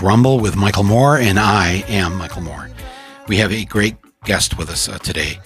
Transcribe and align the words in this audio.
Rumble 0.00 0.38
with 0.38 0.56
Michael 0.56 0.84
Moore, 0.84 1.18
and 1.18 1.38
I 1.38 1.84
am 1.88 2.16
Michael 2.16 2.42
Moore. 2.42 2.70
We 3.26 3.36
have 3.38 3.52
a 3.52 3.64
great 3.64 3.96
guest 4.24 4.56
with 4.56 4.70
us 4.70 4.88
uh, 4.88 4.98
today. 4.98 5.40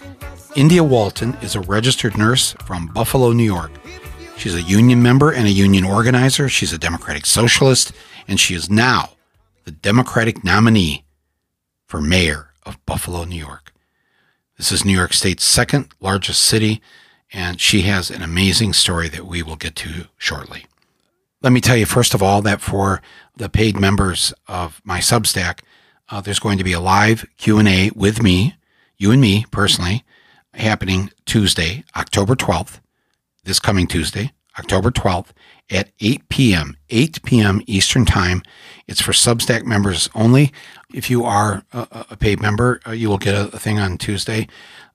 India 0.55 0.85
Walton 0.85 1.35
is 1.43 1.55
a 1.55 1.61
registered 1.61 2.19
nurse 2.19 2.55
from 2.65 2.89
Buffalo, 2.89 3.33
New 3.33 3.45
York. 3.45 3.71
She's 4.37 4.55
a 4.55 4.63
union 4.63 5.03
member 5.03 5.31
and 5.31 5.47
a 5.47 5.51
union 5.51 5.85
organizer. 5.85 6.49
She's 6.49 6.73
a 6.73 6.79
Democratic 6.79 7.27
Socialist, 7.27 7.93
and 8.29 8.39
she 8.39 8.55
is 8.55 8.69
now 8.69 9.11
the 9.65 9.71
Democratic 9.71 10.45
nominee 10.45 11.05
for 11.87 12.01
mayor 12.01 12.51
of 12.65 12.85
Buffalo, 12.85 13.25
New 13.25 13.37
York. 13.37 13.73
This 14.59 14.73
is 14.73 14.85
New 14.85 14.97
York 14.97 15.13
State's 15.13 15.45
second 15.45 15.89
largest 16.01 16.43
city, 16.43 16.83
and 17.33 17.61
she 17.61 17.83
has 17.83 18.11
an 18.11 18.23
amazing 18.23 18.73
story 18.73 19.09
that 19.09 19.27
we 19.27 19.43
will 19.43 19.57
get 19.57 19.75
to 19.77 20.07
shortly. 20.19 20.67
Let 21.43 21.53
me 21.53 21.61
tell 21.61 21.77
you, 21.77 21.87
first 21.87 22.15
of 22.15 22.23
all, 22.23 22.41
that 22.43 22.61
for 22.61 23.03
the 23.37 23.49
paid 23.49 23.79
members 23.79 24.33
of 24.47 24.81
my 24.85 25.01
Substack, 25.01 25.59
uh, 26.09 26.21
there's 26.21 26.39
going 26.39 26.57
to 26.59 26.65
be 26.65 26.73
a 26.73 26.79
live 26.79 27.27
Q&A 27.37 27.91
with 27.97 28.23
me, 28.23 28.55
you 28.97 29.11
and 29.11 29.21
me 29.21 29.45
personally, 29.51 30.05
happening 30.55 31.11
Tuesday, 31.27 31.83
October 31.97 32.37
12th, 32.37 32.79
this 33.43 33.59
coming 33.59 33.89
Tuesday, 33.89 34.31
October 34.57 34.93
12th 34.93 35.31
at 35.69 35.91
8 35.99 36.29
p.m., 36.29 36.77
8 36.91 37.25
p.m. 37.25 37.61
Eastern 37.67 38.05
Time. 38.05 38.43
It's 38.87 39.01
for 39.01 39.13
Substack 39.13 39.65
members 39.65 40.09
only. 40.15 40.53
If 40.95 41.11
you 41.11 41.25
are 41.25 41.65
a, 41.73 42.07
a 42.11 42.17
paid 42.17 42.41
member, 42.41 42.81
uh, 42.87 42.93
you 42.93 43.09
will 43.09 43.19
get 43.19 43.35
a, 43.35 43.49
a, 43.55 43.59
thing 43.59 43.81
on 43.81 43.99
Tuesday 43.99 44.47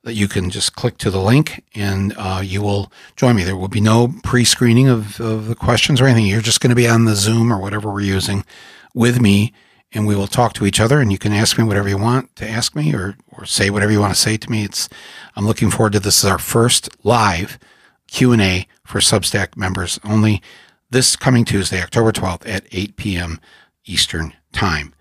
that 0.04 0.14
you 0.14 0.28
can 0.28 0.50
just 0.50 0.76
click 0.76 0.98
to 1.00 1.12
the 1.12 1.22
link 1.22 1.64
and 1.76 2.14
uh, 2.18 2.42
you 2.44 2.62
will 2.62 2.92
join 3.16 3.36
me. 3.36 3.44
There 3.44 3.58
will 3.58 3.68
be 3.68 3.82
no 3.82 4.14
pre 4.24 4.46
screening 4.46 4.88
of, 4.88 5.20
of 5.20 5.48
the 5.48 5.56
questions 5.56 6.00
or 6.00 6.06
anything. 6.06 6.26
You're 6.26 6.42
just 6.42 6.62
going 6.62 6.70
to 6.70 6.76
be 6.76 6.88
on 6.88 7.06
the 7.06 7.16
Zoom 7.16 7.52
or 7.52 7.60
whatever 7.60 7.92
we're 7.92 8.02
using 8.02 8.46
with 8.94 9.20
me 9.20 9.54
and 9.92 10.06
we 10.06 10.16
will 10.16 10.28
talk 10.28 10.54
to 10.54 10.66
each 10.66 10.80
other 10.80 11.00
and 11.00 11.12
you 11.12 11.18
can 11.18 11.34
ask 11.34 11.58
me 11.58 11.64
whatever 11.64 11.90
you 11.90 11.98
want 11.98 12.36
to 12.36 12.48
ask 12.48 12.76
me 12.76 12.94
or, 12.94 13.16
or 13.32 13.46
say 13.46 13.70
whatever 13.70 13.92
you 13.92 14.00
want 14.00 14.14
to 14.14 14.20
say 14.20 14.38
to 14.38 14.52
me. 14.52 14.64
It's, 14.64 14.90
I'm 15.36 15.46
looking 15.46 15.72
forward 15.72 15.94
to 15.94 16.00
this. 16.00 16.22
this 16.22 16.24
is 16.24 16.30
our 16.30 16.40
first 16.40 16.90
live 17.04 17.60
Q&A 18.08 18.68
for 18.84 19.00
Substack 19.00 19.58
members 19.58 20.00
only 20.04 20.42
this 20.90 21.16
coming 21.16 21.44
Tuesday, 21.44 21.82
October 21.82 22.12
12th 22.12 22.48
at 22.48 22.66
8 22.72 22.96
p.m. 22.96 23.40
Eastern 23.86 24.34
Time. 24.54 24.94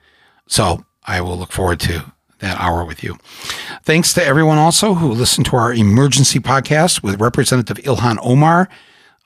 So 0.48 0.84
I 1.04 1.20
will 1.20 1.38
look 1.38 1.52
forward 1.52 1.80
to 1.80 2.12
that 2.38 2.60
hour 2.60 2.84
with 2.84 3.02
you. 3.02 3.16
Thanks 3.82 4.12
to 4.14 4.24
everyone 4.24 4.58
also 4.58 4.94
who 4.94 5.12
listened 5.12 5.46
to 5.46 5.56
our 5.56 5.72
emergency 5.72 6.38
podcast 6.38 7.02
with 7.02 7.20
Representative 7.20 7.78
Ilhan 7.84 8.18
Omar 8.22 8.68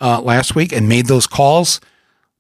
uh, 0.01 0.21
last 0.21 0.55
week 0.55 0.73
and 0.73 0.89
made 0.89 1.07
those 1.07 1.27
calls 1.27 1.81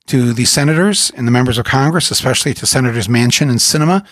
to 0.06 0.32
the 0.32 0.44
senators 0.44 1.10
and 1.16 1.26
the 1.26 1.32
members 1.32 1.58
of 1.58 1.64
Congress, 1.64 2.10
especially 2.10 2.54
to 2.54 2.66
Senators 2.66 3.08
Manchin 3.08 3.48
and 3.48 3.58
Sinema. 3.58 4.04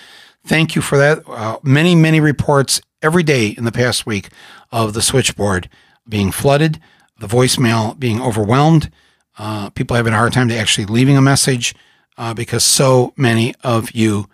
Thank 0.47 0.75
you 0.75 0.83
for 0.83 0.97
that. 0.98 1.23
Uh, 1.27 1.59
many, 1.62 1.95
many 1.95 2.20
reports 2.20 2.81
every 3.03 3.22
day 3.22 3.48
in 3.48 3.65
the 3.65 3.72
past 3.72 4.06
week 4.06 4.28
of 4.70 4.95
the 4.95 5.03
switchboard 5.03 5.69
being 6.09 6.31
flooded, 6.31 6.81
the 7.19 7.27
voicemail 7.27 7.99
being 7.99 8.21
overwhelmed, 8.21 8.91
uh, 9.38 9.71
people 9.71 9.97
having 9.97 10.12
a 10.12 10.16
hard 10.16 10.32
time 10.32 10.49
to 10.49 10.56
actually 10.56 10.87
leaving 10.87 11.16
a 11.16 11.22
message 11.22 11.75
uh, 12.16 12.34
because 12.34 12.65
so 12.65 13.12
many 13.16 13.55
of 13.62 13.93
you 13.93 14.28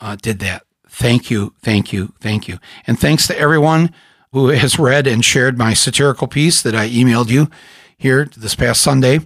uh, 0.00 0.16
did 0.20 0.38
that. 0.40 0.64
Thank 0.94 1.28
you, 1.28 1.54
thank 1.60 1.92
you, 1.92 2.12
thank 2.20 2.46
you. 2.46 2.60
And 2.86 2.96
thanks 2.96 3.26
to 3.26 3.36
everyone 3.36 3.92
who 4.30 4.48
has 4.48 4.78
read 4.78 5.08
and 5.08 5.24
shared 5.24 5.58
my 5.58 5.74
satirical 5.74 6.28
piece 6.28 6.62
that 6.62 6.76
I 6.76 6.88
emailed 6.88 7.30
you 7.30 7.50
here 7.98 8.26
this 8.36 8.54
past 8.54 8.80
Sunday, 8.80 9.18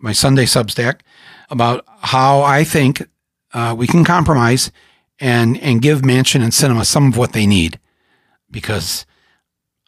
my 0.00 0.12
Sunday 0.12 0.46
Substack 0.46 1.00
about 1.50 1.84
how 2.00 2.40
I 2.40 2.64
think 2.64 3.06
uh, 3.52 3.74
we 3.76 3.86
can 3.86 4.02
compromise 4.02 4.72
and 5.20 5.60
and 5.60 5.82
give 5.82 6.00
Manchin 6.00 6.42
and 6.42 6.52
Sinema 6.52 6.86
some 6.86 7.08
of 7.08 7.18
what 7.18 7.34
they 7.34 7.46
need, 7.46 7.78
because 8.50 9.04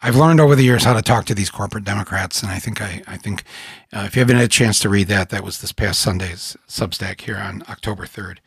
I've 0.03 0.17
learned 0.17 0.39
over 0.39 0.55
the 0.55 0.65
years 0.65 0.85
how 0.85 0.93
to 0.93 1.03
talk 1.03 1.25
to 1.27 1.35
these 1.35 1.51
corporate 1.51 1.85
Democrats, 1.85 2.43
and 2.43 2.53
I 2.53 2.59
think 2.59 2.83
I 2.83 3.03
I 3.07 3.17
think 3.17 3.43
uh, 3.91 4.05
if 4.07 4.15
you 4.15 4.21
haven't 4.21 4.37
had 4.37 4.45
a 4.45 4.49
chance 4.49 4.79
to 4.81 4.91
read 4.91 5.09
that, 5.09 5.31
that 5.31 5.43
was 5.43 5.63
this 5.63 5.73
past 5.73 6.01
Sunday's 6.01 6.59
Substack 6.69 7.23
here 7.23 7.39
on 7.39 7.65
October 7.71 8.05
third. 8.05 8.43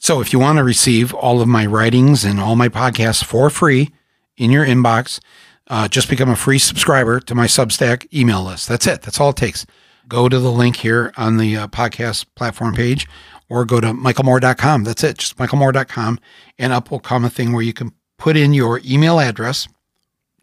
So 0.00 0.20
if 0.20 0.32
you 0.32 0.38
want 0.38 0.56
to 0.56 0.64
receive 0.64 1.14
all 1.14 1.40
of 1.40 1.46
my 1.46 1.66
writings 1.66 2.24
and 2.24 2.40
all 2.40 2.56
my 2.56 2.68
podcasts 2.68 3.22
for 3.22 3.50
free 3.50 3.90
in 4.36 4.50
your 4.50 4.66
inbox, 4.66 5.20
uh, 5.68 5.86
just 5.86 6.10
become 6.10 6.30
a 6.30 6.36
free 6.36 6.58
subscriber 6.58 7.20
to 7.20 7.34
my 7.34 7.46
Substack 7.46 8.12
email 8.12 8.42
list. 8.42 8.68
That's 8.68 8.86
it. 8.86 9.02
That's 9.02 9.20
all 9.20 9.30
it 9.30 9.36
takes 9.36 9.66
go 10.10 10.28
to 10.28 10.38
the 10.38 10.52
link 10.52 10.76
here 10.76 11.12
on 11.16 11.38
the 11.38 11.56
uh, 11.56 11.68
podcast 11.68 12.26
platform 12.34 12.74
page 12.74 13.08
or 13.48 13.64
go 13.64 13.80
to 13.80 13.94
michaelmoore.com. 13.94 14.84
That's 14.84 15.02
it, 15.02 15.18
just 15.18 15.38
michaelmoore.com. 15.38 16.18
And 16.58 16.72
up 16.72 16.90
will 16.90 17.00
come 17.00 17.24
a 17.24 17.30
thing 17.30 17.52
where 17.52 17.62
you 17.62 17.72
can 17.72 17.92
put 18.18 18.36
in 18.36 18.52
your 18.52 18.80
email 18.84 19.18
address, 19.18 19.68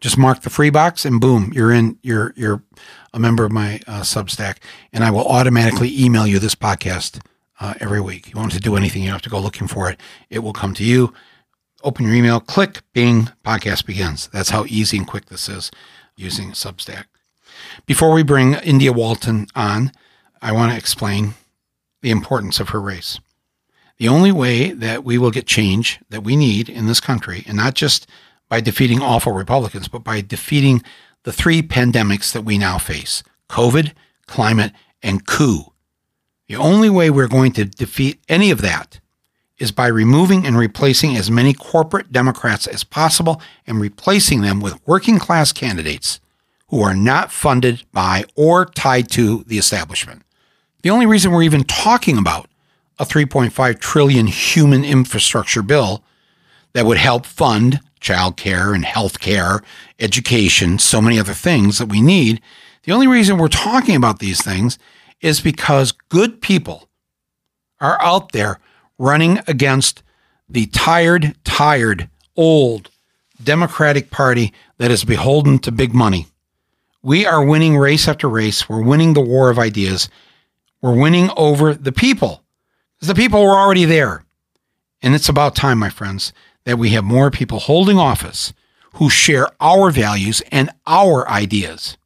just 0.00 0.18
mark 0.18 0.42
the 0.42 0.50
free 0.50 0.70
box, 0.70 1.04
and 1.04 1.20
boom, 1.20 1.52
you're 1.54 1.70
in, 1.70 1.98
you're, 2.02 2.32
you're 2.34 2.62
a 3.12 3.20
member 3.20 3.44
of 3.44 3.52
my 3.52 3.80
uh, 3.86 4.00
Substack. 4.00 4.56
And 4.92 5.04
I 5.04 5.10
will 5.10 5.26
automatically 5.26 6.02
email 6.02 6.26
you 6.26 6.38
this 6.38 6.54
podcast 6.54 7.20
uh, 7.60 7.74
every 7.80 8.00
week. 8.00 8.30
You 8.32 8.38
want 8.38 8.52
to 8.52 8.60
do 8.60 8.76
anything, 8.76 9.02
you 9.02 9.10
have 9.10 9.22
to 9.22 9.30
go 9.30 9.40
looking 9.40 9.68
for 9.68 9.90
it. 9.90 10.00
It 10.30 10.40
will 10.40 10.52
come 10.52 10.74
to 10.74 10.84
you. 10.84 11.12
Open 11.84 12.06
your 12.06 12.14
email, 12.14 12.40
click, 12.40 12.80
bing, 12.92 13.30
podcast 13.44 13.86
begins. 13.86 14.28
That's 14.28 14.50
how 14.50 14.64
easy 14.66 14.98
and 14.98 15.06
quick 15.06 15.26
this 15.26 15.48
is 15.48 15.70
using 16.16 16.50
Substack. 16.50 17.04
Before 17.86 18.12
we 18.12 18.22
bring 18.22 18.54
India 18.54 18.92
Walton 18.92 19.46
on, 19.54 19.92
I 20.42 20.52
want 20.52 20.72
to 20.72 20.78
explain 20.78 21.34
the 22.02 22.10
importance 22.10 22.60
of 22.60 22.70
her 22.70 22.80
race. 22.80 23.20
The 23.98 24.08
only 24.08 24.30
way 24.30 24.70
that 24.70 25.04
we 25.04 25.18
will 25.18 25.30
get 25.30 25.46
change 25.46 25.98
that 26.10 26.22
we 26.22 26.36
need 26.36 26.68
in 26.68 26.86
this 26.86 27.00
country, 27.00 27.44
and 27.46 27.56
not 27.56 27.74
just 27.74 28.06
by 28.48 28.60
defeating 28.60 29.02
awful 29.02 29.32
Republicans, 29.32 29.88
but 29.88 30.04
by 30.04 30.20
defeating 30.20 30.82
the 31.24 31.32
three 31.32 31.62
pandemics 31.62 32.32
that 32.32 32.44
we 32.44 32.58
now 32.58 32.78
face 32.78 33.22
COVID, 33.48 33.92
climate, 34.26 34.72
and 35.02 35.26
coup. 35.26 35.72
The 36.48 36.56
only 36.56 36.88
way 36.88 37.10
we're 37.10 37.28
going 37.28 37.52
to 37.52 37.66
defeat 37.66 38.20
any 38.28 38.50
of 38.50 38.62
that 38.62 39.00
is 39.58 39.70
by 39.70 39.86
removing 39.86 40.46
and 40.46 40.56
replacing 40.56 41.14
as 41.16 41.30
many 41.30 41.52
corporate 41.52 42.10
Democrats 42.10 42.66
as 42.66 42.84
possible 42.84 43.42
and 43.66 43.80
replacing 43.80 44.40
them 44.40 44.60
with 44.60 44.86
working 44.86 45.18
class 45.18 45.52
candidates 45.52 46.20
who 46.68 46.80
are 46.80 46.94
not 46.94 47.32
funded 47.32 47.82
by 47.92 48.24
or 48.34 48.64
tied 48.64 49.10
to 49.10 49.44
the 49.46 49.58
establishment. 49.58 50.22
The 50.82 50.90
only 50.90 51.06
reason 51.06 51.32
we're 51.32 51.42
even 51.42 51.64
talking 51.64 52.16
about 52.16 52.48
a 52.98 53.04
3.5 53.04 53.78
trillion 53.78 54.26
human 54.26 54.84
infrastructure 54.84 55.62
bill 55.62 56.02
that 56.72 56.86
would 56.86 56.98
help 56.98 57.26
fund 57.26 57.80
childcare 58.00 58.74
and 58.74 58.84
healthcare, 58.84 59.62
education, 59.98 60.78
so 60.78 61.02
many 61.02 61.18
other 61.18 61.34
things 61.34 61.78
that 61.78 61.88
we 61.88 62.00
need. 62.00 62.40
The 62.84 62.92
only 62.92 63.06
reason 63.06 63.36
we're 63.36 63.48
talking 63.48 63.96
about 63.96 64.18
these 64.18 64.42
things 64.42 64.78
is 65.20 65.40
because 65.40 65.92
good 66.08 66.40
people 66.40 66.88
are 67.80 68.00
out 68.00 68.32
there 68.32 68.58
running 68.98 69.40
against 69.46 70.02
the 70.48 70.66
tired, 70.66 71.36
tired, 71.44 72.08
old 72.36 72.90
Democratic 73.42 74.10
Party 74.10 74.52
that 74.78 74.90
is 74.90 75.04
beholden 75.04 75.58
to 75.60 75.70
big 75.70 75.94
money. 75.94 76.26
We 77.02 77.26
are 77.26 77.44
winning 77.44 77.76
race 77.76 78.08
after 78.08 78.28
race. 78.28 78.68
We're 78.68 78.82
winning 78.82 79.14
the 79.14 79.20
war 79.20 79.50
of 79.50 79.58
ideas. 79.58 80.08
We're 80.80 80.98
winning 80.98 81.30
over 81.36 81.74
the 81.74 81.92
people. 81.92 82.42
Because 82.96 83.08
the 83.08 83.14
people 83.14 83.42
were 83.42 83.56
already 83.56 83.84
there. 83.84 84.24
And 85.02 85.14
it's 85.14 85.28
about 85.28 85.54
time, 85.54 85.78
my 85.78 85.90
friends, 85.90 86.32
that 86.64 86.78
we 86.78 86.90
have 86.90 87.04
more 87.04 87.30
people 87.30 87.60
holding 87.60 87.98
office 87.98 88.52
who 88.94 89.08
share 89.08 89.48
our 89.60 89.90
values 89.90 90.42
and 90.50 90.70
our 90.86 91.28
ideas. 91.28 91.96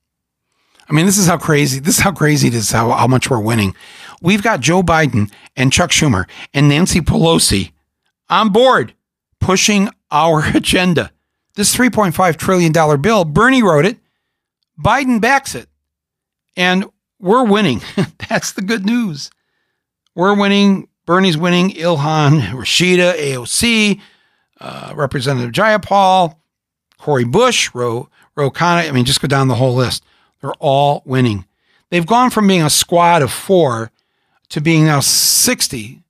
I 0.92 0.94
mean, 0.94 1.06
this 1.06 1.16
is 1.16 1.26
how 1.26 1.38
crazy, 1.38 1.80
this 1.80 1.96
is 1.96 2.04
how 2.04 2.12
crazy 2.12 2.48
it 2.48 2.54
is, 2.54 2.70
how, 2.70 2.90
how 2.90 3.06
much 3.06 3.30
we're 3.30 3.40
winning. 3.40 3.74
We've 4.20 4.42
got 4.42 4.60
Joe 4.60 4.82
Biden 4.82 5.32
and 5.56 5.72
Chuck 5.72 5.88
Schumer 5.88 6.28
and 6.52 6.68
Nancy 6.68 7.00
Pelosi 7.00 7.72
on 8.28 8.50
board 8.50 8.92
pushing 9.40 9.88
our 10.10 10.46
agenda. 10.54 11.10
This 11.54 11.74
$3.5 11.74 12.36
trillion 12.36 13.00
bill, 13.00 13.24
Bernie 13.24 13.62
wrote 13.62 13.86
it. 13.86 14.00
Biden 14.78 15.18
backs 15.18 15.54
it. 15.54 15.66
And 16.58 16.84
we're 17.18 17.46
winning. 17.46 17.80
That's 18.28 18.52
the 18.52 18.62
good 18.62 18.84
news. 18.84 19.30
We're 20.14 20.38
winning. 20.38 20.88
Bernie's 21.06 21.38
winning. 21.38 21.70
Ilhan, 21.70 22.50
Rashida, 22.50 23.14
AOC, 23.14 23.98
uh, 24.60 24.92
Representative 24.94 25.52
Jayapal, 25.52 26.36
Cori 26.98 27.24
Bush, 27.24 27.74
Ro, 27.74 28.10
Ro 28.36 28.50
Khanna. 28.50 28.86
I 28.86 28.92
mean, 28.92 29.06
just 29.06 29.22
go 29.22 29.28
down 29.28 29.48
the 29.48 29.54
whole 29.54 29.74
list. 29.74 30.04
They're 30.42 30.52
all 30.58 31.02
winning. 31.06 31.46
They've 31.88 32.06
gone 32.06 32.28
from 32.28 32.46
being 32.46 32.62
a 32.62 32.68
squad 32.68 33.22
of 33.22 33.32
four 33.32 33.90
to 34.50 34.60
being 34.60 34.84
now 34.84 35.00
60 35.00 36.02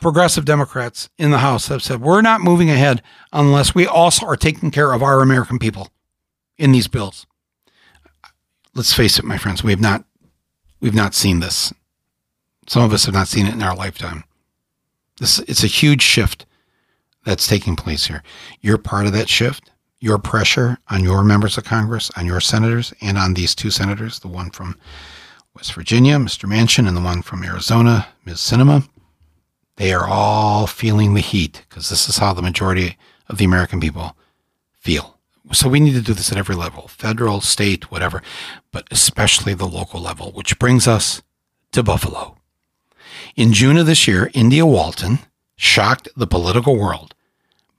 progressive 0.00 0.46
Democrats 0.46 1.10
in 1.18 1.30
the 1.30 1.38
House 1.38 1.68
that 1.68 1.74
have 1.74 1.82
said, 1.82 2.00
we're 2.00 2.22
not 2.22 2.40
moving 2.40 2.70
ahead 2.70 3.02
unless 3.30 3.74
we 3.74 3.86
also 3.86 4.24
are 4.24 4.36
taking 4.36 4.70
care 4.70 4.94
of 4.94 5.02
our 5.02 5.20
American 5.20 5.58
people 5.58 5.90
in 6.56 6.72
these 6.72 6.88
bills 6.88 7.26
let's 8.78 8.94
face 8.94 9.18
it, 9.18 9.24
my 9.24 9.36
friends, 9.36 9.62
we 9.62 9.72
have 9.72 9.80
not 9.80 10.04
we've 10.80 10.94
not 10.94 11.12
seen 11.12 11.40
this. 11.40 11.74
Some 12.68 12.82
of 12.82 12.92
us 12.92 13.04
have 13.04 13.14
not 13.14 13.28
seen 13.28 13.46
it 13.46 13.54
in 13.54 13.62
our 13.62 13.74
lifetime. 13.74 14.24
This 15.18 15.40
it's 15.40 15.64
a 15.64 15.68
huge 15.68 16.00
shift 16.00 16.46
that's 17.24 17.46
taking 17.46 17.76
place 17.76 18.06
here. 18.06 18.22
You're 18.60 18.78
part 18.78 19.06
of 19.06 19.12
that 19.12 19.28
shift. 19.28 19.70
Your 20.00 20.18
pressure 20.18 20.78
on 20.88 21.02
your 21.02 21.24
members 21.24 21.58
of 21.58 21.64
Congress, 21.64 22.10
on 22.16 22.26
your 22.26 22.40
senators, 22.40 22.92
and 23.00 23.18
on 23.18 23.34
these 23.34 23.54
two 23.54 23.70
senators, 23.70 24.20
the 24.20 24.28
one 24.28 24.50
from 24.50 24.76
West 25.54 25.72
Virginia, 25.72 26.16
Mr. 26.16 26.48
Manchin, 26.48 26.86
and 26.86 26.96
the 26.96 27.00
one 27.00 27.20
from 27.22 27.42
Arizona, 27.42 28.06
Ms. 28.24 28.36
Sinema, 28.36 28.88
they 29.76 29.92
are 29.92 30.06
all 30.08 30.66
feeling 30.66 31.14
the 31.14 31.20
heat 31.20 31.64
because 31.68 31.88
this 31.88 32.08
is 32.08 32.18
how 32.18 32.32
the 32.32 32.42
majority 32.42 32.96
of 33.28 33.38
the 33.38 33.44
American 33.44 33.80
people 33.80 34.16
feel. 34.72 35.18
So 35.52 35.68
we 35.68 35.80
need 35.80 35.94
to 35.94 36.02
do 36.02 36.14
this 36.14 36.30
at 36.30 36.38
every 36.38 36.54
level 36.54 36.88
federal, 36.88 37.40
state, 37.40 37.90
whatever, 37.90 38.22
but 38.72 38.86
especially 38.90 39.54
the 39.54 39.66
local 39.66 40.00
level, 40.00 40.32
which 40.32 40.58
brings 40.58 40.86
us 40.86 41.22
to 41.72 41.82
Buffalo. 41.82 42.36
In 43.36 43.52
June 43.52 43.76
of 43.76 43.86
this 43.86 44.06
year, 44.06 44.30
India 44.34 44.66
Walton 44.66 45.20
shocked 45.56 46.08
the 46.16 46.26
political 46.26 46.76
world 46.76 47.14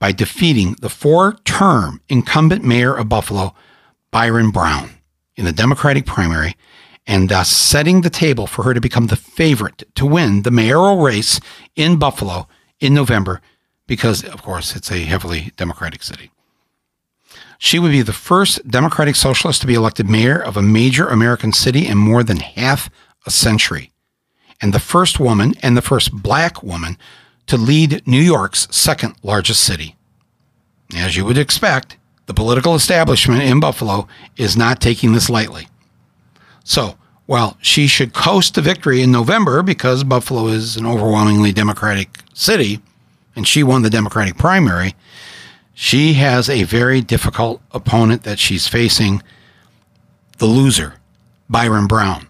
by 0.00 0.10
defeating 0.10 0.74
the 0.80 0.88
four 0.88 1.34
term 1.44 2.00
incumbent 2.08 2.64
mayor 2.64 2.94
of 2.94 3.08
Buffalo, 3.08 3.54
Byron 4.10 4.50
Brown, 4.50 4.90
in 5.36 5.44
the 5.44 5.52
Democratic 5.52 6.06
primary, 6.06 6.56
and 7.06 7.28
thus 7.28 7.48
setting 7.48 8.00
the 8.00 8.10
table 8.10 8.46
for 8.46 8.64
her 8.64 8.74
to 8.74 8.80
become 8.80 9.06
the 9.06 9.16
favorite 9.16 9.84
to 9.94 10.06
win 10.06 10.42
the 10.42 10.50
mayoral 10.50 10.98
race 10.98 11.38
in 11.76 11.98
Buffalo 11.98 12.48
in 12.80 12.94
November, 12.94 13.40
because, 13.86 14.24
of 14.24 14.42
course, 14.42 14.74
it's 14.74 14.90
a 14.90 15.04
heavily 15.04 15.52
Democratic 15.56 16.02
city. 16.02 16.30
She 17.58 17.78
would 17.78 17.90
be 17.90 18.02
the 18.02 18.12
first 18.12 18.66
Democratic 18.68 19.16
Socialist 19.16 19.60
to 19.60 19.66
be 19.66 19.74
elected 19.74 20.08
mayor 20.08 20.38
of 20.38 20.56
a 20.56 20.62
major 20.62 21.06
American 21.08 21.52
city 21.52 21.86
in 21.86 21.98
more 21.98 22.24
than 22.24 22.38
half 22.38 22.88
a 23.26 23.30
century, 23.30 23.92
and 24.62 24.72
the 24.72 24.78
first 24.78 25.20
woman 25.20 25.54
and 25.62 25.76
the 25.76 25.82
first 25.82 26.10
black 26.10 26.62
woman 26.62 26.96
to 27.50 27.56
lead 27.56 28.06
New 28.06 28.20
York's 28.20 28.68
second 28.70 29.16
largest 29.24 29.64
city. 29.64 29.96
As 30.94 31.16
you 31.16 31.24
would 31.24 31.36
expect, 31.36 31.96
the 32.26 32.32
political 32.32 32.76
establishment 32.76 33.42
in 33.42 33.58
Buffalo 33.58 34.06
is 34.36 34.56
not 34.56 34.80
taking 34.80 35.14
this 35.14 35.28
lightly. 35.28 35.66
So, 36.62 36.96
while 37.26 37.56
she 37.60 37.88
should 37.88 38.14
coast 38.14 38.54
to 38.54 38.60
victory 38.60 39.02
in 39.02 39.10
November 39.10 39.64
because 39.64 40.04
Buffalo 40.04 40.46
is 40.46 40.76
an 40.76 40.86
overwhelmingly 40.86 41.50
Democratic 41.50 42.20
city 42.34 42.80
and 43.34 43.48
she 43.48 43.64
won 43.64 43.82
the 43.82 43.90
Democratic 43.90 44.38
primary, 44.38 44.94
she 45.74 46.12
has 46.12 46.48
a 46.48 46.62
very 46.62 47.00
difficult 47.00 47.60
opponent 47.72 48.22
that 48.22 48.38
she's 48.38 48.68
facing 48.68 49.24
the 50.38 50.46
loser, 50.46 50.94
Byron 51.48 51.88
Brown 51.88 52.29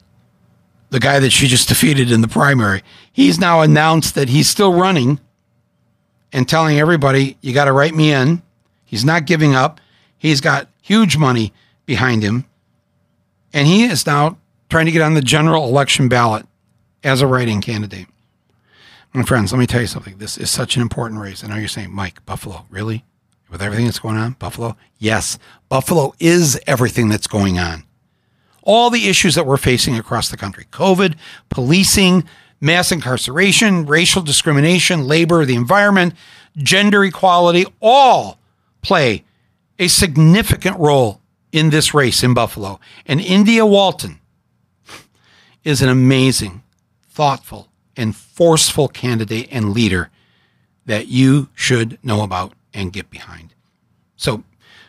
the 0.91 1.01
guy 1.01 1.19
that 1.21 1.31
she 1.31 1.47
just 1.47 1.69
defeated 1.69 2.11
in 2.11 2.21
the 2.21 2.29
primary, 2.29 2.83
he's 3.13 3.39
now 3.39 3.63
announced 3.63 4.15
that 4.17 4.29
he's 4.29 4.49
still 4.49 4.75
running 4.75 5.19
and 6.33 6.49
telling 6.49 6.79
everybody, 6.79 7.37
you 7.41 7.55
got 7.55 7.65
to 7.65 7.73
write 7.73 7.95
me 7.95 8.13
in. 8.13 8.43
He's 8.85 9.05
not 9.05 9.25
giving 9.25 9.55
up. 9.55 9.81
He's 10.19 10.41
got 10.41 10.69
huge 10.83 11.17
money 11.17 11.53
behind 11.87 12.23
him. 12.23 12.45
And 13.53 13.67
he 13.67 13.85
is 13.85 14.07
now 14.07 14.39
trying 14.69 14.87
to 14.87 14.93
get 14.93 15.03
on 15.03 15.15
the 15.15 15.23
general 15.23 15.65
election 15.65 16.09
ballot 16.09 16.47
as 17.03 17.21
a 17.21 17.27
writing 17.27 17.61
candidate. 17.61 18.07
My 19.13 19.23
friends, 19.23 19.53
let 19.53 19.59
me 19.59 19.67
tell 19.67 19.81
you 19.81 19.89
something. 19.89 20.19
This 20.19 20.39
is 20.39 20.51
such 20.51 20.77
an 20.77 20.83
important 20.83 21.21
race. 21.21 21.43
I 21.43 21.49
know 21.49 21.57
you're 21.57 21.67
saying, 21.67 21.93
Mike, 21.93 22.25
Buffalo, 22.27 22.67
really? 22.71 23.05
With 23.51 23.61
everything 23.61 23.87
that's 23.87 23.99
going 23.99 24.17
on, 24.17 24.33
Buffalo? 24.35 24.77
Yes, 24.99 25.37
Buffalo 25.69 26.15
is 26.21 26.61
everything 26.69 27.09
that's 27.09 27.27
going 27.27 27.59
on 27.59 27.85
all 28.63 28.91
the 28.91 29.09
issues 29.09 29.35
that 29.35 29.47
we're 29.47 29.57
facing 29.57 29.97
across 29.97 30.29
the 30.29 30.37
country 30.37 30.67
COVID, 30.71 31.17
policing, 31.49 32.25
mass 32.61 32.93
incarceration, 32.93 33.87
racial 33.87 34.23
discrimination, 34.23 35.07
labor, 35.07 35.45
the 35.45 35.55
environment, 35.55 36.15
gender 36.57 37.05
equality 37.05 37.67
all 37.81 38.39
play 38.83 39.25
a 39.79 39.89
significant 39.89 40.79
role 40.79 41.21
in 41.53 41.71
this 41.71 41.95
race 41.95 42.23
in 42.23 42.35
Buffalo. 42.35 42.79
And 43.07 43.21
India 43.21 43.65
Walton 43.65 44.21
is 45.65 45.83
an 45.83 45.89
amazing, 45.89 46.63
thoughtful, 47.09 47.69
and 47.97 48.15
forceful 48.15 48.89
candidate 48.89 49.49
and 49.51 49.73
leader 49.73 50.11
that 50.87 51.09
you 51.09 51.49
should 51.55 51.99
know 52.05 52.23
about 52.23 52.53
and 52.73 52.93
get 52.93 53.11
behind. 53.11 53.55
So 54.17 54.45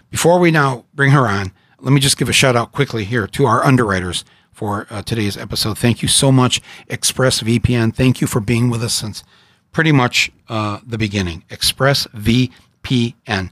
before 0.09 0.39
we 0.39 0.51
now 0.51 0.85
bring 0.94 1.12
her 1.12 1.27
on, 1.27 1.51
let 1.81 1.92
me 1.92 2.00
just 2.00 2.18
give 2.18 2.30
a 2.30 2.33
shout 2.33 2.56
out 2.56 2.72
quickly 2.72 3.06
here 3.06 3.28
to 3.28 3.45
our 3.45 3.66
underwriters 3.66 4.24
for 4.51 4.86
uh, 4.89 5.01
today's 5.01 5.36
episode. 5.36 5.78
Thank 5.78 6.01
you 6.01 6.07
so 6.07 6.31
much, 6.31 6.62
ExpressVPN. 6.89 7.95
Thank 7.95 8.22
you 8.22 8.28
for 8.28 8.39
being 8.39 8.69
with 8.69 8.83
us 8.83 8.94
since 8.94 9.24
pretty 9.72 9.92
much 9.92 10.31
uh, 10.48 10.80
the 10.86 10.98
beginning. 10.98 11.44
ExpressVPN. 11.50 13.51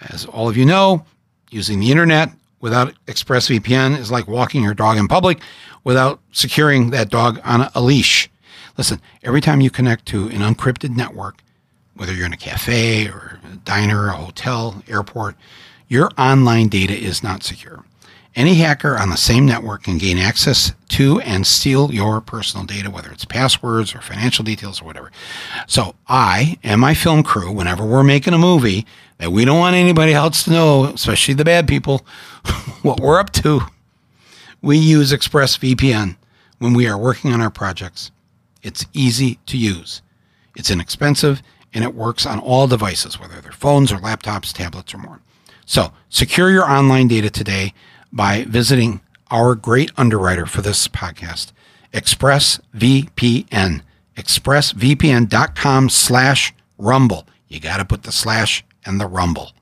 As 0.00 0.24
all 0.26 0.48
of 0.48 0.56
you 0.56 0.64
know, 0.64 1.04
using 1.50 1.80
the 1.80 1.90
internet 1.90 2.30
without 2.60 2.94
ExpressVPN 3.06 3.98
is 3.98 4.10
like 4.10 4.28
walking 4.28 4.62
your 4.62 4.74
dog 4.74 4.96
in 4.96 5.08
public 5.08 5.40
without 5.82 6.20
securing 6.30 6.90
that 6.90 7.10
dog 7.10 7.40
on 7.44 7.68
a, 7.74 7.80
leash. 7.80 8.30
Listen, 8.78 9.00
every 9.22 9.40
time 9.40 9.60
you 9.60 9.70
connect 9.70 10.06
to 10.06 10.28
an 10.28 10.40
unencrypted 10.40 10.96
network, 10.96 11.42
whether 11.94 12.12
you're 12.12 12.26
in 12.26 12.32
a 12.32 12.36
cafe 12.36 13.08
or 13.08 13.40
a 13.50 13.56
diner, 13.56 14.08
a 14.08 14.16
hotel, 14.16 14.82
airport, 14.88 15.36
your 15.94 16.10
online 16.18 16.66
data 16.66 16.92
is 16.92 17.22
not 17.22 17.44
secure. 17.44 17.84
Any 18.34 18.54
hacker 18.54 18.98
on 18.98 19.10
the 19.10 19.16
same 19.16 19.46
network 19.46 19.84
can 19.84 19.96
gain 19.96 20.18
access 20.18 20.72
to 20.88 21.20
and 21.20 21.46
steal 21.46 21.94
your 21.94 22.20
personal 22.20 22.66
data, 22.66 22.90
whether 22.90 23.12
it's 23.12 23.24
passwords 23.24 23.94
or 23.94 24.00
financial 24.00 24.44
details 24.44 24.82
or 24.82 24.86
whatever. 24.86 25.12
So, 25.68 25.94
I 26.08 26.58
and 26.64 26.80
my 26.80 26.94
film 26.94 27.22
crew, 27.22 27.52
whenever 27.52 27.86
we're 27.86 28.02
making 28.02 28.34
a 28.34 28.38
movie 28.38 28.86
that 29.18 29.30
we 29.30 29.44
don't 29.44 29.60
want 29.60 29.76
anybody 29.76 30.12
else 30.12 30.42
to 30.44 30.50
know, 30.50 30.84
especially 30.86 31.34
the 31.34 31.44
bad 31.44 31.68
people, 31.68 32.04
what 32.82 32.98
we're 32.98 33.20
up 33.20 33.30
to, 33.34 33.60
we 34.60 34.76
use 34.76 35.12
ExpressVPN 35.12 36.16
when 36.58 36.74
we 36.74 36.88
are 36.88 36.98
working 36.98 37.32
on 37.32 37.40
our 37.40 37.50
projects. 37.50 38.10
It's 38.64 38.84
easy 38.92 39.38
to 39.46 39.56
use, 39.56 40.02
it's 40.56 40.72
inexpensive, 40.72 41.40
and 41.72 41.84
it 41.84 41.94
works 41.94 42.26
on 42.26 42.40
all 42.40 42.66
devices, 42.66 43.20
whether 43.20 43.40
they're 43.40 43.52
phones 43.52 43.92
or 43.92 43.98
laptops, 43.98 44.52
tablets, 44.52 44.92
or 44.92 44.98
more. 44.98 45.20
So 45.66 45.92
secure 46.08 46.50
your 46.50 46.70
online 46.70 47.08
data 47.08 47.30
today 47.30 47.72
by 48.12 48.44
visiting 48.44 49.00
our 49.30 49.54
great 49.54 49.90
underwriter 49.96 50.46
for 50.46 50.62
this 50.62 50.88
podcast, 50.88 51.52
ExpressVPN. 51.92 53.82
ExpressVPN.com 54.16 55.88
slash 55.88 56.54
rumble. 56.78 57.26
You 57.48 57.60
got 57.60 57.78
to 57.78 57.84
put 57.84 58.04
the 58.04 58.12
slash 58.12 58.64
and 58.84 59.00
the 59.00 59.06
rumble. 59.06 59.52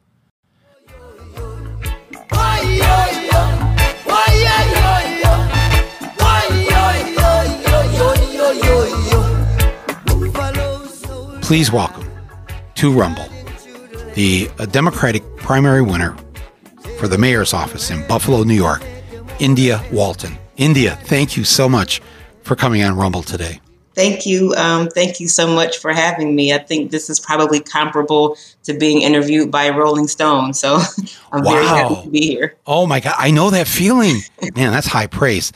Please 11.40 11.70
welcome 11.70 12.10
to 12.76 12.92
Rumble 12.92 13.28
the 14.14 14.50
Democratic 14.70 15.22
primary 15.36 15.82
winner 15.82 16.16
for 16.98 17.08
the 17.08 17.18
mayor's 17.18 17.52
office 17.52 17.90
in 17.90 18.06
Buffalo, 18.06 18.42
New 18.42 18.54
York, 18.54 18.82
India 19.38 19.82
Walton. 19.90 20.36
India, 20.56 20.98
thank 21.04 21.36
you 21.36 21.44
so 21.44 21.68
much 21.68 22.02
for 22.42 22.54
coming 22.54 22.82
on 22.82 22.96
Rumble 22.96 23.22
today. 23.22 23.60
Thank 23.94 24.24
you. 24.24 24.54
Um, 24.54 24.88
thank 24.88 25.20
you 25.20 25.28
so 25.28 25.46
much 25.46 25.78
for 25.78 25.92
having 25.92 26.34
me. 26.34 26.52
I 26.52 26.58
think 26.58 26.90
this 26.90 27.10
is 27.10 27.20
probably 27.20 27.60
comparable 27.60 28.36
to 28.64 28.72
being 28.72 29.02
interviewed 29.02 29.50
by 29.50 29.68
Rolling 29.68 30.08
Stone. 30.08 30.54
So 30.54 30.80
I'm 31.32 31.44
wow. 31.44 31.52
very 31.52 31.66
happy 31.66 32.02
to 32.02 32.08
be 32.08 32.26
here. 32.26 32.56
Oh 32.66 32.86
my 32.86 33.00
God. 33.00 33.14
I 33.18 33.30
know 33.30 33.50
that 33.50 33.66
feeling. 33.66 34.20
Man, 34.54 34.72
that's 34.72 34.86
high 34.86 35.06
praise. 35.06 35.52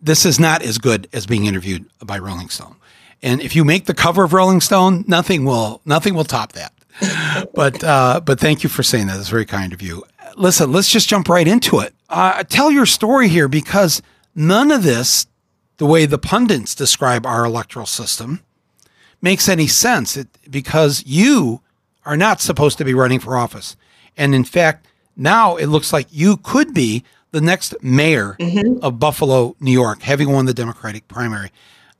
This 0.00 0.24
is 0.24 0.40
not 0.40 0.62
as 0.62 0.78
good 0.78 1.08
as 1.12 1.26
being 1.26 1.46
interviewed 1.46 1.84
by 2.04 2.18
Rolling 2.18 2.48
Stone. 2.48 2.76
And 3.22 3.40
if 3.40 3.54
you 3.54 3.64
make 3.64 3.86
the 3.86 3.94
cover 3.94 4.24
of 4.24 4.32
Rolling 4.32 4.60
Stone, 4.60 5.04
nothing 5.06 5.44
will 5.44 5.80
nothing 5.84 6.14
will 6.14 6.24
top 6.24 6.52
that 6.52 6.72
but 7.54 7.82
uh, 7.84 8.20
but 8.24 8.40
thank 8.40 8.62
you 8.62 8.68
for 8.68 8.82
saying 8.82 9.06
that. 9.06 9.18
It's 9.18 9.28
very 9.28 9.46
kind 9.46 9.72
of 9.72 9.82
you. 9.82 10.04
Listen, 10.36 10.72
let's 10.72 10.90
just 10.90 11.08
jump 11.08 11.28
right 11.28 11.46
into 11.46 11.80
it. 11.80 11.94
Uh, 12.08 12.42
tell 12.44 12.70
your 12.70 12.86
story 12.86 13.28
here 13.28 13.48
because 13.48 14.02
none 14.34 14.70
of 14.70 14.82
this, 14.82 15.26
the 15.78 15.86
way 15.86 16.06
the 16.06 16.18
pundits 16.18 16.74
describe 16.74 17.26
our 17.26 17.44
electoral 17.44 17.86
system, 17.86 18.40
makes 19.20 19.48
any 19.48 19.66
sense. 19.66 20.16
It, 20.16 20.28
because 20.50 21.04
you 21.06 21.60
are 22.04 22.16
not 22.16 22.40
supposed 22.40 22.78
to 22.78 22.84
be 22.84 22.94
running 22.94 23.20
for 23.20 23.36
office, 23.36 23.76
and 24.16 24.34
in 24.34 24.44
fact, 24.44 24.86
now 25.16 25.56
it 25.56 25.66
looks 25.66 25.92
like 25.92 26.06
you 26.10 26.36
could 26.38 26.72
be 26.72 27.04
the 27.30 27.40
next 27.40 27.74
mayor 27.82 28.36
mm-hmm. 28.38 28.82
of 28.82 28.98
Buffalo, 28.98 29.54
New 29.60 29.72
York, 29.72 30.02
having 30.02 30.32
won 30.32 30.46
the 30.46 30.54
Democratic 30.54 31.08
primary. 31.08 31.50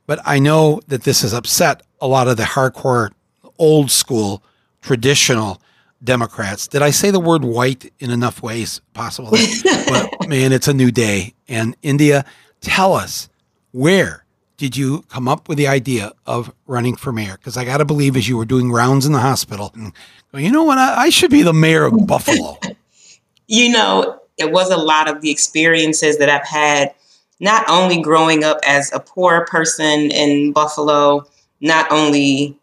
But 0.07 0.19
I 0.25 0.39
know 0.39 0.81
that 0.87 1.03
this 1.03 1.21
has 1.21 1.33
upset 1.33 1.83
a 2.01 2.07
lot 2.07 2.27
of 2.27 2.37
the 2.37 2.43
hardcore, 2.43 3.11
old 3.59 3.91
school 3.91 4.41
traditional 4.81 5.61
Democrats. 6.03 6.67
Did 6.67 6.81
I 6.81 6.91
say 6.91 7.11
the 7.11 7.19
word 7.19 7.43
white 7.43 7.91
in 7.99 8.09
enough 8.09 8.41
ways 8.41 8.81
possible? 8.93 9.31
but 9.31 10.09
man, 10.27 10.53
it's 10.53 10.67
a 10.67 10.73
new 10.73 10.91
day. 10.91 11.33
And 11.47 11.75
India, 11.81 12.25
tell 12.61 12.93
us 12.93 13.29
where 13.71 14.25
did 14.57 14.75
you 14.75 15.03
come 15.03 15.27
up 15.27 15.47
with 15.47 15.57
the 15.57 15.67
idea 15.67 16.11
of 16.25 16.53
running 16.67 16.95
for 16.95 17.11
mayor? 17.13 17.37
Because 17.37 17.55
I 17.55 17.63
got 17.63 17.77
to 17.77 17.85
believe, 17.85 18.17
as 18.17 18.27
you 18.27 18.37
were 18.37 18.45
doing 18.45 18.71
rounds 18.71 19.05
in 19.05 19.13
the 19.13 19.19
hospital, 19.19 19.71
and 19.73 19.93
you 20.33 20.51
know 20.51 20.63
what, 20.63 20.77
I, 20.77 21.03
I 21.03 21.09
should 21.09 21.31
be 21.31 21.43
the 21.43 21.53
mayor 21.53 21.85
of 21.85 22.05
Buffalo. 22.05 22.57
you 23.47 23.71
know, 23.71 24.19
it 24.37 24.51
was 24.51 24.69
a 24.69 24.77
lot 24.77 25.09
of 25.09 25.21
the 25.21 25.31
experiences 25.31 26.17
that 26.17 26.29
I've 26.29 26.45
had, 26.45 26.93
not 27.39 27.67
only 27.69 28.01
growing 28.01 28.43
up 28.43 28.59
as 28.65 28.91
a 28.91 28.99
poor 28.99 29.45
person 29.45 30.11
in 30.11 30.51
Buffalo, 30.51 31.25
not 31.61 31.89
only 31.89 32.58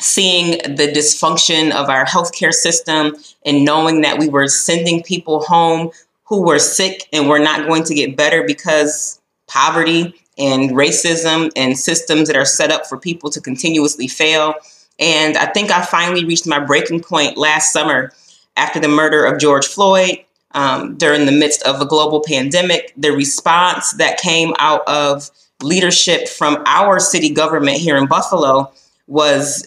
seeing 0.00 0.58
the 0.76 0.92
dysfunction 0.92 1.70
of 1.72 1.88
our 1.88 2.04
healthcare 2.04 2.52
system 2.52 3.14
and 3.46 3.64
knowing 3.64 4.00
that 4.02 4.18
we 4.18 4.28
were 4.28 4.48
sending 4.48 5.02
people 5.02 5.40
home 5.40 5.90
who 6.24 6.42
were 6.42 6.58
sick 6.58 7.08
and 7.12 7.28
were 7.28 7.38
not 7.38 7.66
going 7.66 7.84
to 7.84 7.94
get 7.94 8.16
better 8.16 8.42
because 8.44 9.20
poverty 9.46 10.14
and 10.36 10.70
racism 10.70 11.50
and 11.54 11.78
systems 11.78 12.28
that 12.28 12.36
are 12.36 12.44
set 12.44 12.70
up 12.70 12.86
for 12.86 12.98
people 12.98 13.30
to 13.30 13.40
continuously 13.40 14.08
fail. 14.08 14.54
And 14.98 15.36
I 15.36 15.46
think 15.46 15.70
I 15.70 15.82
finally 15.82 16.24
reached 16.24 16.46
my 16.46 16.58
breaking 16.58 17.02
point 17.02 17.36
last 17.36 17.72
summer 17.72 18.12
after 18.56 18.80
the 18.80 18.88
murder 18.88 19.24
of 19.24 19.40
George 19.40 19.66
Floyd. 19.66 20.24
Um, 20.56 20.96
during 20.96 21.26
the 21.26 21.32
midst 21.32 21.64
of 21.64 21.80
a 21.80 21.84
global 21.84 22.22
pandemic, 22.24 22.92
the 22.96 23.10
response 23.10 23.90
that 23.94 24.20
came 24.20 24.54
out 24.60 24.86
of 24.86 25.28
leadership 25.60 26.28
from 26.28 26.62
our 26.66 27.00
city 27.00 27.28
government 27.28 27.78
here 27.78 27.96
in 27.96 28.06
Buffalo 28.06 28.72
was 29.08 29.66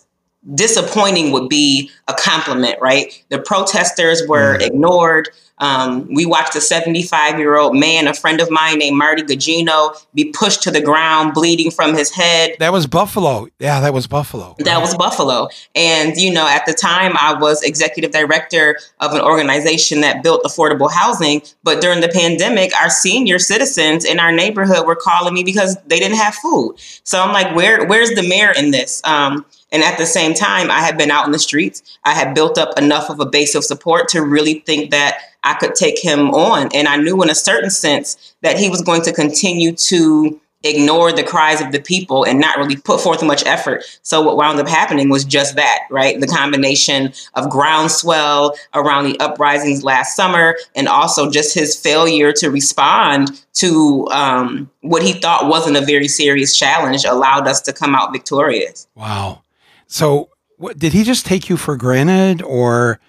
disappointing 0.56 1.32
would 1.32 1.50
be 1.50 1.92
a 2.08 2.14
compliment, 2.14 2.80
right? 2.82 3.24
The 3.30 3.40
protesters 3.40 4.24
were 4.28 4.58
mm. 4.58 4.68
ignored. 4.68 5.30
Um, 5.60 6.08
we 6.14 6.26
watched 6.26 6.56
a 6.56 6.62
75 6.62 7.40
year 7.40 7.58
old 7.58 7.76
man, 7.76 8.08
a 8.08 8.14
friend 8.14 8.40
of 8.40 8.52
mine 8.52 8.78
named 8.78 8.96
Marty 8.96 9.24
Gugino, 9.24 9.96
be 10.14 10.32
pushed 10.32 10.62
to 10.64 10.72
the 10.72 10.82
ground, 10.82 11.34
bleeding 11.34 11.72
from 11.72 11.96
his 11.96 12.12
head. 12.12 12.52
That 12.60 12.72
was 12.72 12.86
Buffalo. 12.86 13.48
Yeah, 13.60 13.80
that 13.82 13.94
was 13.94 14.06
Buffalo. 14.06 14.56
That 14.60 14.80
was 14.80 14.96
Buffalo. 14.96 15.50
And, 15.74 16.16
you 16.16 16.32
know, 16.32 16.48
at 16.48 16.66
the 16.68 16.74
time, 16.74 17.14
I 17.18 17.34
was 17.34 17.64
executive 17.64 18.12
director 18.12 18.78
of 19.00 19.14
an 19.14 19.22
organization 19.22 20.02
that 20.02 20.22
built 20.22 20.44
affordable 20.44 20.92
housing. 20.92 21.42
But 21.64 21.82
during 21.82 22.02
the 22.02 22.10
pandemic, 22.10 22.72
our 22.80 22.92
senior 22.92 23.40
citizens 23.40 24.06
in 24.06 24.20
our 24.20 24.32
neighborhood 24.32 24.86
were 24.86 24.96
calling 24.96 25.34
me 25.34 25.44
because 25.44 25.76
they 25.88 25.98
didn't 25.98 26.18
have 26.18 26.36
food. 26.36 26.76
So 27.04 27.20
I'm 27.20 27.34
like, 27.34 27.56
where, 27.56 27.86
where's 27.88 28.12
the 28.12 28.28
mayor 28.28 28.52
in 28.52 28.70
this? 28.70 29.02
Um, 29.04 29.44
and 29.72 29.84
at 29.84 29.98
the 29.98 30.06
same 30.06 30.34
time, 30.34 30.72
I 30.72 30.80
had 30.80 30.98
been 30.98 31.12
out 31.12 31.26
in 31.26 31.32
the 31.32 31.40
streets. 31.40 31.84
I 32.06 32.14
had 32.14 32.34
built 32.34 32.58
up 32.58 32.78
enough 32.78 33.10
of 33.10 33.20
a 33.20 33.26
base 33.26 33.54
of 33.56 33.64
support 33.64 34.08
to 34.10 34.22
really 34.22 34.60
think 34.60 34.92
that 34.92 35.20
I 35.44 35.56
could 35.56 35.76
take 35.76 36.00
him 36.00 36.32
on. 36.32 36.70
And 36.74 36.88
I 36.88 36.98
knew 36.98 37.22
in 37.22 37.30
a 37.30 37.36
certain 37.36 37.70
sense 37.70 38.36
that 38.42 38.58
he 38.58 38.70
was 38.70 38.82
going 38.82 39.02
to 39.04 39.14
continue 39.14 39.74
to 39.74 40.40
ignore 40.64 41.12
the 41.12 41.24
cries 41.24 41.62
of 41.62 41.72
the 41.72 41.80
people 41.80 42.24
and 42.24 42.40
not 42.40 42.58
really 42.58 42.76
put 42.76 43.00
forth 43.00 43.24
much 43.24 43.46
effort. 43.46 43.84
So 44.02 44.22
what 44.22 44.38
wound 44.38 44.60
up 44.60 44.68
happening 44.68 45.10
was 45.10 45.24
just 45.24 45.56
that, 45.56 45.82
right? 45.90 46.20
The 46.20 46.28
combination 46.28 47.14
of 47.36 47.50
groundswell 47.50 48.56
around 48.74 49.06
the 49.06 49.20
uprisings 49.20 49.84
last 49.84 50.16
summer 50.16 50.58
and 50.76 50.88
also 50.88 51.30
just 51.30 51.54
his 51.54 51.80
failure 51.80 52.34
to 52.34 52.50
respond 52.50 53.44
to 53.54 54.08
um, 54.12 54.70
what 54.82 55.04
he 55.04 55.14
thought 55.14 55.48
wasn't 55.48 55.78
a 55.78 55.82
very 55.82 56.08
serious 56.08 56.58
challenge 56.58 57.06
allowed 57.06 57.48
us 57.48 57.62
to 57.62 57.74
come 57.74 57.94
out 57.94 58.12
victorious. 58.12 58.88
Wow. 58.96 59.44
So, 59.88 60.30
what, 60.58 60.78
did 60.78 60.94
he 60.94 61.04
just 61.04 61.26
take 61.26 61.50
you 61.50 61.58
for 61.58 61.78
granted, 61.78 62.42
or, 62.42 63.00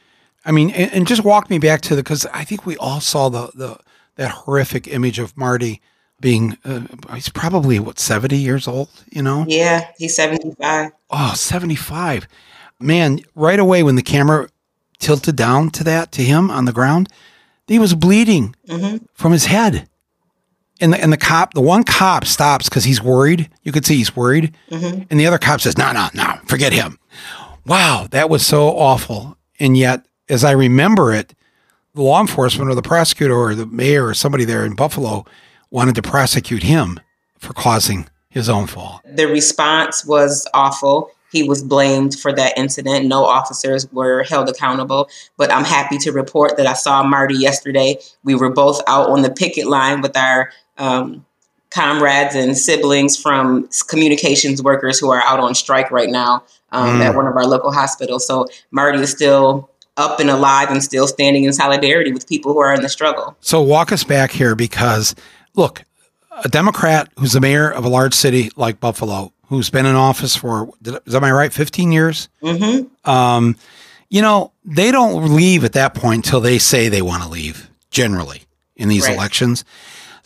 I 0.44 0.52
mean, 0.52 0.70
and, 0.70 0.92
and 0.92 1.06
just 1.06 1.24
walk 1.24 1.50
me 1.50 1.58
back 1.58 1.80
to 1.82 1.96
the 1.96 2.02
because 2.02 2.26
I 2.26 2.44
think 2.44 2.66
we 2.66 2.76
all 2.76 3.00
saw 3.00 3.28
the 3.28 3.50
the 3.54 3.78
that 4.16 4.30
horrific 4.30 4.86
image 4.88 5.18
of 5.18 5.36
Marty 5.36 5.80
being 6.20 6.58
uh, 6.64 6.80
he's 7.14 7.28
probably 7.28 7.78
what 7.78 7.98
70 7.98 8.36
years 8.36 8.68
old 8.68 8.90
you 9.10 9.22
know? 9.22 9.44
Yeah 9.48 9.88
he's 9.96 10.16
75 10.16 10.92
oh 11.10 11.34
75 11.34 12.28
man 12.80 13.20
right 13.34 13.58
away 13.58 13.82
when 13.82 13.96
the 13.96 14.02
camera 14.02 14.48
tilted 14.98 15.36
down 15.36 15.70
to 15.70 15.84
that 15.84 16.12
to 16.12 16.22
him 16.22 16.50
on 16.50 16.64
the 16.64 16.72
ground 16.72 17.08
he 17.66 17.78
was 17.78 17.94
bleeding 17.94 18.54
mm-hmm. 18.66 19.04
from 19.14 19.32
his 19.32 19.46
head 19.46 19.88
and 20.80 20.92
the, 20.92 21.00
and 21.00 21.12
the 21.12 21.16
cop, 21.16 21.54
the 21.54 21.60
one 21.60 21.84
cop 21.84 22.24
stops 22.24 22.68
because 22.68 22.84
he's 22.84 23.02
worried. 23.02 23.50
You 23.62 23.72
could 23.72 23.84
see 23.84 23.96
he's 23.96 24.14
worried. 24.14 24.54
Mm-hmm. 24.70 25.02
And 25.10 25.20
the 25.20 25.26
other 25.26 25.38
cop 25.38 25.60
says, 25.60 25.76
no, 25.76 25.92
no, 25.92 26.08
no, 26.14 26.38
forget 26.46 26.72
him. 26.72 26.98
Wow, 27.66 28.06
that 28.10 28.30
was 28.30 28.46
so 28.46 28.68
awful. 28.68 29.36
And 29.60 29.76
yet, 29.76 30.06
as 30.28 30.44
I 30.44 30.52
remember 30.52 31.12
it, 31.12 31.34
the 31.94 32.02
law 32.02 32.20
enforcement 32.20 32.70
or 32.70 32.74
the 32.74 32.82
prosecutor 32.82 33.34
or 33.34 33.54
the 33.54 33.66
mayor 33.66 34.06
or 34.06 34.14
somebody 34.14 34.44
there 34.44 34.64
in 34.64 34.74
Buffalo 34.74 35.24
wanted 35.70 35.94
to 35.96 36.02
prosecute 36.02 36.62
him 36.62 37.00
for 37.38 37.52
causing 37.52 38.08
his 38.30 38.48
own 38.48 38.66
fall. 38.66 39.00
The 39.04 39.26
response 39.26 40.04
was 40.04 40.46
awful. 40.54 41.10
He 41.30 41.42
was 41.42 41.62
blamed 41.62 42.18
for 42.18 42.32
that 42.32 42.56
incident. 42.56 43.06
No 43.06 43.24
officers 43.24 43.90
were 43.92 44.22
held 44.22 44.48
accountable. 44.48 45.08
But 45.36 45.52
I'm 45.52 45.64
happy 45.64 45.98
to 45.98 46.12
report 46.12 46.56
that 46.56 46.66
I 46.66 46.72
saw 46.72 47.02
Marty 47.02 47.34
yesterday. 47.34 47.98
We 48.24 48.34
were 48.34 48.50
both 48.50 48.80
out 48.86 49.10
on 49.10 49.22
the 49.22 49.30
picket 49.30 49.66
line 49.66 50.00
with 50.00 50.16
our 50.16 50.52
um, 50.78 51.24
comrades 51.70 52.34
and 52.34 52.56
siblings 52.56 53.20
from 53.20 53.68
communications 53.88 54.62
workers 54.62 54.98
who 54.98 55.10
are 55.10 55.22
out 55.22 55.40
on 55.40 55.54
strike 55.54 55.90
right 55.90 56.08
now 56.08 56.42
um, 56.72 56.98
mm. 56.98 57.04
at 57.04 57.14
one 57.14 57.26
of 57.26 57.36
our 57.36 57.46
local 57.46 57.72
hospitals. 57.72 58.26
So 58.26 58.46
Marty 58.70 58.98
is 58.98 59.10
still 59.10 59.70
up 59.96 60.20
and 60.20 60.30
alive 60.30 60.70
and 60.70 60.82
still 60.82 61.06
standing 61.06 61.44
in 61.44 61.52
solidarity 61.52 62.12
with 62.12 62.26
people 62.26 62.52
who 62.52 62.60
are 62.60 62.72
in 62.72 62.82
the 62.82 62.88
struggle. 62.88 63.36
So 63.40 63.60
walk 63.60 63.92
us 63.92 64.04
back 64.04 64.30
here 64.30 64.54
because 64.54 65.14
look, 65.54 65.82
a 66.44 66.48
Democrat 66.48 67.10
who's 67.18 67.32
the 67.32 67.40
mayor 67.40 67.70
of 67.70 67.84
a 67.84 67.88
large 67.88 68.14
city 68.14 68.50
like 68.56 68.80
Buffalo, 68.80 69.32
who's 69.48 69.70
been 69.70 69.86
in 69.86 69.94
office 69.94 70.36
for, 70.36 70.70
is 70.84 71.12
that 71.12 71.20
my 71.20 71.32
right, 71.32 71.52
15 71.52 71.92
years? 71.92 72.28
Mm-hmm. 72.42 73.10
Um, 73.10 73.56
you 74.08 74.22
know, 74.22 74.52
they 74.64 74.90
don't 74.90 75.34
leave 75.34 75.64
at 75.64 75.72
that 75.72 75.94
point 75.94 76.26
until 76.26 76.40
they 76.40 76.58
say 76.58 76.88
they 76.88 77.02
want 77.02 77.22
to 77.24 77.28
leave, 77.28 77.68
generally, 77.90 78.42
in 78.76 78.88
these 78.88 79.06
right. 79.06 79.14
elections. 79.14 79.64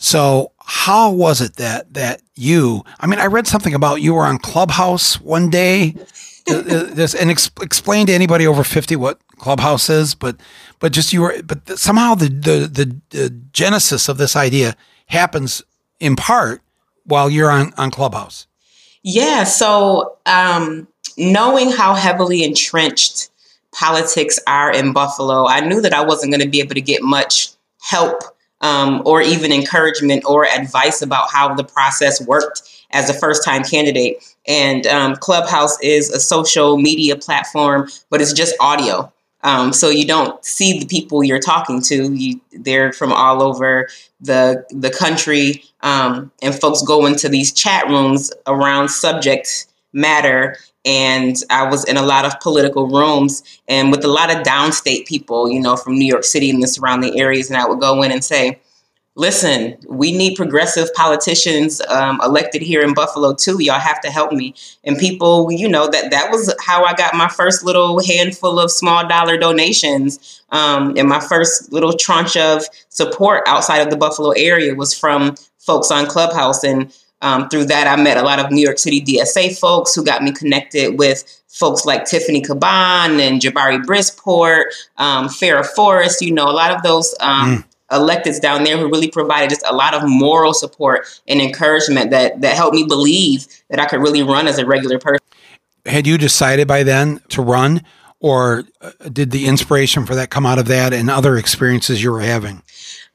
So 0.03 0.51
how 0.59 1.11
was 1.11 1.39
it 1.39 1.55
that 1.55 1.93
that 1.93 2.21
you? 2.35 2.83
I 2.99 3.07
mean, 3.07 3.19
I 3.19 3.27
read 3.27 3.47
something 3.47 3.73
about 3.73 4.01
you 4.01 4.13
were 4.13 4.25
on 4.25 4.37
Clubhouse 4.37 5.19
one 5.19 5.49
day. 5.49 5.95
Uh, 6.45 6.55
uh, 6.55 6.83
this 6.93 7.15
and 7.15 7.31
ex- 7.31 7.49
explain 7.61 8.05
to 8.05 8.11
anybody 8.11 8.45
over 8.45 8.65
50 8.65 8.97
what 8.97 9.17
clubhouse 9.37 9.89
is 9.89 10.13
but 10.13 10.35
but 10.79 10.91
just 10.91 11.13
you 11.13 11.21
were 11.21 11.41
but 11.41 11.79
somehow 11.79 12.15
the, 12.15 12.27
the 12.27 12.67
the 12.67 12.97
the 13.11 13.29
genesis 13.53 14.09
of 14.09 14.17
this 14.17 14.35
idea 14.35 14.75
happens 15.05 15.61
in 16.01 16.17
part 16.17 16.61
while 17.05 17.29
you're 17.29 17.49
on 17.49 17.73
on 17.77 17.89
clubhouse 17.91 18.45
yeah 19.03 19.45
so 19.45 20.17
um 20.25 20.85
knowing 21.17 21.71
how 21.71 21.95
heavily 21.95 22.43
entrenched 22.43 23.29
politics 23.73 24.37
are 24.45 24.69
in 24.69 24.91
buffalo 24.91 25.47
i 25.47 25.61
knew 25.61 25.79
that 25.79 25.93
i 25.93 26.03
wasn't 26.03 26.29
going 26.29 26.43
to 26.43 26.49
be 26.49 26.59
able 26.59 26.75
to 26.75 26.81
get 26.81 27.01
much 27.01 27.51
help 27.79 28.21
um, 28.63 29.03
or 29.05 29.21
even 29.21 29.51
encouragement 29.51 30.23
or 30.25 30.47
advice 30.47 31.03
about 31.03 31.29
how 31.29 31.53
the 31.53 31.63
process 31.63 32.25
worked 32.25 32.63
as 32.91 33.09
a 33.09 33.13
first 33.13 33.43
time 33.45 33.63
candidate. 33.63 34.23
And 34.47 34.87
um, 34.87 35.15
Clubhouse 35.17 35.79
is 35.81 36.09
a 36.09 36.19
social 36.19 36.77
media 36.77 37.15
platform, 37.15 37.89
but 38.09 38.21
it's 38.21 38.33
just 38.33 38.55
audio. 38.59 39.13
Um, 39.43 39.73
so 39.73 39.89
you 39.89 40.07
don't 40.07 40.43
see 40.45 40.79
the 40.79 40.85
people 40.85 41.23
you're 41.23 41.39
talking 41.39 41.81
to. 41.83 42.13
You, 42.13 42.39
they're 42.53 42.93
from 42.93 43.11
all 43.11 43.43
over 43.43 43.89
the 44.21 44.65
the 44.71 44.89
country, 44.89 45.65
um, 45.81 46.31
and 46.41 46.55
folks 46.55 46.81
go 46.81 47.05
into 47.05 47.27
these 47.27 47.51
chat 47.51 47.87
rooms 47.89 48.31
around 48.47 48.89
subject 48.89 49.67
matter 49.91 50.55
and 50.85 51.35
I 51.49 51.67
was 51.69 51.85
in 51.85 51.97
a 51.97 52.01
lot 52.01 52.25
of 52.25 52.39
political 52.39 52.87
rooms 52.87 53.43
and 53.67 53.91
with 53.91 54.03
a 54.03 54.09
lot 54.09 54.35
of 54.35 54.43
downstate 54.43 55.05
people, 55.05 55.49
you 55.49 55.59
know, 55.59 55.75
from 55.75 55.97
New 55.97 56.05
York 56.05 56.23
City 56.23 56.49
and 56.49 56.61
the 56.61 56.67
surrounding 56.67 57.19
areas. 57.19 57.49
And 57.49 57.57
I 57.57 57.67
would 57.67 57.79
go 57.79 58.03
in 58.03 58.11
and 58.11 58.23
say, 58.23 58.59
listen, 59.15 59.77
we 59.87 60.11
need 60.11 60.35
progressive 60.35 60.93
politicians 60.93 61.81
um, 61.87 62.19
elected 62.23 62.61
here 62.61 62.81
in 62.81 62.93
Buffalo 62.93 63.33
too. 63.33 63.61
Y'all 63.61 63.79
have 63.79 64.01
to 64.01 64.09
help 64.09 64.31
me. 64.31 64.55
And 64.83 64.97
people, 64.97 65.51
you 65.51 65.69
know, 65.69 65.87
that 65.87 66.11
that 66.11 66.31
was 66.31 66.53
how 66.59 66.83
I 66.83 66.93
got 66.93 67.13
my 67.13 67.29
first 67.29 67.63
little 67.63 68.03
handful 68.03 68.59
of 68.59 68.71
small 68.71 69.07
dollar 69.07 69.37
donations. 69.37 70.41
Um, 70.49 70.95
and 70.97 71.07
my 71.07 71.19
first 71.19 71.71
little 71.71 71.93
tranche 71.93 72.37
of 72.37 72.63
support 72.89 73.43
outside 73.47 73.79
of 73.79 73.89
the 73.89 73.97
Buffalo 73.97 74.31
area 74.31 74.75
was 74.75 74.97
from 74.97 75.35
folks 75.59 75.91
on 75.91 76.07
Clubhouse. 76.07 76.63
And 76.63 76.93
um, 77.23 77.47
through 77.47 77.65
that, 77.65 77.87
I 77.87 77.95
met 77.95 78.17
a 78.17 78.21
lot 78.21 78.39
of 78.39 78.51
New 78.51 78.61
York 78.61 78.77
City 78.77 79.01
DSA 79.01 79.57
folks 79.57 79.95
who 79.95 80.03
got 80.03 80.21
me 80.21 80.33
connected 80.33 80.99
with 80.99 81.41
folks 81.47 81.85
like 81.85 82.03
Tiffany 82.05 82.41
Caban 82.41 83.19
and 83.19 83.41
Jabari 83.41 83.81
Brisport, 83.81 84.65
um, 84.97 85.29
Phara 85.29 85.63
Forrest, 85.63 86.21
you 86.21 86.33
know, 86.33 86.49
a 86.49 86.51
lot 86.51 86.71
of 86.71 86.83
those 86.83 87.15
um, 87.21 87.63
mm. 87.63 87.63
electeds 87.91 88.41
down 88.41 88.65
there 88.65 88.77
who 88.77 88.89
really 88.89 89.09
provided 89.09 89.49
just 89.49 89.63
a 89.65 89.73
lot 89.73 89.93
of 89.93 90.01
moral 90.05 90.53
support 90.53 91.21
and 91.27 91.39
encouragement 91.41 92.11
that, 92.11 92.41
that 92.41 92.55
helped 92.55 92.75
me 92.75 92.85
believe 92.85 93.47
that 93.69 93.79
I 93.79 93.85
could 93.85 94.01
really 94.01 94.21
run 94.21 94.45
as 94.47 94.59
a 94.59 94.65
regular 94.65 94.99
person. 94.99 95.25
Had 95.85 96.05
you 96.05 96.17
decided 96.17 96.67
by 96.67 96.83
then 96.83 97.21
to 97.29 97.41
run, 97.41 97.83
or 98.19 98.63
uh, 98.81 98.91
did 99.11 99.31
the 99.31 99.45
inspiration 99.45 100.05
for 100.05 100.15
that 100.15 100.29
come 100.29 100.45
out 100.45 100.59
of 100.59 100.65
that 100.67 100.93
and 100.93 101.09
other 101.09 101.37
experiences 101.37 102.03
you 102.03 102.11
were 102.11 102.21
having? 102.21 102.63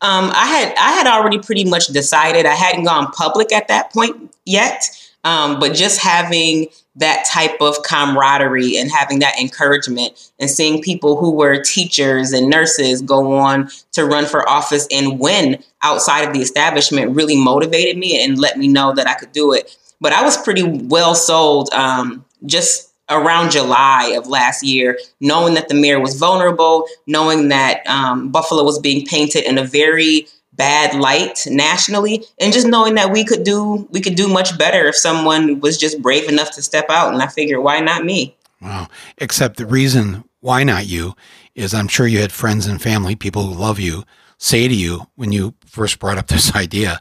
Um, 0.01 0.31
I 0.33 0.47
had 0.47 0.75
I 0.77 0.93
had 0.93 1.07
already 1.07 1.39
pretty 1.39 1.65
much 1.65 1.89
decided. 1.89 2.47
I 2.47 2.55
hadn't 2.55 2.85
gone 2.85 3.11
public 3.13 3.53
at 3.53 3.69
that 3.69 3.93
point 3.93 4.35
yet, 4.45 4.85
um, 5.25 5.59
but 5.59 5.75
just 5.75 6.01
having 6.01 6.69
that 6.99 7.25
type 7.31 7.61
of 7.61 7.83
camaraderie 7.85 8.77
and 8.77 8.91
having 8.91 9.21
that 9.21 9.39
encouragement 9.41 10.31
and 10.39 10.51
seeing 10.51 10.83
people 10.83 11.17
who 11.17 11.31
were 11.31 11.63
teachers 11.63 12.33
and 12.33 12.51
nurses 12.51 13.03
go 13.03 13.37
on 13.37 13.69
to 13.93 14.05
run 14.05 14.27
for 14.27 14.49
office 14.49 14.87
and 14.91 15.19
win 15.21 15.63
outside 15.83 16.23
of 16.23 16.33
the 16.33 16.41
establishment 16.41 17.15
really 17.15 17.37
motivated 17.37 17.97
me 17.97 18.23
and 18.23 18.39
let 18.39 18.59
me 18.59 18.67
know 18.69 18.93
that 18.95 19.09
I 19.09 19.15
could 19.15 19.33
do 19.33 19.53
it. 19.53 19.77
But 20.01 20.13
I 20.13 20.23
was 20.23 20.37
pretty 20.37 20.65
well 20.65 21.15
sold 21.15 21.71
um, 21.73 22.25
just 22.47 22.88
around 23.11 23.51
July 23.51 24.13
of 24.17 24.27
last 24.27 24.63
year, 24.63 24.99
knowing 25.21 25.55
that 25.55 25.69
the 25.69 25.75
mayor 25.75 26.01
was 26.01 26.17
vulnerable, 26.17 26.87
knowing 27.07 27.49
that 27.49 27.87
um, 27.87 28.31
Buffalo 28.31 28.65
was 28.65 28.79
being 28.79 29.07
painted 29.07 29.45
in 29.45 29.59
a 29.59 29.65
very 29.65 30.27
bad 30.59 30.99
light 30.99 31.47
nationally 31.47 32.25
and 32.41 32.53
just 32.53 32.67
knowing 32.67 32.97
that 32.97 33.13
we 33.13 33.25
could 33.25 33.45
do 33.45 33.89
we 33.93 34.01
could 34.01 34.17
do 34.17 34.29
much 34.29 34.59
better 34.59 34.87
if 34.87 34.97
someone 34.97 35.61
was 35.61 35.79
just 35.79 36.03
brave 36.03 36.29
enough 36.29 36.51
to 36.51 36.61
step 36.61 36.87
out 36.91 37.13
and 37.13 37.23
i 37.23 37.29
figured 37.29 37.63
why 37.63 37.79
not 37.79 38.05
me? 38.05 38.37
Wow. 38.61 38.89
Except 39.19 39.57
the 39.57 39.67
reason 39.67 40.25
why 40.41 40.65
not 40.65 40.87
you 40.87 41.15
is 41.55 41.73
i'm 41.73 41.87
sure 41.87 42.09
you 42.09 42.21
had 42.21 42.33
friends 42.33 42.67
and 42.67 42.83
family 42.83 43.15
people 43.15 43.45
who 43.45 43.55
love 43.55 43.79
you 43.79 44.03
say 44.37 44.67
to 44.67 44.75
you 44.75 45.07
when 45.15 45.31
you 45.31 45.55
first 45.65 46.01
brought 46.01 46.19
up 46.19 46.27
this 46.27 46.55
idea 46.57 47.01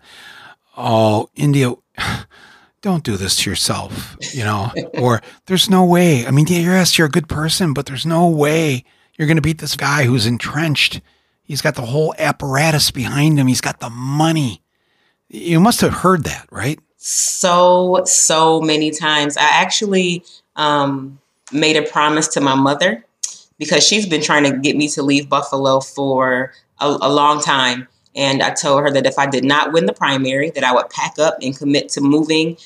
oh 0.78 1.28
india 1.36 1.74
don't 2.88 3.03
do 3.03 3.17
this 3.17 3.36
to 3.36 3.50
yourself 3.50 4.17
you 4.34 4.44
know 4.44 4.72
or 4.98 5.22
there's 5.46 5.70
no 5.70 5.84
way 5.84 6.25
i 6.25 6.32
mean 6.32 6.46
yes 6.48 6.98
you're 6.98 7.08
a 7.08 7.12
good 7.12 7.29
person 7.29 7.74
but 7.74 7.86
there's 7.86 8.06
no 8.06 8.27
way 8.27 8.84
you're 9.15 9.27
going 9.27 9.38
to 9.38 9.41
beat 9.41 9.60
this 9.60 9.75
guy 9.75 10.03
who's 10.03 10.25
entrenched 10.25 11.01
He's 11.48 11.62
got 11.62 11.75
the 11.75 11.86
whole 11.86 12.13
apparatus 12.20 12.91
behind 12.91 13.39
him. 13.39 13.48
He's 13.48 13.62
got 13.62 13.79
the 13.79 13.89
money. 13.89 14.62
You 15.29 15.62
must 15.62 15.79
have 15.79 15.94
heard 15.94 16.25
that, 16.25 16.46
right? 16.51 16.77
So, 16.98 18.01
so 18.03 18.60
many 18.60 18.91
times. 18.91 19.38
I 19.38 19.48
actually 19.48 20.25
um, 20.58 21.20
made 21.53 21.77
a 21.77 21.84
promise 21.84 22.27
to 22.29 22.41
my 22.41 22.56
mother 22.56 23.06
because 23.58 23.88
she's 23.88 24.06
been 24.06 24.22
trying 24.22 24.44
to 24.44 24.58
get 24.58 24.75
me 24.75 24.89
to 24.89 25.01
leave 25.01 25.29
Buffalo 25.29 25.79
for 25.79 26.51
a, 26.82 26.86
a 26.86 27.10
long 27.10 27.41
time. 27.41 27.88
And 28.13 28.44
I 28.44 28.50
told 28.50 28.82
her 28.82 28.91
that 28.91 29.06
if 29.06 29.17
I 29.17 29.25
did 29.25 29.46
not 29.46 29.72
win 29.72 29.86
the 29.86 29.94
primary, 29.94 30.50
that 30.50 30.65
I 30.65 30.74
would 30.74 30.89
pack 30.89 31.17
up 31.17 31.38
and 31.41 31.58
commit 31.58 31.88
to 31.89 32.01
moving 32.01 32.58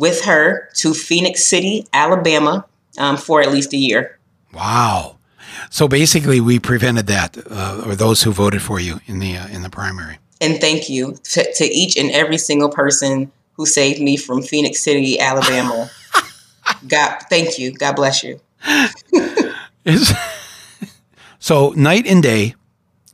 with 0.00 0.24
her 0.24 0.70
to 0.72 0.94
Phenix 0.94 1.44
City, 1.44 1.86
Alabama, 1.92 2.64
um, 2.96 3.18
for 3.18 3.42
at 3.42 3.52
least 3.52 3.74
a 3.74 3.76
year. 3.76 4.18
Wow. 4.52 5.18
So 5.68 5.86
basically, 5.86 6.40
we 6.40 6.58
prevented 6.58 7.06
that, 7.08 7.36
uh, 7.50 7.82
or 7.84 7.94
those 7.94 8.22
who 8.22 8.32
voted 8.32 8.62
for 8.62 8.80
you 8.80 9.00
in 9.06 9.18
the 9.18 9.36
uh, 9.36 9.46
in 9.48 9.62
the 9.62 9.68
primary. 9.68 10.18
And 10.40 10.58
thank 10.58 10.88
you 10.88 11.16
to, 11.24 11.52
to 11.52 11.64
each 11.64 11.98
and 11.98 12.10
every 12.12 12.38
single 12.38 12.70
person 12.70 13.30
who 13.52 13.66
saved 13.66 14.00
me 14.00 14.16
from 14.16 14.40
Phenix 14.42 14.82
City, 14.82 15.20
Alabama. 15.20 15.90
God, 16.88 17.18
thank 17.28 17.58
you. 17.58 17.72
God 17.72 17.94
bless 17.94 18.24
you. 18.24 18.40
so 21.38 21.70
night 21.76 22.06
and 22.06 22.22
day, 22.22 22.54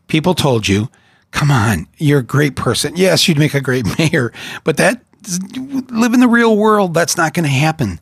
people 0.06 0.34
told 0.34 0.68
you, 0.68 0.88
"Come 1.32 1.50
on, 1.50 1.88
you're 1.98 2.20
a 2.20 2.24
great 2.24 2.54
person. 2.54 2.94
Yes, 2.94 3.26
you'd 3.26 3.38
make 3.38 3.54
a 3.54 3.60
great 3.60 3.86
mayor, 3.98 4.32
but 4.62 4.76
that 4.76 5.02
live 5.90 6.14
in 6.14 6.20
the 6.20 6.28
real 6.28 6.56
world. 6.56 6.94
That's 6.94 7.16
not 7.16 7.34
going 7.34 7.44
to 7.44 7.50
happen." 7.50 8.00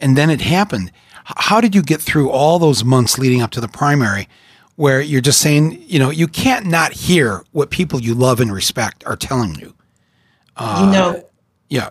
And 0.00 0.16
then 0.16 0.30
it 0.30 0.40
happened. 0.40 0.92
How 1.24 1.60
did 1.60 1.74
you 1.74 1.82
get 1.82 2.00
through 2.00 2.30
all 2.30 2.58
those 2.58 2.84
months 2.84 3.18
leading 3.18 3.42
up 3.42 3.50
to 3.52 3.60
the 3.60 3.68
primary 3.68 4.28
where 4.76 5.00
you're 5.00 5.20
just 5.20 5.40
saying, 5.40 5.82
you 5.86 5.98
know, 5.98 6.10
you 6.10 6.26
can't 6.26 6.66
not 6.66 6.92
hear 6.92 7.44
what 7.52 7.70
people 7.70 8.00
you 8.00 8.14
love 8.14 8.40
and 8.40 8.52
respect 8.52 9.04
are 9.06 9.16
telling 9.16 9.54
you? 9.56 9.74
Uh, 10.56 10.84
you 10.86 10.92
know, 10.92 11.28
yeah. 11.68 11.90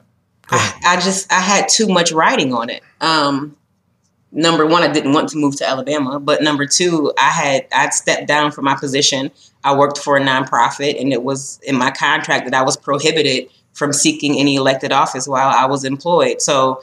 I, 0.50 0.80
I, 0.86 0.96
just, 0.96 1.32
I 1.32 1.40
had 1.40 1.68
too 1.70 1.88
much 1.88 2.12
writing 2.12 2.54
on 2.54 2.70
it. 2.70 2.82
Um, 3.02 3.56
number 4.32 4.66
one, 4.66 4.82
I 4.82 4.92
didn't 4.92 5.12
want 5.12 5.30
to 5.30 5.38
move 5.38 5.56
to 5.58 5.68
Alabama, 5.68 6.20
but 6.20 6.42
number 6.42 6.66
two, 6.66 7.14
I 7.20 7.30
had, 7.30 7.68
I'd 7.74 7.94
stepped 7.94 8.28
down 8.28 8.52
from 8.52 8.66
my 8.66 8.76
position. 8.76 9.30
I 9.64 9.76
worked 9.76 9.98
for 9.98 10.18
a 10.18 10.22
nonprofit 10.22 11.00
and 11.00 11.12
it 11.12 11.24
was 11.24 11.60
in 11.64 11.76
my 11.76 11.92
contract 11.92 12.46
that 12.46 12.54
I 12.54 12.64
was 12.64 12.78
prohibited 12.78 13.50
from 13.78 13.94
seeking 13.94 14.40
any 14.40 14.56
elected 14.56 14.92
office 14.92 15.28
while 15.28 15.50
I 15.50 15.68
was 15.68 15.84
employed. 15.84 16.42
So, 16.42 16.82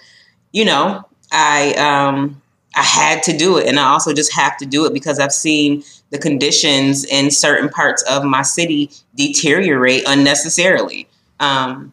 you 0.52 0.64
know, 0.64 1.04
I 1.32 1.74
um, 1.74 2.40
I 2.76 2.82
had 2.82 3.24
to 3.24 3.36
do 3.36 3.58
it. 3.58 3.66
And 3.66 3.80
I 3.80 3.88
also 3.88 4.12
just 4.12 4.32
have 4.34 4.56
to 4.58 4.66
do 4.66 4.86
it 4.86 4.94
because 4.94 5.18
I've 5.18 5.32
seen 5.32 5.82
the 6.10 6.18
conditions 6.18 7.04
in 7.04 7.32
certain 7.32 7.68
parts 7.68 8.02
of 8.04 8.22
my 8.24 8.42
city 8.42 8.90
deteriorate 9.16 10.04
unnecessarily. 10.06 11.08
Um, 11.40 11.92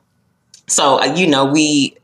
so, 0.68 1.02
uh, 1.02 1.16
you 1.16 1.26
know, 1.26 1.46
we 1.46 1.98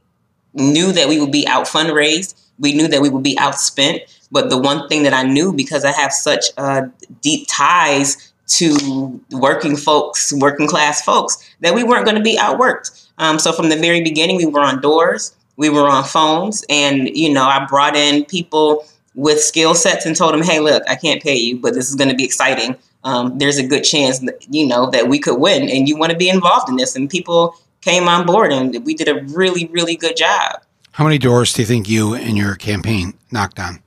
knew 0.55 0.91
that 0.91 1.07
we 1.07 1.19
would 1.19 1.31
be 1.31 1.47
out 1.47 1.67
fundraised. 1.67 2.33
We 2.57 2.73
knew 2.73 2.88
that 2.88 3.01
we 3.01 3.10
would 3.10 3.23
be 3.23 3.36
outspent. 3.36 4.01
But 4.31 4.49
the 4.49 4.57
one 4.57 4.89
thing 4.89 5.03
that 5.03 5.13
I 5.13 5.21
knew 5.21 5.53
because 5.53 5.86
I 5.86 5.91
have 5.91 6.12
such 6.12 6.45
uh, 6.57 6.88
deep 7.21 7.47
ties 7.47 8.27
to 8.47 9.21
working 9.31 9.75
folks, 9.75 10.33
working 10.33 10.67
class 10.67 11.01
folks, 11.01 11.38
that 11.62 11.75
we 11.75 11.83
weren't 11.83 12.05
going 12.05 12.17
to 12.17 12.23
be 12.23 12.38
outworked. 12.38 13.07
Um, 13.17 13.39
so 13.39 13.51
from 13.51 13.69
the 13.69 13.75
very 13.75 14.01
beginning, 14.01 14.38
we 14.38 14.45
were 14.45 14.62
on 14.62 14.81
doors 14.81 15.33
we 15.57 15.69
were 15.69 15.89
on 15.89 16.03
phones 16.03 16.63
and 16.69 17.10
you 17.10 17.33
know 17.33 17.43
i 17.43 17.65
brought 17.65 17.95
in 17.95 18.23
people 18.25 18.86
with 19.15 19.41
skill 19.41 19.75
sets 19.75 20.05
and 20.05 20.15
told 20.15 20.33
them 20.33 20.41
hey 20.41 20.60
look 20.60 20.83
i 20.88 20.95
can't 20.95 21.21
pay 21.21 21.36
you 21.36 21.60
but 21.60 21.73
this 21.73 21.89
is 21.89 21.95
going 21.95 22.10
to 22.10 22.15
be 22.15 22.23
exciting. 22.23 22.75
Um, 23.03 23.38
there's 23.38 23.57
a 23.57 23.65
good 23.65 23.83
chance 23.83 24.19
that, 24.19 24.45
you 24.49 24.67
know 24.67 24.89
that 24.89 25.07
we 25.07 25.19
could 25.19 25.39
win 25.39 25.69
and 25.69 25.88
you 25.88 25.95
want 25.97 26.12
to 26.12 26.17
be 26.17 26.29
involved 26.29 26.67
in 26.67 26.75
this. 26.75 26.95
And 26.95 27.10
people 27.10 27.55
came 27.79 28.07
on 28.07 28.25
board 28.25 28.51
and 28.51 28.86
we 28.86 28.95
did 28.95 29.07
a 29.07 29.23
really 29.25 29.67
really 29.67 29.95
good 29.95 30.17
job. 30.17 30.62
How 30.91 31.03
many 31.03 31.17
doors 31.17 31.53
do 31.53 31.62
you 31.62 31.65
think 31.65 31.88
you 31.88 32.15
and 32.15 32.38
your 32.38 32.55
campaign 32.55 33.13
knocked 33.31 33.60
on? 33.60 33.81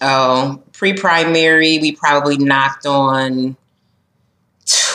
Oh 0.00 0.62
pre-primary 0.72 1.78
we 1.78 1.92
probably 1.92 2.38
knocked 2.38 2.86
on 2.86 3.56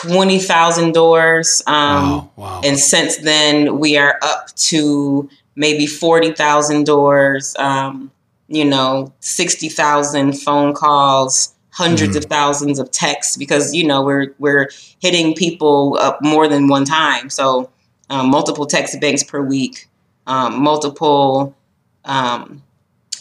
20,000 0.01 0.93
doors. 0.93 1.61
Um, 1.67 1.73
wow, 2.11 2.31
wow. 2.35 2.61
And 2.63 2.77
since 2.77 3.17
then, 3.17 3.79
we 3.79 3.97
are 3.97 4.17
up 4.21 4.53
to 4.55 5.29
maybe 5.55 5.87
40,000 5.87 6.85
doors, 6.85 7.55
um, 7.57 8.11
you 8.47 8.63
know, 8.63 9.13
60,000 9.19 10.33
phone 10.33 10.73
calls, 10.73 11.53
100s 11.75 11.97
mm-hmm. 11.97 12.17
of 12.17 12.25
thousands 12.25 12.79
of 12.79 12.91
texts 12.91 13.37
because, 13.37 13.73
you 13.73 13.85
know, 13.85 14.01
we're, 14.03 14.33
we're 14.39 14.69
hitting 14.99 15.33
people 15.33 15.97
up 15.99 16.21
more 16.21 16.47
than 16.47 16.67
one 16.67 16.85
time. 16.85 17.29
So 17.29 17.69
um, 18.09 18.29
multiple 18.29 18.65
text 18.65 18.99
banks 19.01 19.23
per 19.23 19.41
week, 19.41 19.87
um, 20.27 20.61
multiple 20.61 21.55
um, 22.05 22.63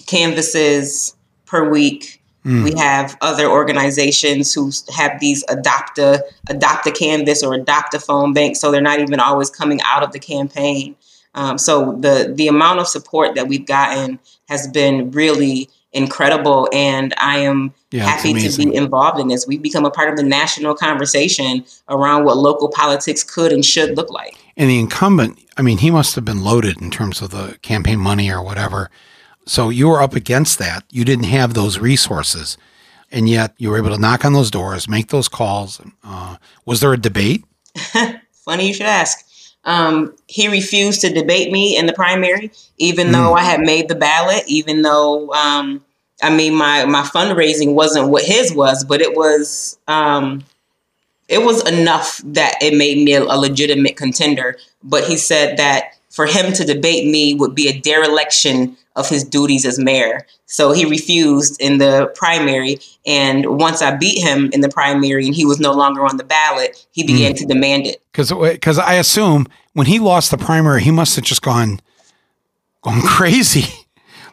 canvases 0.06 1.16
per 1.44 1.68
week. 1.68 2.22
Mm. 2.46 2.62
We 2.62 2.78
have 2.78 3.16
other 3.20 3.50
organizations 3.50 4.54
who 4.54 4.70
have 4.94 5.18
these 5.18 5.44
adopt 5.48 5.98
a 5.98 6.24
adopt 6.48 6.86
a 6.86 6.92
canvas 6.92 7.42
or 7.42 7.54
adopt 7.54 7.92
a 7.94 7.98
phone 7.98 8.32
bank, 8.32 8.54
so 8.54 8.70
they're 8.70 8.80
not 8.80 9.00
even 9.00 9.18
always 9.18 9.50
coming 9.50 9.80
out 9.84 10.04
of 10.04 10.12
the 10.12 10.20
campaign. 10.20 10.94
Um, 11.34 11.58
so 11.58 11.96
the 12.00 12.32
the 12.36 12.46
amount 12.46 12.78
of 12.78 12.86
support 12.86 13.34
that 13.34 13.48
we've 13.48 13.66
gotten 13.66 14.20
has 14.48 14.68
been 14.68 15.10
really 15.10 15.68
incredible, 15.92 16.68
and 16.72 17.12
I 17.16 17.38
am 17.38 17.74
yeah, 17.90 18.04
happy 18.04 18.32
to 18.34 18.56
be 18.56 18.72
involved 18.72 19.18
in 19.18 19.26
this. 19.26 19.44
We've 19.44 19.60
become 19.60 19.84
a 19.84 19.90
part 19.90 20.08
of 20.08 20.16
the 20.16 20.22
national 20.22 20.76
conversation 20.76 21.64
around 21.88 22.26
what 22.26 22.36
local 22.36 22.68
politics 22.68 23.24
could 23.24 23.50
and 23.50 23.64
should 23.64 23.96
look 23.96 24.10
like. 24.10 24.36
And 24.56 24.70
the 24.70 24.78
incumbent, 24.78 25.40
I 25.56 25.62
mean, 25.62 25.78
he 25.78 25.90
must 25.90 26.14
have 26.14 26.24
been 26.24 26.44
loaded 26.44 26.80
in 26.80 26.92
terms 26.92 27.20
of 27.22 27.30
the 27.30 27.58
campaign 27.62 27.98
money 27.98 28.30
or 28.30 28.40
whatever. 28.40 28.88
So 29.46 29.68
you 29.68 29.88
were 29.88 30.02
up 30.02 30.14
against 30.14 30.58
that. 30.58 30.84
You 30.90 31.04
didn't 31.04 31.26
have 31.26 31.54
those 31.54 31.78
resources, 31.78 32.58
and 33.12 33.28
yet 33.28 33.54
you 33.58 33.70
were 33.70 33.78
able 33.78 33.90
to 33.90 33.98
knock 33.98 34.24
on 34.24 34.32
those 34.32 34.50
doors, 34.50 34.88
make 34.88 35.08
those 35.08 35.28
calls. 35.28 35.80
Uh, 36.02 36.36
was 36.64 36.80
there 36.80 36.92
a 36.92 36.98
debate? 36.98 37.44
Funny 38.44 38.66
you 38.68 38.74
should 38.74 38.86
ask. 38.86 39.24
Um, 39.64 40.14
he 40.26 40.48
refused 40.48 41.00
to 41.00 41.12
debate 41.12 41.52
me 41.52 41.76
in 41.76 41.86
the 41.86 41.92
primary, 41.92 42.50
even 42.78 43.08
mm. 43.08 43.12
though 43.12 43.34
I 43.34 43.42
had 43.42 43.60
made 43.60 43.88
the 43.88 43.96
ballot, 43.96 44.44
even 44.46 44.82
though, 44.82 45.32
um, 45.32 45.84
I 46.22 46.34
mean, 46.34 46.54
my, 46.54 46.84
my 46.84 47.02
fundraising 47.02 47.74
wasn't 47.74 48.08
what 48.08 48.24
his 48.24 48.54
was, 48.54 48.84
but 48.84 49.00
it 49.00 49.16
was, 49.16 49.78
um, 49.88 50.44
it 51.28 51.42
was 51.42 51.66
enough 51.68 52.20
that 52.24 52.54
it 52.62 52.76
made 52.76 52.98
me 53.04 53.14
a, 53.14 53.22
a 53.22 53.36
legitimate 53.36 53.96
contender. 53.96 54.56
But 54.84 55.04
he 55.04 55.16
said 55.16 55.56
that 55.56 55.98
for 56.10 56.26
him 56.26 56.52
to 56.52 56.64
debate 56.64 57.10
me 57.10 57.34
would 57.34 57.56
be 57.56 57.68
a 57.68 57.80
dereliction 57.80 58.76
of 58.96 59.08
his 59.08 59.22
duties 59.22 59.64
as 59.64 59.78
mayor. 59.78 60.26
So 60.46 60.72
he 60.72 60.84
refused 60.84 61.60
in 61.60 61.78
the 61.78 62.10
primary. 62.14 62.78
And 63.06 63.58
once 63.58 63.82
I 63.82 63.94
beat 63.94 64.20
him 64.20 64.50
in 64.52 64.62
the 64.62 64.68
primary 64.68 65.26
and 65.26 65.34
he 65.34 65.44
was 65.44 65.60
no 65.60 65.72
longer 65.72 66.04
on 66.04 66.16
the 66.16 66.24
ballot, 66.24 66.84
he 66.92 67.04
began 67.06 67.34
mm. 67.34 67.38
to 67.38 67.46
demand 67.46 67.86
it. 67.86 68.02
Because 68.12 68.78
I 68.78 68.94
assume 68.94 69.46
when 69.74 69.86
he 69.86 69.98
lost 69.98 70.30
the 70.30 70.38
primary, 70.38 70.82
he 70.82 70.90
must 70.90 71.14
have 71.16 71.24
just 71.24 71.42
gone, 71.42 71.80
gone 72.82 73.00
crazy. 73.06 73.86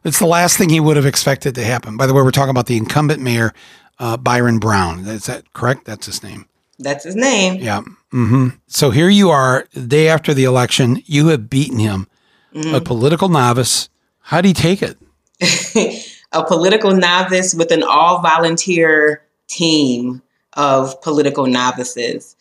It's 0.03 0.19
the 0.19 0.25
last 0.25 0.57
thing 0.57 0.69
he 0.69 0.79
would 0.79 0.97
have 0.97 1.05
expected 1.05 1.55
to 1.55 1.63
happen. 1.63 1.95
By 1.95 2.07
the 2.07 2.13
way, 2.13 2.21
we're 2.21 2.31
talking 2.31 2.49
about 2.49 2.65
the 2.65 2.77
incumbent 2.77 3.21
mayor, 3.21 3.53
uh, 3.99 4.17
Byron 4.17 4.59
Brown. 4.59 5.05
Is 5.05 5.25
that 5.27 5.51
correct? 5.53 5.85
That's 5.85 6.05
his 6.07 6.23
name. 6.23 6.45
That's 6.79 7.05
his 7.05 7.15
name. 7.15 7.61
Yeah. 7.61 7.81
hmm 8.11 8.49
So 8.67 8.89
here 8.91 9.07
you 9.09 9.29
are, 9.29 9.67
the 9.73 9.87
day 9.87 10.07
after 10.09 10.33
the 10.33 10.43
election. 10.43 11.01
You 11.05 11.27
have 11.27 11.49
beaten 11.49 11.79
him, 11.79 12.07
Mm-hmm. 12.53 12.75
a 12.75 12.81
political 12.81 13.29
novice. 13.29 13.89
How 14.23 14.41
do 14.41 14.47
you 14.47 14.53
take 14.53 14.81
it? 14.81 14.97
a 16.31 16.43
political 16.45 16.95
novice 16.95 17.53
with 17.53 17.71
an 17.71 17.83
all 17.83 18.21
volunteer 18.21 19.21
team 19.47 20.21
of 20.53 20.99
political 21.01 21.45
novices. 21.45 22.35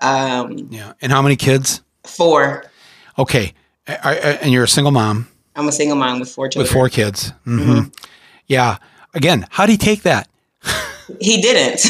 Um, 0.00 0.68
Yeah. 0.70 0.92
And 1.00 1.12
how 1.12 1.22
many 1.22 1.36
kids? 1.36 1.80
four. 2.04 2.64
Okay. 3.18 3.52
I, 3.86 3.94
I, 4.02 4.12
and 4.42 4.52
you're 4.52 4.64
a 4.64 4.68
single 4.68 4.92
mom 4.92 5.28
I'm 5.56 5.68
a 5.68 5.72
single 5.72 5.96
mom 5.96 6.20
with 6.20 6.30
four 6.30 6.48
children. 6.48 6.64
with 6.64 6.72
four 6.72 6.88
kids. 6.88 7.32
hmm 7.44 7.80
Yeah. 8.46 8.78
Again, 9.14 9.46
how 9.50 9.66
do 9.66 9.72
you 9.72 9.78
take 9.78 10.02
that? 10.02 10.28
He 11.22 11.40
didn't. 11.40 11.80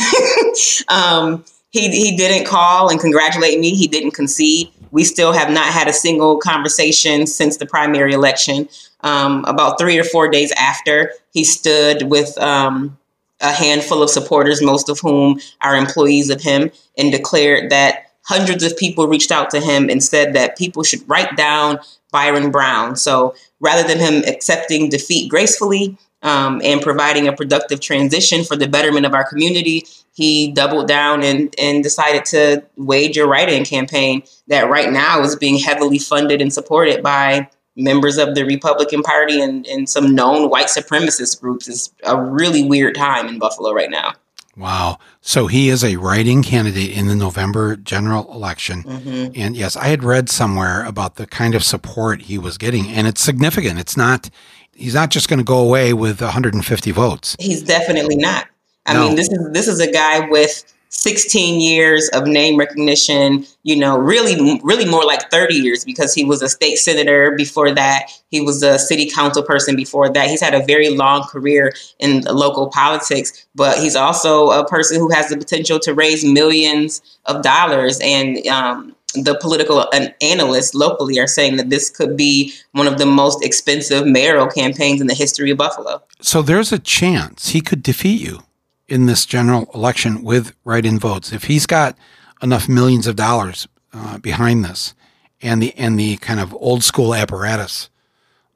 um, 0.88 1.44
he 1.70 1.90
he 1.90 2.16
didn't 2.16 2.46
call 2.46 2.88
and 2.88 3.00
congratulate 3.00 3.58
me. 3.58 3.74
He 3.74 3.88
didn't 3.88 4.12
concede. 4.12 4.70
We 4.92 5.02
still 5.02 5.32
have 5.32 5.50
not 5.50 5.66
had 5.66 5.88
a 5.88 5.92
single 5.92 6.38
conversation 6.38 7.26
since 7.26 7.56
the 7.56 7.66
primary 7.66 8.12
election. 8.12 8.68
Um, 9.00 9.44
about 9.46 9.78
three 9.78 9.98
or 9.98 10.04
four 10.04 10.28
days 10.28 10.52
after, 10.58 11.12
he 11.32 11.44
stood 11.44 12.02
with 12.02 12.36
um, 12.38 12.98
a 13.40 13.52
handful 13.52 14.02
of 14.02 14.10
supporters, 14.10 14.62
most 14.62 14.88
of 14.88 14.98
whom 15.00 15.40
are 15.60 15.76
employees 15.76 16.30
of 16.30 16.42
him, 16.42 16.70
and 16.96 17.12
declared 17.12 17.70
that 17.70 18.06
hundreds 18.24 18.62
of 18.62 18.76
people 18.76 19.06
reached 19.06 19.30
out 19.30 19.50
to 19.50 19.60
him 19.60 19.88
and 19.88 20.02
said 20.02 20.34
that 20.34 20.58
people 20.58 20.82
should 20.82 21.08
write 21.08 21.36
down 21.36 21.78
Byron 22.10 22.50
Brown. 22.50 22.96
So 22.96 23.34
rather 23.60 23.86
than 23.86 23.98
him 23.98 24.22
accepting 24.26 24.90
defeat 24.90 25.30
gracefully 25.30 25.96
um, 26.22 26.60
and 26.64 26.82
providing 26.82 27.26
a 27.26 27.32
productive 27.32 27.80
transition 27.80 28.44
for 28.44 28.56
the 28.56 28.68
betterment 28.68 29.06
of 29.06 29.14
our 29.14 29.28
community, 29.28 29.86
he 30.12 30.50
doubled 30.50 30.88
down 30.88 31.22
and, 31.22 31.54
and 31.58 31.82
decided 31.82 32.24
to 32.26 32.64
wage 32.76 33.16
a 33.16 33.26
write 33.26 33.48
in 33.48 33.64
campaign 33.64 34.22
that 34.48 34.68
right 34.68 34.92
now 34.92 35.22
is 35.22 35.36
being 35.36 35.58
heavily 35.58 35.98
funded 35.98 36.42
and 36.42 36.52
supported 36.52 37.02
by 37.02 37.48
members 37.78 38.18
of 38.18 38.34
the 38.34 38.44
Republican 38.44 39.02
Party 39.02 39.40
and, 39.40 39.66
and 39.66 39.88
some 39.88 40.14
known 40.14 40.50
white 40.50 40.66
supremacist 40.66 41.40
groups. 41.40 41.68
It's 41.68 41.92
a 42.04 42.20
really 42.20 42.64
weird 42.64 42.94
time 42.96 43.28
in 43.28 43.38
Buffalo 43.38 43.72
right 43.72 43.90
now. 43.90 44.12
Wow. 44.56 44.98
So 45.20 45.46
he 45.46 45.68
is 45.68 45.84
a 45.84 45.96
writing 45.96 46.42
candidate 46.42 46.90
in 46.90 47.06
the 47.06 47.14
November 47.14 47.76
general 47.76 48.30
election. 48.32 48.82
Mm-hmm. 48.82 49.40
And 49.40 49.56
yes, 49.56 49.76
I 49.76 49.84
had 49.86 50.02
read 50.02 50.28
somewhere 50.28 50.84
about 50.84 51.14
the 51.14 51.26
kind 51.28 51.54
of 51.54 51.62
support 51.62 52.22
he 52.22 52.38
was 52.38 52.58
getting, 52.58 52.88
and 52.88 53.06
it's 53.06 53.20
significant. 53.22 53.78
It's 53.78 53.96
not, 53.96 54.28
he's 54.74 54.94
not 54.94 55.10
just 55.10 55.28
going 55.28 55.38
to 55.38 55.44
go 55.44 55.58
away 55.60 55.92
with 55.94 56.20
150 56.20 56.90
votes. 56.90 57.36
He's 57.38 57.62
definitely 57.62 58.16
not. 58.16 58.48
I 58.86 58.94
No. 58.94 59.06
mean, 59.06 59.14
this 59.16 59.28
is 59.28 59.52
this 59.52 59.68
is 59.68 59.78
a 59.80 59.92
guy 59.92 60.28
with 60.28 60.64
16 60.90 61.60
years 61.60 62.08
of 62.10 62.26
name 62.26 62.58
recognition. 62.58 63.46
You 63.62 63.76
know, 63.76 63.98
really, 63.98 64.60
really 64.62 64.88
more 64.88 65.04
like 65.04 65.30
30 65.30 65.54
years 65.54 65.84
because 65.84 66.14
he 66.14 66.24
was 66.24 66.42
a 66.42 66.48
state 66.48 66.76
senator 66.76 67.34
before 67.36 67.74
that. 67.74 68.10
He 68.30 68.40
was 68.40 68.62
a 68.62 68.78
city 68.78 69.10
council 69.10 69.42
person 69.42 69.76
before 69.76 70.08
that. 70.10 70.28
He's 70.28 70.40
had 70.40 70.54
a 70.54 70.64
very 70.64 70.90
long 70.90 71.22
career 71.24 71.72
in 71.98 72.22
local 72.22 72.68
politics, 72.68 73.46
but 73.54 73.78
he's 73.78 73.96
also 73.96 74.50
a 74.50 74.66
person 74.66 74.98
who 74.98 75.10
has 75.10 75.28
the 75.28 75.36
potential 75.36 75.78
to 75.80 75.94
raise 75.94 76.24
millions 76.24 77.02
of 77.26 77.42
dollars. 77.42 77.98
And 78.02 78.46
um, 78.46 78.94
the 79.14 79.36
political 79.40 79.84
analysts 80.20 80.74
locally 80.74 81.18
are 81.18 81.26
saying 81.26 81.56
that 81.56 81.70
this 81.70 81.88
could 81.90 82.16
be 82.16 82.54
one 82.72 82.86
of 82.86 82.98
the 82.98 83.06
most 83.06 83.44
expensive 83.44 84.06
mayoral 84.06 84.46
campaigns 84.46 85.00
in 85.00 85.06
the 85.06 85.14
history 85.14 85.50
of 85.50 85.58
Buffalo. 85.58 86.02
So 86.20 86.42
there's 86.42 86.72
a 86.72 86.78
chance 86.78 87.48
he 87.48 87.60
could 87.60 87.82
defeat 87.82 88.20
you 88.20 88.40
in 88.88 89.06
this 89.06 89.26
general 89.26 89.68
election 89.74 90.22
with 90.22 90.54
write 90.64 90.86
in 90.86 90.98
votes. 90.98 91.32
If 91.32 91.44
he's 91.44 91.66
got 91.66 91.96
enough 92.42 92.68
millions 92.68 93.06
of 93.06 93.16
dollars 93.16 93.68
uh, 93.92 94.18
behind 94.18 94.64
this 94.64 94.94
and 95.42 95.62
the, 95.62 95.74
and 95.76 95.98
the 95.98 96.16
kind 96.18 96.40
of 96.40 96.54
old 96.54 96.82
school 96.82 97.14
apparatus 97.14 97.90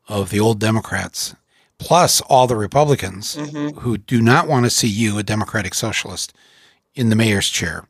of 0.09 0.31
the 0.31 0.41
old 0.41 0.59
Democrats, 0.59 1.35
plus 1.79 2.21
all 2.23 2.47
the 2.47 2.57
Republicans 2.57 3.35
who 3.81 3.99
do 3.99 4.21
not 4.23 4.49
want 4.49 4.65
to 4.65 4.71
see 4.71 4.89
you, 4.89 5.19
a 5.19 5.23
Democratic 5.23 5.75
socialist, 5.75 6.33
in 6.95 7.09
the 7.09 7.17
mayor's 7.17 7.49
chair. 7.49 7.87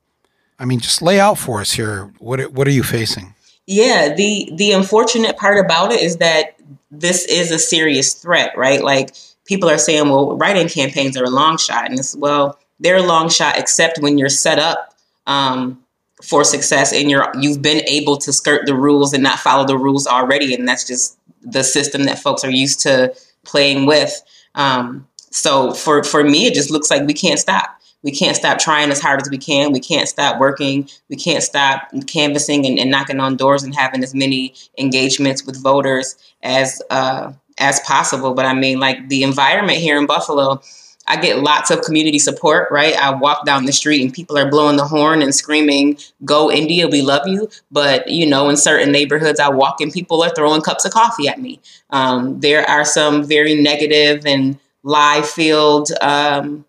I 0.58 0.64
mean, 0.64 0.80
just 0.80 1.02
lay 1.02 1.18
out 1.18 1.38
for 1.38 1.60
us 1.60 1.72
here. 1.72 2.12
What, 2.18 2.40
are- 2.40 2.48
what 2.48 2.66
are 2.68 2.72
you 2.72 2.82
facing? 2.82 3.34
Yeah, 3.66 4.12
the 4.14 4.50
the 4.56 4.72
unfortunate 4.72 5.36
part 5.36 5.56
about 5.64 5.92
it 5.92 6.00
is 6.00 6.16
that 6.16 6.56
this 6.90 7.24
is 7.26 7.52
a 7.52 7.58
serious 7.60 8.12
threat, 8.12 8.52
right? 8.56 8.82
Like 8.82 9.14
people 9.44 9.68
are 9.68 9.78
saying, 9.78 10.08
well, 10.08 10.36
write-in 10.36 10.68
campaigns 10.68 11.16
are 11.16 11.24
a 11.24 11.30
long 11.30 11.58
shot, 11.58 11.86
and 11.86 11.98
it's 11.98 12.16
well, 12.16 12.58
they're 12.80 12.96
a 12.96 13.02
long 13.02 13.28
shot 13.28 13.58
except 13.58 13.98
when 13.98 14.18
you're 14.18 14.28
set 14.28 14.58
up 14.58 14.94
um, 15.26 15.82
for 16.22 16.44
success 16.44 16.92
and 16.92 17.10
you're 17.10 17.30
you've 17.38 17.62
been 17.62 17.82
able 17.88 18.16
to 18.18 18.32
skirt 18.32 18.66
the 18.66 18.74
rules 18.74 19.12
and 19.12 19.22
not 19.22 19.38
follow 19.38 19.66
the 19.66 19.78
rules 19.78 20.06
already, 20.06 20.54
and 20.54 20.68
that's 20.68 20.86
just 20.86 21.18
the 21.42 21.62
system 21.62 22.04
that 22.04 22.18
folks 22.18 22.44
are 22.44 22.50
used 22.50 22.80
to 22.80 23.14
playing 23.44 23.86
with. 23.86 24.22
Um, 24.54 25.08
so 25.30 25.72
for 25.72 26.02
for 26.04 26.22
me, 26.24 26.46
it 26.46 26.54
just 26.54 26.70
looks 26.70 26.90
like 26.90 27.06
we 27.06 27.14
can't 27.14 27.38
stop. 27.38 27.78
We 28.02 28.10
can't 28.10 28.36
stop 28.36 28.58
trying 28.58 28.90
as 28.90 29.00
hard 29.00 29.22
as 29.22 29.30
we 29.30 29.38
can. 29.38 29.72
We 29.72 29.78
can't 29.78 30.08
stop 30.08 30.40
working. 30.40 30.88
We 31.08 31.16
can't 31.16 31.42
stop 31.42 31.88
canvassing 32.08 32.66
and, 32.66 32.78
and 32.78 32.90
knocking 32.90 33.20
on 33.20 33.36
doors 33.36 33.62
and 33.62 33.74
having 33.74 34.02
as 34.02 34.12
many 34.12 34.54
engagements 34.76 35.46
with 35.46 35.62
voters 35.62 36.16
as 36.42 36.82
uh, 36.90 37.32
as 37.62 37.80
possible. 37.80 38.34
But 38.34 38.44
I 38.44 38.54
mean, 38.54 38.80
like 38.80 39.08
the 39.08 39.22
environment 39.22 39.78
here 39.78 39.96
in 39.96 40.06
Buffalo, 40.06 40.60
I 41.06 41.16
get 41.16 41.40
lots 41.40 41.70
of 41.70 41.82
community 41.82 42.18
support, 42.18 42.68
right? 42.70 42.94
I 42.94 43.10
walk 43.14 43.44
down 43.44 43.64
the 43.64 43.72
street 43.72 44.02
and 44.02 44.12
people 44.12 44.38
are 44.38 44.48
blowing 44.48 44.76
the 44.76 44.84
horn 44.84 45.20
and 45.20 45.34
screaming, 45.34 45.98
Go 46.24 46.50
India, 46.50 46.86
we 46.86 47.02
love 47.02 47.26
you. 47.26 47.48
But, 47.70 48.08
you 48.08 48.26
know, 48.26 48.48
in 48.48 48.56
certain 48.56 48.92
neighborhoods, 48.92 49.40
I 49.40 49.48
walk 49.48 49.80
and 49.80 49.92
people 49.92 50.22
are 50.22 50.30
throwing 50.30 50.62
cups 50.62 50.84
of 50.84 50.92
coffee 50.92 51.28
at 51.28 51.40
me. 51.40 51.60
Um, 51.90 52.40
there 52.40 52.68
are 52.68 52.84
some 52.84 53.24
very 53.24 53.54
negative 53.60 54.24
and 54.26 54.58
lie 54.84 55.22
filled 55.22 55.90
um, 56.00 56.64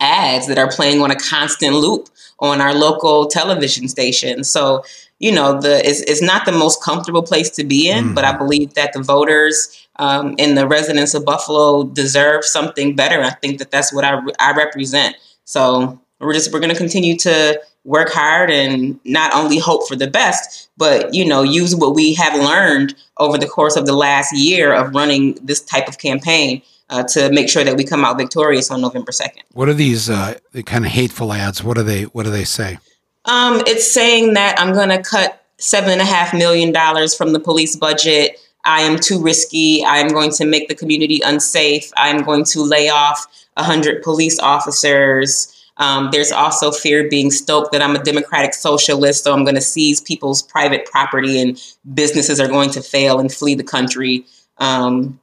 ads 0.00 0.48
that 0.48 0.58
are 0.58 0.70
playing 0.70 1.00
on 1.00 1.10
a 1.10 1.16
constant 1.16 1.76
loop 1.76 2.08
on 2.40 2.60
our 2.60 2.74
local 2.74 3.26
television 3.26 3.88
station. 3.88 4.42
So, 4.42 4.84
you 5.18 5.32
know, 5.32 5.60
the 5.60 5.86
it's, 5.88 6.00
it's 6.02 6.22
not 6.22 6.44
the 6.44 6.52
most 6.52 6.82
comfortable 6.82 7.22
place 7.22 7.50
to 7.50 7.64
be 7.64 7.88
in, 7.88 8.14
but 8.14 8.24
I 8.24 8.36
believe 8.36 8.74
that 8.74 8.92
the 8.92 9.02
voters 9.02 9.86
um, 9.96 10.34
and 10.38 10.58
the 10.58 10.66
residents 10.66 11.14
of 11.14 11.24
Buffalo 11.24 11.84
deserve 11.84 12.44
something 12.44 12.96
better. 12.96 13.22
I 13.22 13.30
think 13.30 13.58
that 13.58 13.70
that's 13.70 13.92
what 13.92 14.04
I, 14.04 14.20
I 14.40 14.52
represent. 14.52 15.16
So 15.44 16.00
we're 16.20 16.32
just 16.32 16.52
we're 16.52 16.60
going 16.60 16.72
to 16.72 16.76
continue 16.76 17.16
to 17.18 17.60
work 17.84 18.10
hard 18.10 18.50
and 18.50 18.98
not 19.04 19.34
only 19.34 19.58
hope 19.58 19.86
for 19.86 19.94
the 19.94 20.08
best, 20.08 20.68
but 20.76 21.14
you 21.14 21.24
know 21.24 21.42
use 21.42 21.76
what 21.76 21.94
we 21.94 22.14
have 22.14 22.34
learned 22.40 22.94
over 23.18 23.38
the 23.38 23.46
course 23.46 23.76
of 23.76 23.86
the 23.86 23.92
last 23.92 24.34
year 24.36 24.72
of 24.72 24.94
running 24.94 25.34
this 25.42 25.60
type 25.60 25.86
of 25.86 25.98
campaign 25.98 26.60
uh, 26.90 27.02
to 27.04 27.30
make 27.30 27.48
sure 27.48 27.64
that 27.64 27.76
we 27.76 27.84
come 27.84 28.04
out 28.04 28.18
victorious 28.18 28.70
on 28.70 28.80
November 28.80 29.12
second. 29.12 29.42
What 29.52 29.68
are 29.68 29.74
these 29.74 30.10
uh, 30.10 30.38
the 30.52 30.62
kind 30.62 30.84
of 30.84 30.90
hateful 30.90 31.32
ads? 31.32 31.62
What 31.62 31.76
do 31.76 31.82
they 31.82 32.04
What 32.04 32.24
do 32.24 32.30
they 32.30 32.44
say? 32.44 32.78
Um, 33.26 33.62
it's 33.66 33.90
saying 33.90 34.34
that 34.34 34.58
I'm 34.58 34.74
going 34.74 34.90
to 34.90 35.02
cut 35.02 35.44
seven 35.58 35.90
and 35.90 36.00
a 36.00 36.04
half 36.04 36.34
million 36.34 36.72
dollars 36.72 37.14
from 37.14 37.32
the 37.32 37.40
police 37.40 37.76
budget. 37.76 38.38
I 38.64 38.80
am 38.82 38.98
too 38.98 39.22
risky. 39.22 39.84
I'm 39.84 40.08
going 40.08 40.30
to 40.32 40.44
make 40.44 40.68
the 40.68 40.74
community 40.74 41.20
unsafe. 41.24 41.90
I'm 41.96 42.22
going 42.22 42.44
to 42.46 42.62
lay 42.62 42.88
off 42.88 43.26
a 43.56 43.62
hundred 43.62 44.02
police 44.02 44.38
officers. 44.38 45.50
Um, 45.76 46.10
there's 46.12 46.32
also 46.32 46.70
fear 46.70 47.08
being 47.08 47.30
stoked 47.30 47.72
that 47.72 47.82
I'm 47.82 47.96
a 47.96 48.02
democratic 48.02 48.54
socialist, 48.54 49.24
so 49.24 49.32
I'm 49.32 49.44
going 49.44 49.56
to 49.56 49.60
seize 49.60 50.00
people's 50.00 50.42
private 50.42 50.86
property 50.86 51.40
and 51.40 51.60
businesses 51.94 52.38
are 52.40 52.48
going 52.48 52.70
to 52.70 52.80
fail 52.80 53.18
and 53.18 53.32
flee 53.32 53.54
the 53.54 53.64
country. 53.64 54.24
Um, 54.58 55.18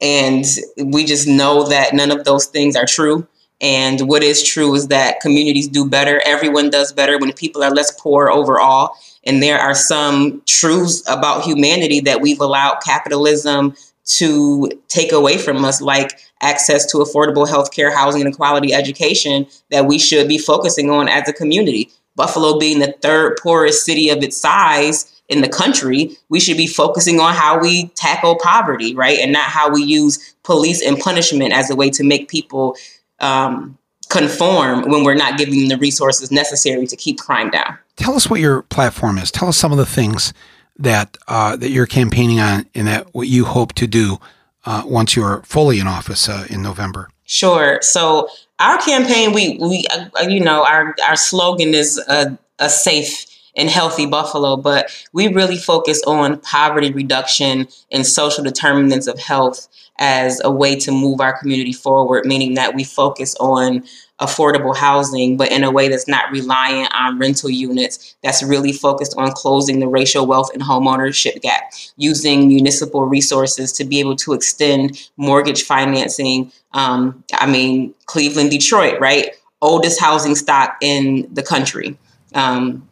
and 0.00 0.44
we 0.84 1.04
just 1.04 1.26
know 1.26 1.68
that 1.68 1.94
none 1.94 2.12
of 2.12 2.24
those 2.24 2.46
things 2.46 2.76
are 2.76 2.86
true. 2.86 3.26
And 3.60 4.08
what 4.08 4.22
is 4.22 4.42
true 4.42 4.74
is 4.74 4.88
that 4.88 5.20
communities 5.20 5.68
do 5.68 5.88
better. 5.88 6.22
Everyone 6.24 6.70
does 6.70 6.92
better 6.92 7.18
when 7.18 7.32
people 7.32 7.62
are 7.62 7.70
less 7.70 7.90
poor 8.00 8.30
overall. 8.30 8.94
And 9.26 9.42
there 9.42 9.58
are 9.58 9.74
some 9.74 10.42
truths 10.46 11.02
about 11.08 11.42
humanity 11.42 12.00
that 12.00 12.20
we've 12.20 12.40
allowed 12.40 12.80
capitalism 12.84 13.74
to 14.04 14.70
take 14.88 15.12
away 15.12 15.36
from 15.36 15.64
us, 15.64 15.82
like 15.82 16.18
access 16.40 16.86
to 16.86 16.98
affordable 16.98 17.48
health 17.48 17.72
care, 17.72 17.94
housing, 17.94 18.22
and 18.22 18.34
quality 18.34 18.72
education 18.72 19.46
that 19.70 19.86
we 19.86 19.98
should 19.98 20.28
be 20.28 20.38
focusing 20.38 20.88
on 20.90 21.08
as 21.08 21.28
a 21.28 21.32
community. 21.32 21.90
Buffalo 22.16 22.58
being 22.58 22.78
the 22.78 22.92
third 23.02 23.38
poorest 23.42 23.84
city 23.84 24.08
of 24.08 24.22
its 24.22 24.36
size 24.36 25.22
in 25.28 25.42
the 25.42 25.48
country, 25.48 26.16
we 26.30 26.40
should 26.40 26.56
be 26.56 26.66
focusing 26.66 27.20
on 27.20 27.34
how 27.34 27.60
we 27.60 27.88
tackle 27.88 28.36
poverty, 28.36 28.94
right? 28.94 29.18
And 29.18 29.32
not 29.32 29.50
how 29.50 29.70
we 29.70 29.82
use 29.82 30.34
police 30.42 30.80
and 30.80 30.98
punishment 30.98 31.52
as 31.52 31.68
a 31.68 31.76
way 31.76 31.90
to 31.90 32.02
make 32.02 32.28
people 32.28 32.76
um, 33.20 33.78
conform 34.08 34.88
when 34.90 35.04
we're 35.04 35.14
not 35.14 35.38
giving 35.38 35.60
them 35.60 35.68
the 35.68 35.78
resources 35.78 36.30
necessary 36.30 36.86
to 36.86 36.96
keep 36.96 37.18
crime 37.18 37.50
down. 37.50 37.78
Tell 37.96 38.14
us 38.14 38.30
what 38.30 38.40
your 38.40 38.62
platform 38.62 39.18
is. 39.18 39.30
Tell 39.30 39.48
us 39.48 39.56
some 39.56 39.72
of 39.72 39.78
the 39.78 39.86
things 39.86 40.32
that 40.78 41.16
uh, 41.26 41.56
that 41.56 41.70
you're 41.70 41.86
campaigning 41.86 42.40
on, 42.40 42.66
and 42.74 42.86
that 42.86 43.12
what 43.14 43.28
you 43.28 43.44
hope 43.44 43.72
to 43.74 43.86
do 43.86 44.18
uh, 44.64 44.82
once 44.86 45.16
you're 45.16 45.42
fully 45.42 45.80
in 45.80 45.86
office 45.86 46.28
uh, 46.28 46.46
in 46.48 46.62
November. 46.62 47.08
Sure. 47.24 47.78
So 47.82 48.28
our 48.58 48.78
campaign, 48.78 49.32
we 49.32 49.58
we 49.58 49.86
uh, 49.92 50.22
you 50.22 50.40
know 50.40 50.64
our 50.64 50.94
our 51.06 51.16
slogan 51.16 51.74
is 51.74 51.98
a, 52.08 52.38
a 52.58 52.70
safe 52.70 53.26
and 53.58 53.68
healthy 53.68 54.06
Buffalo, 54.06 54.56
but 54.56 54.90
we 55.12 55.28
really 55.28 55.58
focus 55.58 56.02
on 56.04 56.40
poverty 56.40 56.92
reduction 56.92 57.68
and 57.92 58.06
social 58.06 58.42
determinants 58.42 59.06
of 59.06 59.18
health 59.18 59.68
as 59.98 60.40
a 60.44 60.50
way 60.50 60.76
to 60.76 60.92
move 60.92 61.20
our 61.20 61.36
community 61.38 61.72
forward, 61.72 62.24
meaning 62.24 62.54
that 62.54 62.74
we 62.74 62.84
focus 62.84 63.34
on 63.40 63.84
affordable 64.20 64.76
housing, 64.76 65.36
but 65.36 65.50
in 65.50 65.62
a 65.64 65.70
way 65.70 65.88
that's 65.88 66.08
not 66.08 66.30
reliant 66.30 66.92
on 66.94 67.18
rental 67.18 67.50
units, 67.50 68.16
that's 68.22 68.42
really 68.42 68.72
focused 68.72 69.14
on 69.16 69.32
closing 69.32 69.80
the 69.80 69.88
racial 69.88 70.26
wealth 70.26 70.50
and 70.52 70.62
homeownership 70.62 71.40
gap, 71.40 71.72
using 71.96 72.48
municipal 72.48 73.06
resources 73.06 73.72
to 73.72 73.84
be 73.84 74.00
able 74.00 74.16
to 74.16 74.32
extend 74.32 75.10
mortgage 75.16 75.62
financing. 75.62 76.50
Um, 76.72 77.24
I 77.34 77.46
mean, 77.46 77.94
Cleveland, 78.06 78.50
Detroit, 78.50 79.00
right? 79.00 79.30
Oldest 79.60 80.00
housing 80.00 80.34
stock 80.34 80.76
in 80.80 81.28
the 81.32 81.42
country. 81.42 81.96
Um, 82.34 82.88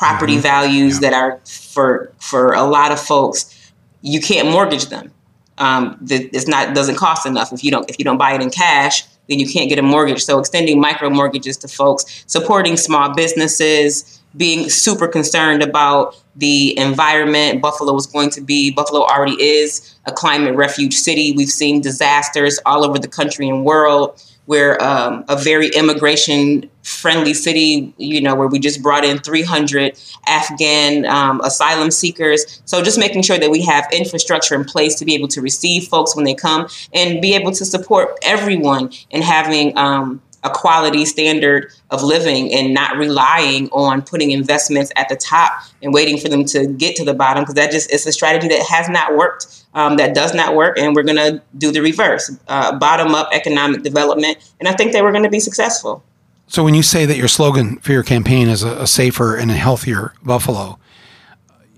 property 0.00 0.32
mm-hmm. 0.32 0.42
values 0.42 0.94
yeah. 0.94 1.10
that 1.10 1.12
are 1.12 1.40
for 1.44 2.10
for 2.18 2.54
a 2.54 2.64
lot 2.64 2.90
of 2.90 2.98
folks, 2.98 3.72
you 4.00 4.20
can't 4.20 4.48
mortgage 4.48 4.86
them. 4.86 5.12
Um, 5.58 5.98
it's 6.08 6.48
not 6.48 6.74
doesn't 6.74 6.96
cost 6.96 7.26
enough 7.26 7.52
if 7.52 7.62
you 7.62 7.70
don't 7.70 7.88
if 7.90 7.98
you 7.98 8.04
don't 8.04 8.16
buy 8.16 8.32
it 8.32 8.40
in 8.40 8.50
cash 8.50 9.04
then 9.30 9.38
you 9.38 9.46
can't 9.46 9.68
get 9.68 9.78
a 9.78 9.82
mortgage. 9.82 10.24
So 10.24 10.38
extending 10.38 10.80
micro 10.80 11.08
mortgages 11.08 11.56
to 11.58 11.68
folks, 11.68 12.24
supporting 12.26 12.76
small 12.76 13.14
businesses, 13.14 14.20
being 14.36 14.68
super 14.68 15.06
concerned 15.08 15.62
about 15.62 16.20
the 16.36 16.76
environment. 16.76 17.62
Buffalo 17.62 17.94
is 17.96 18.06
going 18.06 18.30
to 18.30 18.40
be, 18.40 18.72
Buffalo 18.72 19.02
already 19.02 19.40
is 19.40 19.94
a 20.06 20.12
climate 20.12 20.56
refuge 20.56 20.94
city. 20.94 21.32
We've 21.36 21.48
seen 21.48 21.80
disasters 21.80 22.58
all 22.66 22.84
over 22.84 22.98
the 22.98 23.08
country 23.08 23.48
and 23.48 23.64
world. 23.64 24.20
We're 24.46 24.76
um, 24.80 25.24
a 25.28 25.36
very 25.36 25.68
immigration 25.68 26.68
friendly 26.90 27.34
city, 27.34 27.92
you 27.96 28.20
know, 28.20 28.34
where 28.34 28.48
we 28.48 28.58
just 28.58 28.82
brought 28.82 29.04
in 29.04 29.18
300 29.18 29.98
Afghan 30.26 31.06
um, 31.06 31.40
asylum 31.42 31.90
seekers. 31.90 32.62
So 32.64 32.82
just 32.82 32.98
making 32.98 33.22
sure 33.22 33.38
that 33.38 33.50
we 33.50 33.62
have 33.62 33.86
infrastructure 33.92 34.54
in 34.54 34.64
place 34.64 34.94
to 34.96 35.04
be 35.04 35.14
able 35.14 35.28
to 35.28 35.40
receive 35.40 35.88
folks 35.88 36.14
when 36.16 36.24
they 36.24 36.34
come 36.34 36.68
and 36.92 37.22
be 37.22 37.34
able 37.34 37.52
to 37.52 37.64
support 37.64 38.18
everyone 38.22 38.90
in 39.10 39.22
having 39.22 39.76
um, 39.78 40.20
a 40.42 40.50
quality 40.50 41.04
standard 41.04 41.72
of 41.90 42.02
living 42.02 42.52
and 42.52 42.72
not 42.72 42.96
relying 42.96 43.68
on 43.70 44.02
putting 44.02 44.30
investments 44.30 44.90
at 44.96 45.08
the 45.08 45.16
top 45.16 45.52
and 45.82 45.92
waiting 45.92 46.16
for 46.16 46.28
them 46.28 46.44
to 46.44 46.66
get 46.66 46.96
to 46.96 47.04
the 47.04 47.14
bottom 47.14 47.42
because 47.42 47.54
that 47.54 47.70
just 47.70 47.92
it's 47.92 48.06
a 48.06 48.12
strategy 48.12 48.48
that 48.48 48.64
has 48.66 48.88
not 48.88 49.16
worked 49.16 49.64
um, 49.74 49.96
that 49.96 50.14
does 50.14 50.34
not 50.34 50.54
work 50.54 50.78
and 50.78 50.96
we're 50.96 51.02
going 51.02 51.16
to 51.16 51.42
do 51.58 51.70
the 51.70 51.80
reverse 51.80 52.34
uh, 52.48 52.76
bottom 52.78 53.14
up 53.14 53.28
economic 53.32 53.82
development 53.82 54.38
and 54.60 54.68
i 54.68 54.72
think 54.72 54.92
that 54.92 55.02
we're 55.02 55.12
going 55.12 55.24
to 55.24 55.30
be 55.30 55.40
successful 55.40 56.02
so 56.50 56.64
when 56.64 56.74
you 56.74 56.82
say 56.82 57.06
that 57.06 57.16
your 57.16 57.28
slogan 57.28 57.76
for 57.78 57.92
your 57.92 58.02
campaign 58.02 58.48
is 58.48 58.62
a, 58.62 58.82
a 58.82 58.86
safer 58.86 59.36
and 59.36 59.50
a 59.50 59.54
healthier 59.54 60.12
buffalo 60.22 60.78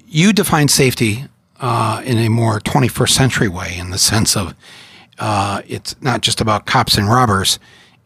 you 0.06 0.32
define 0.32 0.68
safety 0.68 1.26
uh, 1.60 2.02
in 2.04 2.18
a 2.18 2.28
more 2.28 2.58
21st 2.58 3.10
century 3.10 3.48
way 3.48 3.76
in 3.78 3.90
the 3.90 3.98
sense 3.98 4.36
of 4.36 4.54
uh, 5.18 5.62
it's 5.68 5.94
not 6.02 6.20
just 6.20 6.40
about 6.40 6.66
cops 6.66 6.96
and 6.96 7.08
robbers 7.08 7.58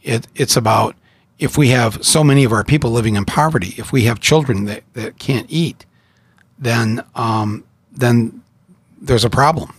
it, 0.03 0.27
it's 0.35 0.57
about 0.57 0.95
if 1.39 1.59
we 1.59 1.69
have 1.69 2.03
so 2.05 2.25
many 2.25 2.45
of 2.45 2.53
our 2.53 2.65
people 2.65 2.91
living 2.91 3.17
in 3.17 3.25
poverty, 3.25 3.75
if 3.77 3.93
we 3.93 4.05
have 4.05 4.21
children 4.21 4.65
that, 4.65 4.83
that 4.95 5.19
can't 5.19 5.47
eat, 5.51 5.85
then 6.59 7.05
um, 7.15 7.65
then 7.93 8.43
there's 9.01 9.25
a 9.25 9.31
problem. 9.31 9.75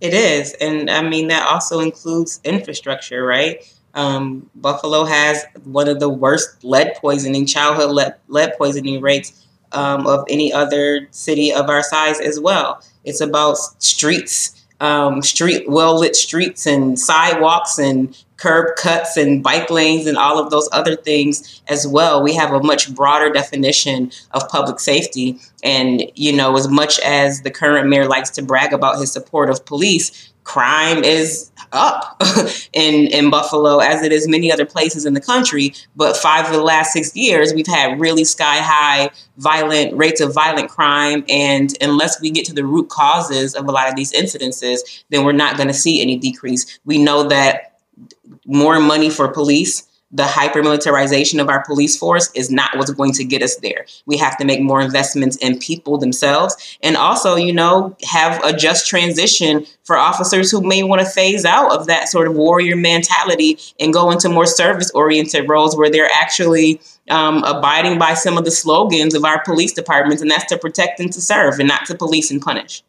It 0.00 0.14
is, 0.14 0.54
and 0.54 0.90
I 0.90 1.02
mean 1.02 1.28
that 1.28 1.46
also 1.46 1.80
includes 1.80 2.40
infrastructure, 2.42 3.24
right? 3.24 3.62
Um, 3.94 4.48
Buffalo 4.54 5.04
has 5.04 5.44
one 5.64 5.88
of 5.88 6.00
the 6.00 6.08
worst 6.08 6.62
lead 6.64 6.94
poisoning, 6.96 7.46
childhood 7.46 7.90
lead, 7.90 8.14
lead 8.28 8.54
poisoning 8.56 9.00
rates 9.00 9.46
um, 9.72 10.06
of 10.06 10.24
any 10.28 10.52
other 10.52 11.08
city 11.10 11.52
of 11.52 11.68
our 11.68 11.82
size 11.82 12.20
as 12.20 12.38
well. 12.38 12.82
It's 13.04 13.20
about 13.20 13.56
streets, 13.82 14.64
um, 14.80 15.22
street 15.22 15.68
well 15.68 15.98
lit 15.98 16.16
streets 16.16 16.66
and 16.66 16.98
sidewalks 16.98 17.78
and 17.78 18.16
curb 18.40 18.74
cuts 18.76 19.16
and 19.16 19.42
bike 19.42 19.70
lanes 19.70 20.06
and 20.06 20.16
all 20.16 20.38
of 20.38 20.50
those 20.50 20.68
other 20.72 20.96
things 20.96 21.62
as 21.68 21.86
well. 21.86 22.22
We 22.22 22.34
have 22.34 22.52
a 22.52 22.62
much 22.62 22.92
broader 22.94 23.30
definition 23.30 24.10
of 24.30 24.48
public 24.48 24.80
safety. 24.80 25.38
And, 25.62 26.10
you 26.14 26.32
know, 26.32 26.56
as 26.56 26.66
much 26.66 26.98
as 27.00 27.42
the 27.42 27.50
current 27.50 27.88
mayor 27.88 28.08
likes 28.08 28.30
to 28.30 28.42
brag 28.42 28.72
about 28.72 28.98
his 28.98 29.12
support 29.12 29.50
of 29.50 29.64
police, 29.66 30.32
crime 30.44 31.04
is 31.04 31.52
up 31.72 32.20
in 32.72 33.06
in 33.08 33.30
Buffalo 33.30 33.78
as 33.78 34.02
it 34.02 34.10
is 34.10 34.26
many 34.26 34.50
other 34.50 34.64
places 34.64 35.04
in 35.04 35.14
the 35.14 35.20
country. 35.20 35.72
But 35.94 36.16
five 36.16 36.46
of 36.46 36.52
the 36.52 36.62
last 36.62 36.92
six 36.92 37.14
years, 37.14 37.52
we've 37.52 37.66
had 37.66 38.00
really 38.00 38.24
sky 38.24 38.56
high 38.56 39.10
violent 39.36 39.96
rates 39.96 40.20
of 40.20 40.34
violent 40.34 40.70
crime, 40.70 41.24
and 41.28 41.76
unless 41.80 42.20
we 42.20 42.30
get 42.30 42.46
to 42.46 42.54
the 42.54 42.64
root 42.64 42.88
causes 42.88 43.54
of 43.54 43.68
a 43.68 43.70
lot 43.70 43.88
of 43.88 43.96
these 43.96 44.12
incidences, 44.12 45.04
then 45.10 45.24
we're 45.24 45.32
not 45.32 45.56
going 45.56 45.68
to 45.68 45.74
see 45.74 46.02
any 46.02 46.16
decrease. 46.16 46.80
We 46.84 46.98
know 46.98 47.28
that 47.28 47.69
more 48.46 48.80
money 48.80 49.10
for 49.10 49.28
police, 49.28 49.86
the 50.12 50.26
hyper 50.26 50.62
militarization 50.62 51.38
of 51.38 51.48
our 51.48 51.62
police 51.64 51.96
force 51.96 52.30
is 52.34 52.50
not 52.50 52.76
what's 52.76 52.90
going 52.90 53.12
to 53.12 53.24
get 53.24 53.42
us 53.42 53.56
there. 53.56 53.86
We 54.06 54.16
have 54.16 54.36
to 54.38 54.44
make 54.44 54.60
more 54.60 54.80
investments 54.80 55.36
in 55.36 55.58
people 55.58 55.98
themselves 55.98 56.78
and 56.82 56.96
also, 56.96 57.36
you 57.36 57.52
know, 57.52 57.96
have 58.02 58.42
a 58.44 58.52
just 58.52 58.88
transition 58.88 59.66
for 59.84 59.96
officers 59.96 60.50
who 60.50 60.62
may 60.62 60.82
want 60.82 61.00
to 61.00 61.06
phase 61.06 61.44
out 61.44 61.70
of 61.72 61.86
that 61.86 62.08
sort 62.08 62.26
of 62.26 62.34
warrior 62.34 62.74
mentality 62.74 63.58
and 63.78 63.92
go 63.92 64.10
into 64.10 64.28
more 64.28 64.46
service 64.46 64.90
oriented 64.92 65.48
roles 65.48 65.76
where 65.76 65.90
they're 65.90 66.10
actually 66.12 66.80
um, 67.08 67.44
abiding 67.44 67.98
by 67.98 68.14
some 68.14 68.36
of 68.36 68.44
the 68.44 68.50
slogans 68.50 69.14
of 69.14 69.24
our 69.24 69.42
police 69.42 69.72
departments, 69.72 70.22
and 70.22 70.30
that's 70.30 70.46
to 70.46 70.58
protect 70.58 71.00
and 71.00 71.12
to 71.12 71.20
serve 71.20 71.58
and 71.58 71.68
not 71.68 71.86
to 71.86 71.94
police 71.94 72.30
and 72.30 72.40
punish. 72.40 72.82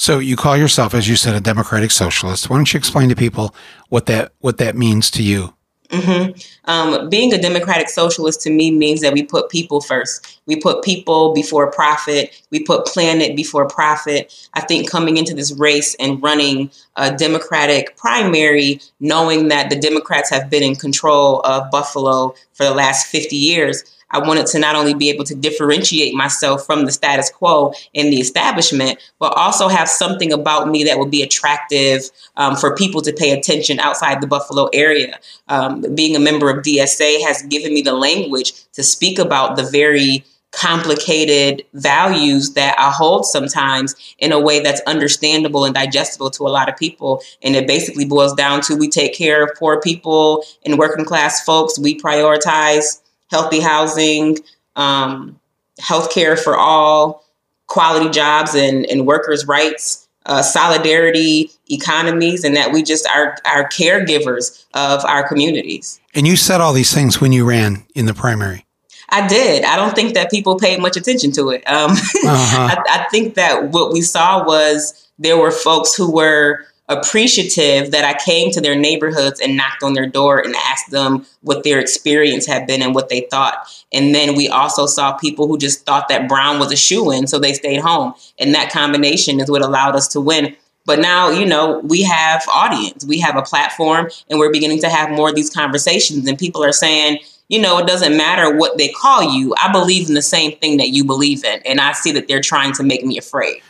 So 0.00 0.18
you 0.18 0.34
call 0.34 0.56
yourself, 0.56 0.94
as 0.94 1.10
you 1.10 1.14
said, 1.14 1.34
a 1.34 1.42
democratic 1.42 1.90
socialist. 1.90 2.48
Why 2.48 2.56
don't 2.56 2.72
you 2.72 2.78
explain 2.78 3.10
to 3.10 3.14
people 3.14 3.54
what 3.90 4.06
that 4.06 4.32
what 4.38 4.56
that 4.56 4.74
means 4.74 5.10
to 5.10 5.22
you? 5.22 5.52
Mm-hmm. 5.90 6.40
Um, 6.70 7.10
being 7.10 7.34
a 7.34 7.38
democratic 7.38 7.90
socialist 7.90 8.40
to 8.42 8.50
me 8.50 8.70
means 8.70 9.02
that 9.02 9.12
we 9.12 9.22
put 9.22 9.50
people 9.50 9.82
first. 9.82 10.40
We 10.46 10.56
put 10.56 10.82
people 10.82 11.34
before 11.34 11.70
profit. 11.70 12.42
We 12.50 12.64
put 12.64 12.86
planet 12.86 13.36
before 13.36 13.68
profit. 13.68 14.32
I 14.54 14.62
think 14.62 14.88
coming 14.88 15.18
into 15.18 15.34
this 15.34 15.52
race 15.58 15.94
and 15.96 16.22
running 16.22 16.70
a 16.96 17.14
Democratic 17.14 17.98
primary, 17.98 18.80
knowing 19.00 19.48
that 19.48 19.68
the 19.68 19.78
Democrats 19.78 20.30
have 20.30 20.48
been 20.48 20.62
in 20.62 20.76
control 20.76 21.40
of 21.40 21.70
Buffalo 21.70 22.34
for 22.54 22.64
the 22.64 22.72
last 22.72 23.06
50 23.08 23.36
years, 23.36 23.84
I 24.10 24.18
wanted 24.18 24.46
to 24.48 24.58
not 24.58 24.76
only 24.76 24.94
be 24.94 25.10
able 25.10 25.24
to 25.24 25.34
differentiate 25.34 26.14
myself 26.14 26.66
from 26.66 26.84
the 26.84 26.92
status 26.92 27.30
quo 27.30 27.72
in 27.92 28.10
the 28.10 28.20
establishment, 28.20 28.98
but 29.18 29.36
also 29.36 29.68
have 29.68 29.88
something 29.88 30.32
about 30.32 30.68
me 30.68 30.84
that 30.84 30.98
would 30.98 31.10
be 31.10 31.22
attractive 31.22 32.10
um, 32.36 32.56
for 32.56 32.74
people 32.74 33.00
to 33.02 33.12
pay 33.12 33.30
attention 33.30 33.80
outside 33.80 34.20
the 34.20 34.26
Buffalo 34.26 34.68
area. 34.72 35.18
Um, 35.48 35.84
being 35.94 36.16
a 36.16 36.20
member 36.20 36.50
of 36.50 36.64
DSA 36.64 37.22
has 37.22 37.42
given 37.42 37.72
me 37.72 37.82
the 37.82 37.94
language 37.94 38.52
to 38.72 38.82
speak 38.82 39.18
about 39.18 39.56
the 39.56 39.64
very 39.64 40.24
complicated 40.52 41.64
values 41.74 42.54
that 42.54 42.74
I 42.78 42.90
hold 42.90 43.24
sometimes 43.24 43.94
in 44.18 44.32
a 44.32 44.40
way 44.40 44.60
that's 44.60 44.80
understandable 44.86 45.64
and 45.64 45.74
digestible 45.74 46.30
to 46.30 46.44
a 46.44 46.50
lot 46.50 46.68
of 46.68 46.76
people. 46.76 47.22
And 47.42 47.54
it 47.54 47.66
basically 47.66 48.04
boils 48.04 48.34
down 48.34 48.60
to 48.62 48.76
we 48.76 48.88
take 48.88 49.14
care 49.14 49.44
of 49.44 49.56
poor 49.56 49.80
people 49.80 50.44
and 50.64 50.78
working 50.78 51.04
class 51.04 51.44
folks. 51.44 51.78
We 51.78 51.98
prioritize 52.00 53.00
healthy 53.30 53.60
housing, 53.60 54.38
um, 54.76 55.38
healthcare 55.80 56.38
for 56.38 56.56
all, 56.56 57.24
quality 57.66 58.10
jobs 58.10 58.54
and, 58.54 58.84
and 58.86 59.06
workers' 59.06 59.46
rights, 59.46 60.08
uh, 60.26 60.42
solidarity 60.42 61.50
economies, 61.70 62.44
and 62.44 62.56
that 62.56 62.72
we 62.72 62.82
just 62.82 63.06
are, 63.08 63.36
are 63.46 63.68
caregivers 63.68 64.64
of 64.74 65.04
our 65.04 65.26
communities. 65.26 66.00
And 66.14 66.26
you 66.26 66.36
said 66.36 66.60
all 66.60 66.72
these 66.72 66.92
things 66.92 67.20
when 67.20 67.32
you 67.32 67.44
ran 67.44 67.84
in 67.94 68.06
the 68.06 68.14
primary. 68.14 68.66
I 69.10 69.26
did. 69.26 69.64
I 69.64 69.76
don't 69.76 69.94
think 69.94 70.14
that 70.14 70.30
people 70.30 70.58
paid 70.58 70.80
much 70.80 70.96
attention 70.96 71.32
to 71.32 71.50
it. 71.50 71.68
Um, 71.68 71.90
uh-huh. 71.92 72.76
I, 72.76 72.82
I 72.88 73.06
think 73.10 73.34
that 73.34 73.70
what 73.70 73.92
we 73.92 74.02
saw 74.02 74.44
was 74.44 75.08
there 75.18 75.36
were 75.36 75.50
folks 75.50 75.94
who 75.94 76.12
were 76.12 76.66
appreciative 76.90 77.92
that 77.92 78.04
I 78.04 78.18
came 78.22 78.50
to 78.50 78.60
their 78.60 78.74
neighborhoods 78.74 79.40
and 79.40 79.56
knocked 79.56 79.82
on 79.82 79.94
their 79.94 80.06
door 80.06 80.38
and 80.38 80.54
asked 80.56 80.90
them 80.90 81.24
what 81.42 81.62
their 81.62 81.78
experience 81.78 82.46
had 82.46 82.66
been 82.66 82.82
and 82.82 82.94
what 82.94 83.08
they 83.08 83.22
thought. 83.30 83.66
And 83.92 84.14
then 84.14 84.34
we 84.34 84.48
also 84.48 84.86
saw 84.86 85.12
people 85.12 85.46
who 85.46 85.56
just 85.56 85.86
thought 85.86 86.08
that 86.08 86.28
Brown 86.28 86.58
was 86.58 86.72
a 86.72 86.76
shoo 86.76 87.10
in, 87.12 87.26
so 87.26 87.38
they 87.38 87.54
stayed 87.54 87.80
home. 87.80 88.14
And 88.38 88.54
that 88.54 88.72
combination 88.72 89.40
is 89.40 89.50
what 89.50 89.62
allowed 89.62 89.94
us 89.94 90.08
to 90.08 90.20
win. 90.20 90.56
But 90.84 90.98
now, 90.98 91.30
you 91.30 91.46
know, 91.46 91.78
we 91.80 92.02
have 92.02 92.42
audience, 92.52 93.04
we 93.04 93.20
have 93.20 93.36
a 93.36 93.42
platform, 93.42 94.08
and 94.28 94.38
we're 94.38 94.52
beginning 94.52 94.80
to 94.80 94.88
have 94.88 95.10
more 95.10 95.28
of 95.28 95.36
these 95.36 95.50
conversations. 95.50 96.26
And 96.26 96.38
people 96.38 96.64
are 96.64 96.72
saying, 96.72 97.18
you 97.48 97.60
know, 97.60 97.78
it 97.78 97.86
doesn't 97.86 98.16
matter 98.16 98.56
what 98.56 98.78
they 98.78 98.88
call 98.88 99.22
you. 99.22 99.54
I 99.60 99.70
believe 99.72 100.08
in 100.08 100.14
the 100.14 100.22
same 100.22 100.56
thing 100.58 100.76
that 100.78 100.90
you 100.90 101.04
believe 101.04 101.44
in. 101.44 101.60
And 101.66 101.80
I 101.80 101.92
see 101.92 102.12
that 102.12 102.28
they're 102.28 102.40
trying 102.40 102.72
to 102.74 102.82
make 102.82 103.04
me 103.04 103.18
afraid. 103.18 103.60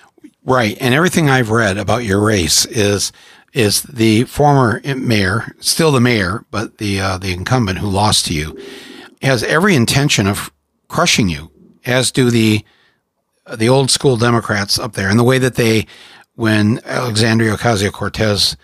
Right. 0.51 0.77
And 0.81 0.95
everything 0.95 1.31
I've 1.31 1.51
read 1.51 1.79
about 1.79 2.05
your 2.05 2.21
race 2.21 2.67
is 2.67 3.13
is 3.53 3.83
the 3.83 4.25
former 4.25 4.81
mayor, 4.85 5.55
still 5.61 5.93
the 5.93 6.01
mayor, 6.01 6.45
but 6.51 6.79
the 6.79 7.01
uh, 7.01 7.19
the 7.19 7.33
incumbent 7.33 7.79
who 7.79 7.89
lost 7.89 8.27
to 8.27 8.35
you, 8.35 8.59
has 9.23 9.45
every 9.45 9.77
intention 9.77 10.27
of 10.27 10.51
crushing 10.89 11.29
you, 11.29 11.53
as 11.87 12.11
do 12.11 12.31
the 12.31 12.65
the 13.57 13.69
old 13.69 13.93
school 13.93 14.17
Democrats 14.17 14.77
up 14.77 14.95
there. 14.95 15.09
And 15.09 15.19
the 15.19 15.25
way 15.25 15.39
that 15.39 15.55
they, 15.55 15.87
when 16.35 16.81
Alexandria 16.85 17.57
Ocasio 17.57 17.93
Cortez 17.93 18.57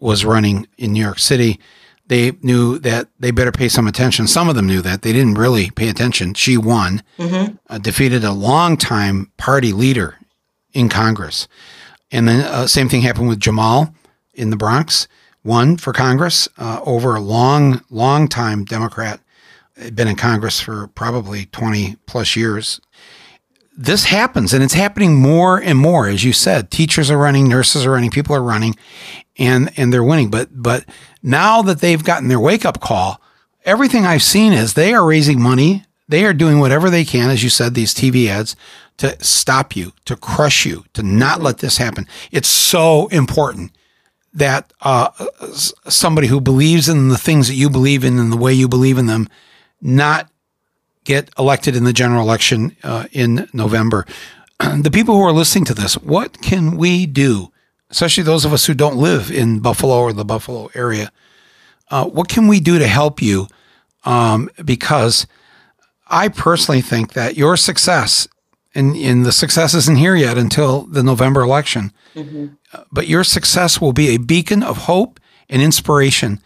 was 0.00 0.24
running 0.24 0.66
in 0.78 0.92
New 0.92 1.02
York 1.02 1.18
City, 1.18 1.60
they 2.06 2.32
knew 2.40 2.78
that 2.78 3.08
they 3.18 3.30
better 3.30 3.52
pay 3.52 3.68
some 3.68 3.86
attention. 3.86 4.26
Some 4.28 4.48
of 4.48 4.56
them 4.56 4.66
knew 4.66 4.80
that. 4.80 5.02
They 5.02 5.12
didn't 5.12 5.34
really 5.34 5.70
pay 5.70 5.88
attention. 5.88 6.32
She 6.32 6.56
won, 6.56 7.02
mm-hmm. 7.18 7.56
uh, 7.68 7.78
defeated 7.78 8.24
a 8.24 8.32
longtime 8.32 9.30
party 9.36 9.72
leader 9.72 10.16
in 10.74 10.88
Congress. 10.88 11.48
And 12.10 12.28
then 12.28 12.40
uh, 12.40 12.66
same 12.66 12.88
thing 12.88 13.02
happened 13.02 13.28
with 13.28 13.40
Jamaal 13.40 13.94
in 14.34 14.50
the 14.50 14.56
Bronx, 14.56 15.08
won 15.42 15.76
for 15.76 15.92
Congress 15.92 16.48
uh, 16.58 16.80
over 16.84 17.14
a 17.14 17.20
long, 17.20 17.82
long 17.90 18.28
time 18.28 18.64
Democrat. 18.64 19.20
Had 19.76 19.96
been 19.96 20.06
in 20.06 20.14
Congress 20.14 20.60
for 20.60 20.86
probably 20.88 21.46
20 21.46 21.96
plus 22.06 22.36
years. 22.36 22.80
This 23.76 24.04
happens 24.04 24.54
and 24.54 24.62
it's 24.62 24.74
happening 24.74 25.16
more 25.16 25.60
and 25.60 25.76
more. 25.76 26.06
As 26.06 26.22
you 26.22 26.32
said, 26.32 26.70
teachers 26.70 27.10
are 27.10 27.18
running, 27.18 27.48
nurses 27.48 27.84
are 27.84 27.90
running, 27.90 28.10
people 28.10 28.36
are 28.36 28.42
running 28.42 28.76
and, 29.36 29.72
and 29.76 29.92
they're 29.92 30.04
winning. 30.04 30.30
But, 30.30 30.50
but 30.52 30.84
now 31.24 31.60
that 31.62 31.80
they've 31.80 32.04
gotten 32.04 32.28
their 32.28 32.38
wake 32.38 32.64
up 32.64 32.80
call, 32.80 33.20
everything 33.64 34.06
I've 34.06 34.22
seen 34.22 34.52
is 34.52 34.74
they 34.74 34.94
are 34.94 35.04
raising 35.04 35.42
money. 35.42 35.84
They 36.06 36.24
are 36.24 36.32
doing 36.34 36.60
whatever 36.60 36.88
they 36.88 37.04
can, 37.04 37.30
as 37.30 37.42
you 37.42 37.50
said, 37.50 37.74
these 37.74 37.92
TV 37.92 38.28
ads 38.28 38.54
to 38.98 39.22
stop 39.24 39.74
you, 39.74 39.92
to 40.04 40.16
crush 40.16 40.64
you, 40.64 40.84
to 40.94 41.02
not 41.02 41.40
let 41.40 41.58
this 41.58 41.78
happen. 41.78 42.06
It's 42.30 42.48
so 42.48 43.08
important 43.08 43.72
that 44.32 44.72
uh, 44.80 45.10
somebody 45.88 46.26
who 46.26 46.40
believes 46.40 46.88
in 46.88 47.08
the 47.08 47.18
things 47.18 47.48
that 47.48 47.54
you 47.54 47.70
believe 47.70 48.04
in 48.04 48.18
and 48.18 48.32
the 48.32 48.36
way 48.36 48.52
you 48.52 48.68
believe 48.68 48.98
in 48.98 49.06
them 49.06 49.28
not 49.80 50.30
get 51.04 51.28
elected 51.38 51.76
in 51.76 51.84
the 51.84 51.92
general 51.92 52.22
election 52.22 52.76
uh, 52.82 53.06
in 53.12 53.48
November. 53.52 54.06
the 54.58 54.90
people 54.90 55.14
who 55.14 55.22
are 55.22 55.32
listening 55.32 55.64
to 55.66 55.74
this, 55.74 55.94
what 55.94 56.40
can 56.40 56.76
we 56.76 57.06
do 57.06 57.52
especially 57.94 58.24
those 58.24 58.44
of 58.44 58.52
us 58.52 58.66
who 58.66 58.74
don't 58.74 58.96
live 58.96 59.30
in 59.30 59.60
Buffalo 59.60 60.00
or 60.00 60.12
the 60.12 60.24
Buffalo 60.24 60.68
area. 60.74 61.12
Uh, 61.90 62.04
what 62.04 62.28
can 62.28 62.48
we 62.48 62.58
do 62.58 62.76
to 62.76 62.88
help 62.88 63.22
you? 63.22 63.46
Um, 64.04 64.50
because 64.64 65.28
I 66.08 66.26
personally 66.26 66.80
think 66.80 67.12
that 67.12 67.36
your 67.36 67.56
success, 67.56 68.26
and, 68.74 68.96
and, 68.96 69.24
the 69.24 69.32
success 69.32 69.74
isn't 69.74 69.98
here 69.98 70.16
yet 70.16 70.36
until 70.36 70.82
the 70.82 71.02
November 71.02 71.42
election, 71.42 71.92
mm-hmm. 72.14 72.46
but 72.90 73.06
your 73.06 73.22
success 73.22 73.80
will 73.80 73.92
be 73.92 74.08
a 74.08 74.18
beacon 74.18 74.62
of 74.62 74.78
hope 74.78 75.20
and 75.48 75.62
inspiration 75.62 76.40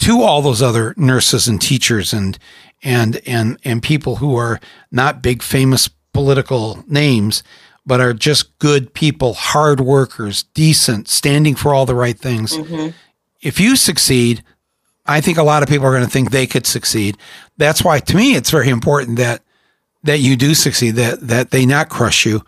to 0.00 0.22
all 0.22 0.42
those 0.42 0.60
other 0.60 0.94
nurses 0.96 1.48
and 1.48 1.60
teachers 1.62 2.12
and 2.12 2.38
and 2.82 3.20
and 3.26 3.58
and 3.64 3.82
people 3.82 4.16
who 4.16 4.36
are 4.36 4.60
not 4.90 5.22
big 5.22 5.42
famous 5.42 5.88
political 6.12 6.84
names 6.86 7.42
but 7.86 8.00
are 8.00 8.14
just 8.14 8.56
good 8.58 8.94
people, 8.94 9.34
hard 9.34 9.80
workers, 9.80 10.44
decent, 10.54 11.08
standing 11.08 11.54
for 11.54 11.74
all 11.74 11.86
the 11.86 11.94
right 11.94 12.18
things. 12.18 12.56
Mm-hmm. 12.56 12.90
If 13.42 13.60
you 13.60 13.76
succeed, 13.76 14.42
I 15.06 15.20
think 15.20 15.36
a 15.36 15.42
lot 15.42 15.62
of 15.62 15.68
people 15.68 15.86
are 15.86 15.92
going 15.92 16.04
to 16.04 16.10
think 16.10 16.30
they 16.30 16.46
could 16.46 16.66
succeed. 16.66 17.18
That's 17.58 17.84
why, 17.84 18.00
to 18.00 18.16
me, 18.16 18.36
it's 18.36 18.50
very 18.50 18.70
important 18.70 19.18
that 19.18 19.42
that 20.04 20.20
you 20.20 20.36
do 20.36 20.54
succeed, 20.54 20.92
that 20.92 21.20
that 21.26 21.50
they 21.50 21.66
not 21.66 21.88
crush 21.88 22.24
you 22.24 22.42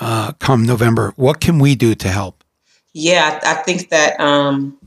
uh, 0.00 0.32
come 0.32 0.64
November. 0.64 1.12
What 1.16 1.40
can 1.40 1.58
we 1.58 1.74
do 1.74 1.94
to 1.94 2.08
help? 2.08 2.42
Yeah, 2.94 3.40
I 3.42 3.54
think 3.54 3.90
that 3.90 4.18
um, 4.20 4.78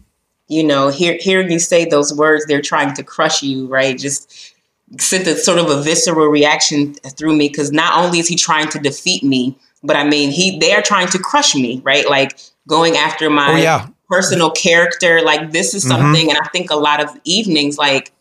you 0.47 0.63
know, 0.63 0.89
hear, 0.89 1.17
hearing 1.19 1.51
you 1.51 1.59
say 1.59 1.85
those 1.85 2.13
words, 2.13 2.45
they're 2.45 2.61
trying 2.61 2.93
to 2.95 3.03
crush 3.03 3.41
you, 3.41 3.67
right? 3.67 3.97
Just 3.97 4.53
sent 4.99 5.27
a 5.27 5.35
sort 5.35 5.57
of 5.57 5.69
a 5.69 5.81
visceral 5.81 6.27
reaction 6.27 6.93
through 6.93 7.35
me 7.35 7.49
because 7.49 7.71
not 7.71 8.03
only 8.03 8.19
is 8.19 8.27
he 8.27 8.35
trying 8.35 8.69
to 8.69 8.79
defeat 8.79 9.23
me, 9.23 9.57
but 9.83 9.95
I 9.95 10.03
mean, 10.03 10.31
he 10.31 10.59
they 10.59 10.73
are 10.73 10.81
trying 10.81 11.07
to 11.09 11.19
crush 11.19 11.55
me, 11.55 11.81
right? 11.83 12.07
Like 12.09 12.39
going 12.67 12.95
after 12.95 13.29
my 13.29 13.53
oh, 13.53 13.55
yeah. 13.55 13.87
personal 14.09 14.51
character. 14.51 15.21
Like 15.21 15.51
this 15.51 15.73
is 15.73 15.83
mm-hmm. 15.83 15.91
something, 15.91 16.27
mm-hmm. 16.27 16.37
and 16.37 16.39
I 16.43 16.47
think 16.49 16.69
a 16.69 16.75
lot 16.75 17.03
of 17.03 17.09
evenings, 17.23 17.77
like 17.77 18.11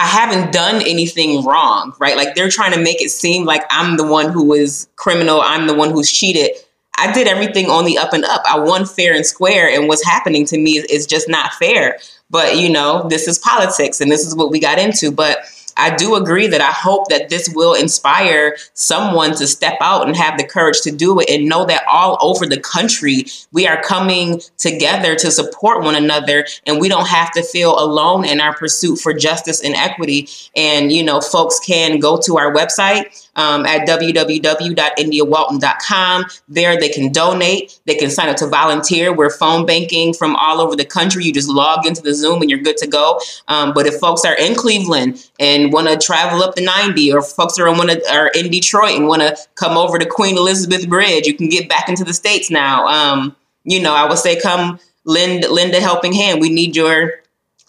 I 0.00 0.06
haven't 0.06 0.50
done 0.50 0.76
anything 0.76 1.44
wrong, 1.44 1.94
right? 1.98 2.16
Like 2.16 2.34
they're 2.34 2.48
trying 2.48 2.72
to 2.72 2.80
make 2.80 3.02
it 3.02 3.10
seem 3.10 3.44
like 3.44 3.64
I'm 3.68 3.98
the 3.98 4.06
one 4.06 4.32
who 4.32 4.54
is 4.54 4.88
criminal. 4.96 5.42
I'm 5.42 5.66
the 5.66 5.74
one 5.74 5.90
who's 5.90 6.10
cheated. 6.10 6.52
I 6.96 7.12
did 7.12 7.28
everything 7.28 7.66
on 7.68 7.84
the 7.84 7.98
up 7.98 8.14
and 8.14 8.24
up. 8.24 8.42
I 8.46 8.58
won 8.58 8.86
fair 8.86 9.14
and 9.14 9.26
square, 9.26 9.68
and 9.68 9.88
what's 9.88 10.02
happening 10.02 10.46
to 10.46 10.58
me 10.58 10.78
is, 10.78 10.84
is 10.86 11.06
just 11.06 11.28
not 11.28 11.52
fair. 11.52 11.98
But 12.30 12.56
you 12.56 12.70
know, 12.70 13.08
this 13.10 13.28
is 13.28 13.38
politics, 13.38 14.00
and 14.00 14.10
this 14.10 14.26
is 14.26 14.34
what 14.34 14.50
we 14.50 14.58
got 14.58 14.78
into. 14.78 15.12
But 15.12 15.40
I 15.80 15.96
do 15.96 16.14
agree 16.14 16.46
that 16.46 16.60
I 16.60 16.70
hope 16.70 17.08
that 17.08 17.30
this 17.30 17.48
will 17.54 17.74
inspire 17.74 18.56
someone 18.74 19.34
to 19.36 19.46
step 19.46 19.78
out 19.80 20.06
and 20.06 20.16
have 20.16 20.36
the 20.36 20.46
courage 20.46 20.82
to 20.82 20.90
do 20.90 21.18
it 21.20 21.30
and 21.30 21.48
know 21.48 21.64
that 21.64 21.84
all 21.90 22.18
over 22.20 22.46
the 22.46 22.60
country 22.60 23.24
we 23.52 23.66
are 23.66 23.80
coming 23.80 24.40
together 24.58 25.16
to 25.16 25.30
support 25.30 25.82
one 25.82 25.94
another 25.94 26.46
and 26.66 26.80
we 26.80 26.88
don't 26.88 27.08
have 27.08 27.32
to 27.32 27.42
feel 27.42 27.78
alone 27.78 28.26
in 28.26 28.40
our 28.40 28.54
pursuit 28.54 28.96
for 28.96 29.14
justice 29.14 29.64
and 29.64 29.74
equity. 29.74 30.28
And, 30.54 30.92
you 30.92 31.02
know, 31.02 31.20
folks 31.20 31.58
can 31.58 31.98
go 31.98 32.20
to 32.20 32.36
our 32.36 32.52
website 32.52 33.28
um, 33.40 33.64
at 33.64 33.88
www.indiawalton.com. 33.88 36.24
There 36.48 36.78
they 36.78 36.90
can 36.90 37.10
donate, 37.10 37.80
they 37.86 37.94
can 37.94 38.10
sign 38.10 38.28
up 38.28 38.36
to 38.36 38.46
volunteer. 38.46 39.14
We're 39.14 39.30
phone 39.30 39.64
banking 39.64 40.12
from 40.12 40.36
all 40.36 40.60
over 40.60 40.76
the 40.76 40.84
country. 40.84 41.24
You 41.24 41.32
just 41.32 41.48
log 41.48 41.86
into 41.86 42.02
the 42.02 42.12
Zoom 42.14 42.42
and 42.42 42.50
you're 42.50 42.60
good 42.60 42.76
to 42.78 42.86
go. 42.86 43.18
Um, 43.48 43.72
but 43.72 43.86
if 43.86 43.94
folks 43.94 44.26
are 44.26 44.34
in 44.34 44.54
Cleveland 44.54 45.26
and 45.38 45.72
want 45.72 45.88
to 45.88 45.96
travel 45.96 46.42
up 46.42 46.54
the 46.54 46.60
90, 46.62 47.10
or 47.12 47.22
folks 47.22 47.58
are, 47.58 47.72
wanna, 47.72 47.96
are 48.10 48.28
in 48.34 48.50
Detroit 48.50 48.96
and 48.96 49.06
want 49.06 49.22
to 49.22 49.38
come 49.54 49.78
over 49.78 49.98
to 49.98 50.04
Queen 50.04 50.36
Elizabeth 50.36 50.86
Bridge, 50.88 51.26
you 51.26 51.34
can 51.34 51.48
get 51.48 51.68
back 51.68 51.88
into 51.88 52.02
the 52.04 52.12
States 52.12 52.50
now. 52.50 52.86
Um, 52.86 53.36
you 53.64 53.80
know, 53.80 53.94
I 53.94 54.06
would 54.06 54.18
say 54.18 54.38
come 54.40 54.78
lend, 55.04 55.48
lend 55.48 55.74
a 55.74 55.80
helping 55.80 56.12
hand. 56.12 56.40
We 56.40 56.50
need 56.50 56.76
your 56.76 57.20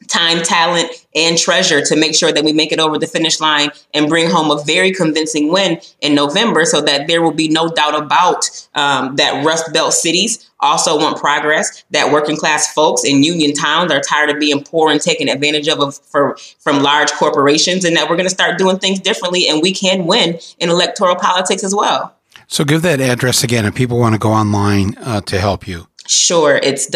time, 0.08 0.44
talent, 0.44 0.90
and 1.16 1.38
treasure 1.38 1.82
to 1.82 1.96
make 1.96 2.16
sure 2.16 2.32
that 2.32 2.44
we 2.44 2.54
make 2.54 2.72
it 2.72 2.80
over 2.80 2.98
the 2.98 3.08
finish 3.08 3.40
line 3.40 3.70
and 3.94 4.08
bring 4.08 4.30
home 4.30 4.52
a 4.52 4.64
very 4.64 4.92
convincing 4.92 5.52
win 5.52 5.80
in 6.02 6.16
November 6.16 6.66
so 6.66 6.82
that 6.82 7.08
there 7.08 7.22
will 7.22 7.34
be 7.34 7.48
no 7.48 7.70
doubt 7.70 8.02
about 8.02 8.46
um, 8.76 9.16
that 9.16 9.46
Rust 9.46 9.74
Belt 9.74 9.94
cities 9.94 10.50
also 10.60 10.98
want 10.98 11.18
progress, 11.18 11.84
that 11.92 12.12
working 12.12 12.38
class 12.38 12.74
folks 12.74 13.04
in 13.04 13.24
union 13.24 13.54
towns 13.54 13.92
are 13.92 14.00
tired 14.00 14.30
of 14.30 14.40
being 14.40 14.64
poor 14.64 14.92
and 14.92 15.02
taken 15.02 15.28
advantage 15.28 15.68
of 15.68 15.96
for, 15.98 16.38
from 16.60 16.84
large 16.84 17.12
corporations, 17.12 17.84
and 17.84 17.96
that 17.96 18.10
we're 18.10 18.16
going 18.16 18.28
to 18.28 18.34
start 18.34 18.58
doing 18.58 18.78
things 18.78 19.00
differently 19.00 19.48
and 19.48 19.62
we 19.62 19.74
can 19.74 20.06
win 20.06 20.40
in 20.60 20.70
electoral 20.70 21.16
politics 21.16 21.64
as 21.64 21.74
well. 21.74 22.16
So 22.48 22.64
give 22.64 22.82
that 22.82 23.00
address 23.00 23.44
again 23.44 23.66
if 23.66 23.76
people 23.76 23.98
want 23.98 24.14
to 24.14 24.20
go 24.20 24.32
online 24.32 24.96
uh, 24.98 25.22
to 25.22 25.40
help 25.40 25.68
you. 25.68 25.88
Sure, 26.08 26.56
it's 26.56 26.88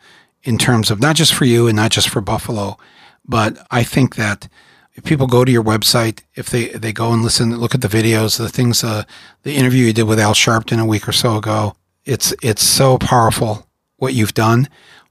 in 0.43 0.57
terms 0.57 0.91
of 0.91 1.01
not 1.01 1.17
just 1.17 1.35
for 1.35 1.45
you 1.45 1.69
and 1.69 1.77
not 1.77 1.91
just 1.91 2.09
for 2.09 2.23
Buffalo, 2.23 2.79
but 3.27 3.59
I 3.71 3.83
think 3.83 4.17
that 4.17 4.49
if 4.95 5.05
people 5.05 5.27
go 5.27 5.45
to 5.45 5.53
your 5.53 5.63
website, 5.63 6.23
if 6.35 6.49
they 6.49 6.69
they 6.69 6.95
go 6.95 7.13
and 7.13 7.23
listen, 7.23 7.55
look 7.59 7.75
at 7.75 7.83
the 7.83 7.89
videos, 7.89 8.39
the 8.39 8.49
things, 8.49 8.83
uh, 8.83 9.05
the 9.43 9.55
interview 9.55 9.85
you 9.87 9.93
did 9.93 10.05
with 10.05 10.19
Al 10.19 10.33
Sharpton 10.33 10.81
a 10.81 10.87
week 10.87 11.07
or 11.07 11.13
so 11.13 11.37
ago, 11.37 11.77
it's 12.07 12.35
it's 12.43 12.63
so 12.63 12.97
powerful 12.97 13.67
what 13.99 14.15
you've 14.15 14.35
done, 14.35 14.67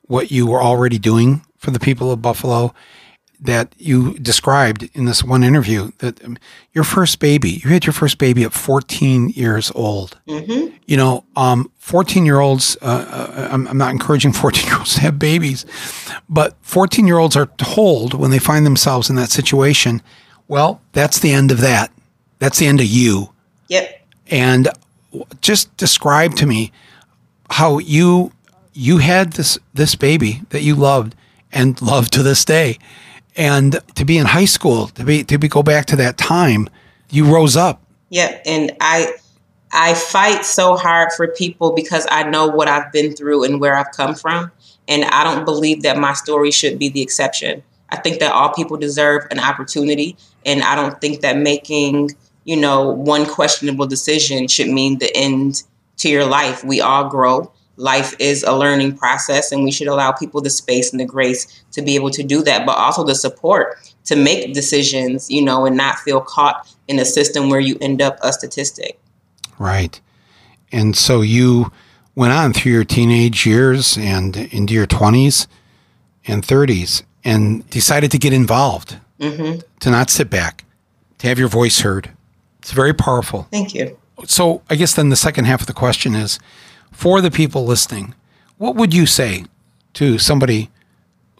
what 0.08 0.32
you 0.32 0.48
were 0.48 0.64
already 0.64 0.98
doing 0.98 1.46
for 1.58 1.70
the 1.70 1.80
people 1.80 2.12
of 2.12 2.24
Buffalo, 2.24 2.74
that 3.42 3.74
you 3.78 4.18
described 4.20 4.88
in 4.94 5.06
this 5.06 5.24
one 5.24 5.44
interview 5.44 5.92
that 5.98 6.24
um, 6.24 6.38
your 6.74 6.84
first 6.84 7.20
baby, 7.20 7.50
you 7.50 7.72
had 7.72 7.86
your 7.86 7.94
first 7.94 8.20
baby 8.20 8.44
at 8.44 8.54
14 8.54 9.30
years 9.30 9.72
old. 9.74 10.20
Mm-hmm. 10.28 10.76
You 10.86 10.98
know, 10.98 11.24
um, 11.36 11.72
14 11.80 12.24
year 12.24 12.40
olds, 12.40 12.78
uh, 12.84 12.86
uh, 12.86 13.50
I'm, 13.52 13.68
I'm, 13.68 13.78
not 13.80 13.92
encouraging 13.92 14.32
14 14.34 14.68
year 14.68 14.78
olds 14.78 14.94
to 14.94 15.02
have 15.02 15.18
babies, 15.18 15.66
but 16.30 16.56
14 16.62 17.08
year 17.08 17.18
olds 17.18 17.36
are 17.36 17.48
told 17.58 18.14
when 18.14 18.30
they 18.30 18.40
find 18.40 18.64
themselves 18.64 19.10
in 19.10 19.16
that 19.16 19.32
situation, 19.32 20.04
well, 20.48 20.82
that's 20.92 21.18
the 21.18 21.32
end 21.32 21.52
of 21.52 21.62
that. 21.62 21.92
That's 22.38 22.60
the 22.60 22.68
end 22.68 22.80
of 22.80 22.86
you. 22.86 23.34
Yep. 23.70 24.08
And 24.28 24.70
just 25.42 25.76
describe 25.78 26.36
to 26.36 26.46
me 26.46 26.72
how 27.50 27.80
you 27.80 28.32
you 28.74 29.00
had 29.00 29.34
this 29.34 29.60
this 29.74 29.96
baby 29.96 30.42
that 30.50 30.62
you 30.62 30.76
loved 30.76 31.16
and 31.52 31.82
love 31.82 32.10
to 32.12 32.24
this 32.24 32.46
day. 32.46 32.78
And 33.36 33.80
to 33.96 34.06
be 34.06 34.18
in 34.18 34.26
high 34.26 34.46
school, 34.46 34.88
to 34.88 35.04
be 35.04 35.24
to 35.24 35.38
be 35.38 35.48
go 35.48 35.64
back 35.64 35.86
to 35.88 35.96
that 35.98 36.18
time, 36.18 36.70
you 37.10 37.26
rose 37.26 37.56
up. 37.56 37.82
Yeah, 38.10 38.40
and 38.46 38.76
I 38.82 39.14
I 39.72 39.94
fight 39.94 40.46
so 40.46 40.76
hard 40.76 41.12
for 41.14 41.28
people 41.28 41.74
because 41.74 42.06
I 42.12 42.24
know 42.24 42.48
what 42.48 42.68
I've 42.68 42.92
been 42.92 43.16
through 43.16 43.46
and 43.46 43.62
where 43.62 43.76
I've 43.76 43.92
come 43.92 44.16
from. 44.16 44.52
And 44.88 45.06
I 45.06 45.24
don't 45.24 45.46
believe 45.46 45.84
that 45.84 45.98
my 45.98 46.14
story 46.14 46.52
should 46.52 46.78
be 46.78 46.90
the 46.90 47.02
exception. 47.02 47.64
I 47.90 47.98
think 47.98 48.20
that 48.20 48.34
all 48.34 48.54
people 48.54 48.76
deserve 48.78 49.28
an 49.32 49.40
opportunity. 49.40 50.18
And 50.46 50.64
I 50.64 50.76
don't 50.76 51.00
think 51.00 51.22
that 51.22 51.38
making, 51.38 52.12
you 52.44 52.58
know, 52.58 52.90
one 52.90 53.26
questionable 53.26 53.88
decision 53.88 54.48
should 54.48 54.68
mean 54.68 54.98
the 54.98 55.16
end 55.16 55.64
to 55.98 56.10
your 56.10 56.26
life. 56.26 56.64
We 56.64 56.82
all 56.82 57.08
grow 57.08 57.52
life 57.78 58.14
is 58.20 58.44
a 58.44 58.56
learning 58.56 58.96
process 58.96 59.52
and 59.52 59.64
we 59.64 59.72
should 59.72 59.88
allow 59.88 60.12
people 60.12 60.42
the 60.42 60.50
space 60.50 60.92
and 60.92 61.00
the 61.00 61.06
grace 61.06 61.64
to 61.72 61.82
be 61.82 61.96
able 61.96 62.10
to 62.10 62.22
do 62.22 62.44
that 62.44 62.66
but 62.66 62.78
also 62.78 63.04
the 63.04 63.16
support 63.16 63.78
to 64.04 64.16
make 64.16 64.54
decisions 64.54 65.30
you 65.32 65.42
know 65.42 65.66
and 65.66 65.78
not 65.78 65.98
feel 66.00 66.22
caught 66.22 66.68
in 66.88 67.00
a 67.00 67.06
system 67.06 67.50
where 67.50 67.60
you 67.60 67.78
end 67.82 68.02
up 68.02 68.20
a 68.22 68.34
statistic. 68.34 69.00
Right. 69.58 70.00
And 70.72 70.96
so 70.96 71.22
you 71.22 71.72
went 72.16 72.34
on 72.34 72.54
through 72.54 72.74
your 72.74 72.84
teenage 72.84 73.46
years 73.46 73.98
and 73.98 74.36
into 74.36 74.74
your 74.74 74.88
20s 74.88 75.48
and 76.28 76.44
30s 76.44 77.04
and 77.24 77.68
decided 77.70 78.12
to 78.12 78.18
get 78.18 78.34
involved 78.34 78.98
mm-hmm. 79.20 79.60
to 79.80 79.90
not 79.90 80.10
sit 80.10 80.30
back 80.30 80.66
to 81.20 81.28
have 81.28 81.40
your 81.40 81.48
voice 81.48 81.80
heard. 81.80 82.10
It's 82.60 82.72
very 82.72 82.94
powerful. 82.94 83.48
Thank 83.52 83.74
you. 83.74 83.98
So 84.26 84.62
i 84.70 84.76
guess 84.76 84.94
then 84.94 85.10
the 85.10 85.16
second 85.16 85.46
half 85.46 85.62
of 85.62 85.68
the 85.68 85.74
question 85.74 86.14
is 86.14 86.40
for 86.92 87.22
the 87.22 87.32
people 87.32 87.66
listening, 87.66 88.14
what 88.58 88.76
would 88.76 88.94
you 88.94 89.06
say 89.06 89.46
to 89.94 90.18
somebody 90.18 90.70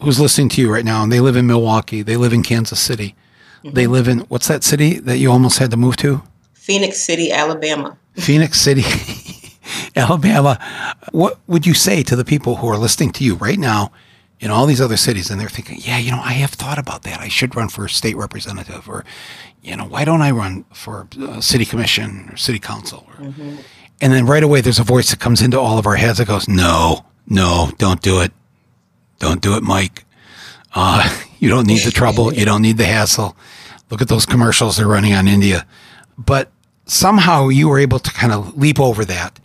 who's 0.02 0.20
listening 0.20 0.50
to 0.50 0.62
you 0.62 0.72
right 0.72 0.86
now 0.86 1.04
and 1.04 1.12
they 1.12 1.20
live 1.20 1.36
in 1.36 1.46
Milwaukee, 1.48 2.02
they 2.02 2.18
live 2.18 2.34
in 2.34 2.44
Kansas 2.44 2.80
City, 2.80 3.16
mm-hmm. 3.64 3.76
they 3.76 3.88
live 3.88 4.08
in 4.08 4.20
what's 4.22 4.48
that 4.48 4.64
city 4.64 5.00
that 5.00 5.18
you 5.18 5.32
almost 5.32 5.60
had 5.60 5.72
to 5.72 5.78
move 5.78 5.98
to? 5.98 6.24
Phenix 6.54 7.02
City, 7.02 7.32
Alabama. 7.32 7.98
Phenix 8.16 8.60
City, 8.60 8.84
Alabama. 9.96 10.60
What 11.12 11.40
would 11.48 11.66
you 11.66 11.74
say 11.74 12.04
to 12.04 12.16
the 12.16 12.26
people 12.26 12.58
who 12.58 12.68
are 12.68 12.78
listening 12.78 13.12
to 13.14 13.24
you 13.24 13.36
right 13.36 13.60
now 13.60 13.92
in 14.40 14.50
all 14.50 14.66
these 14.66 14.82
other 14.82 14.98
cities 14.98 15.30
and 15.30 15.40
they're 15.40 15.50
thinking, 15.50 15.78
yeah, 15.82 16.00
you 16.00 16.12
know, 16.12 16.22
I 16.22 16.34
have 16.34 16.52
thought 16.52 16.80
about 16.80 17.04
that. 17.04 17.20
I 17.20 17.28
should 17.28 17.56
run 17.56 17.70
for 17.70 17.88
state 17.88 18.18
representative 18.18 18.90
or, 18.90 19.06
you 19.62 19.76
know, 19.76 19.86
why 19.86 20.04
don't 20.04 20.22
I 20.22 20.32
run 20.32 20.66
for 20.74 21.08
uh, 21.22 21.40
city 21.42 21.64
commission 21.64 22.30
or 22.32 22.38
city 22.38 22.58
council? 22.58 23.06
Or, 23.10 23.26
mm-hmm. 23.26 23.58
And 24.02 24.12
then 24.12 24.26
right 24.26 24.44
away, 24.44 24.62
there's 24.62 24.80
a 24.80 24.84
voice 24.84 25.12
that 25.12 25.20
comes 25.20 25.42
into 25.42 25.60
all 25.60 25.78
of 25.78 25.86
our 25.86 25.96
heads 25.96 26.18
that 26.18 26.28
goes, 26.28 26.48
no, 26.48 27.06
no, 27.28 27.72
don't 27.78 28.02
do 28.02 28.20
it. 28.22 28.32
Don't 29.20 29.42
do 29.42 29.56
it, 29.56 29.62
Mike. 29.62 30.04
Uh, 30.74 31.08
you 31.40 31.50
don't 31.50 31.68
need 31.68 31.84
the 31.84 31.92
trouble. 31.92 32.34
You 32.34 32.44
don't 32.44 32.64
need 32.64 32.78
the 32.78 32.86
hassle. 32.86 33.38
Look 33.92 34.02
at 34.02 34.08
those 34.08 34.26
commercials 34.26 34.78
they're 34.78 34.88
running 34.88 35.14
on 35.14 35.28
India. 35.28 35.68
But 36.18 36.52
somehow 36.86 37.50
you 37.50 37.70
were 37.70 37.80
able 37.80 38.00
to 38.00 38.12
kind 38.12 38.34
of 38.34 38.58
leap 38.58 38.80
over 38.80 39.06
that. 39.06 39.40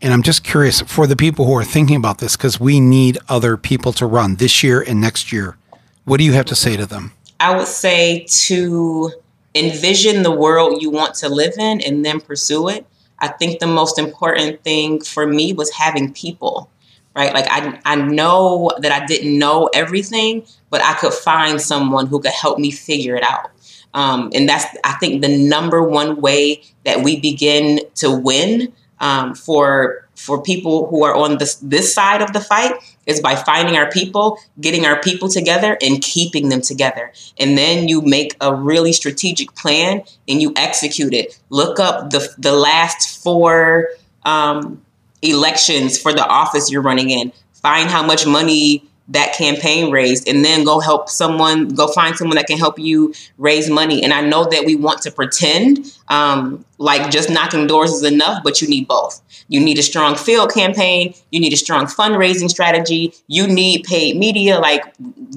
And 0.00 0.12
I'm 0.12 0.22
just 0.22 0.44
curious 0.44 0.80
for 0.82 1.08
the 1.08 1.16
people 1.16 1.44
who 1.46 1.54
are 1.56 1.64
thinking 1.64 1.96
about 1.96 2.18
this, 2.18 2.36
because 2.36 2.60
we 2.60 2.78
need 2.78 3.18
other 3.28 3.56
people 3.56 3.92
to 3.94 4.06
run 4.06 4.36
this 4.36 4.62
year 4.62 4.80
and 4.80 5.00
next 5.00 5.32
year. 5.32 5.56
What 6.04 6.18
do 6.18 6.24
you 6.24 6.34
have 6.34 6.46
to 6.46 6.54
say 6.54 6.76
to 6.76 6.86
them? 6.86 7.12
I 7.40 7.56
would 7.56 7.66
say 7.66 8.24
to 8.28 9.12
envision 9.54 10.22
the 10.22 10.30
world 10.30 10.80
you 10.80 10.90
want 10.90 11.14
to 11.16 11.28
live 11.28 11.54
in 11.58 11.80
and 11.80 12.04
then 12.04 12.20
pursue 12.20 12.68
it. 12.68 12.86
I 13.20 13.28
think 13.28 13.60
the 13.60 13.66
most 13.66 13.98
important 13.98 14.62
thing 14.62 15.00
for 15.00 15.26
me 15.26 15.52
was 15.52 15.70
having 15.72 16.12
people, 16.12 16.70
right? 17.14 17.32
Like 17.34 17.46
I, 17.50 17.80
I 17.84 17.96
know 17.96 18.70
that 18.78 18.92
I 18.92 19.06
didn't 19.06 19.38
know 19.38 19.68
everything, 19.74 20.44
but 20.70 20.82
I 20.82 20.94
could 20.94 21.12
find 21.12 21.60
someone 21.60 22.06
who 22.06 22.20
could 22.20 22.32
help 22.32 22.58
me 22.58 22.70
figure 22.70 23.16
it 23.16 23.22
out. 23.22 23.50
Um, 23.94 24.30
and 24.34 24.48
that's, 24.48 24.66
I 24.84 24.92
think, 24.94 25.22
the 25.22 25.36
number 25.36 25.82
one 25.82 26.20
way 26.20 26.62
that 26.84 27.02
we 27.02 27.20
begin 27.20 27.80
to 27.96 28.10
win 28.10 28.72
um, 29.00 29.34
for 29.34 30.07
for 30.18 30.42
people 30.42 30.86
who 30.88 31.04
are 31.04 31.14
on 31.14 31.38
this 31.38 31.54
this 31.56 31.94
side 31.94 32.20
of 32.20 32.32
the 32.32 32.40
fight 32.40 32.74
is 33.06 33.20
by 33.20 33.34
finding 33.34 33.76
our 33.76 33.90
people, 33.90 34.38
getting 34.60 34.84
our 34.84 35.00
people 35.00 35.28
together, 35.28 35.78
and 35.80 36.02
keeping 36.02 36.48
them 36.48 36.60
together. 36.60 37.12
And 37.38 37.56
then 37.56 37.88
you 37.88 38.02
make 38.02 38.36
a 38.40 38.54
really 38.54 38.92
strategic 38.92 39.54
plan 39.54 40.02
and 40.28 40.42
you 40.42 40.52
execute 40.56 41.14
it. 41.14 41.38
Look 41.50 41.78
up 41.78 42.10
the 42.10 42.28
the 42.36 42.52
last 42.52 43.22
four 43.22 43.88
um, 44.24 44.82
elections 45.22 45.98
for 45.98 46.12
the 46.12 46.26
office 46.26 46.70
you're 46.70 46.82
running 46.82 47.10
in. 47.10 47.32
Find 47.52 47.88
how 47.88 48.04
much 48.04 48.26
money 48.26 48.84
that 49.08 49.34
campaign 49.34 49.90
raised 49.90 50.28
and 50.28 50.44
then 50.44 50.64
go 50.64 50.80
help 50.80 51.08
someone 51.08 51.68
go 51.68 51.88
find 51.88 52.16
someone 52.16 52.36
that 52.36 52.46
can 52.46 52.58
help 52.58 52.78
you 52.78 53.14
raise 53.38 53.70
money. 53.70 54.02
And 54.02 54.12
i 54.12 54.20
know 54.20 54.44
that 54.44 54.64
we 54.64 54.76
want 54.76 55.02
to 55.02 55.10
pretend 55.10 55.96
um, 56.08 56.64
like 56.78 57.10
just 57.10 57.30
knocking 57.30 57.66
doors 57.66 57.90
is 57.92 58.02
enough 58.02 58.42
but 58.42 58.60
you 58.60 58.68
need 58.68 58.86
both. 58.88 59.20
You 59.48 59.60
need 59.60 59.78
a 59.78 59.82
strong 59.82 60.14
field 60.16 60.52
campaign 60.52 61.14
you 61.30 61.40
need 61.40 61.52
a 61.52 61.56
strong 61.56 61.86
fundraising 61.86 62.48
strategy 62.48 63.14
you 63.26 63.46
need 63.46 63.84
paid 63.84 64.16
media. 64.16 64.58
Like 64.58 64.84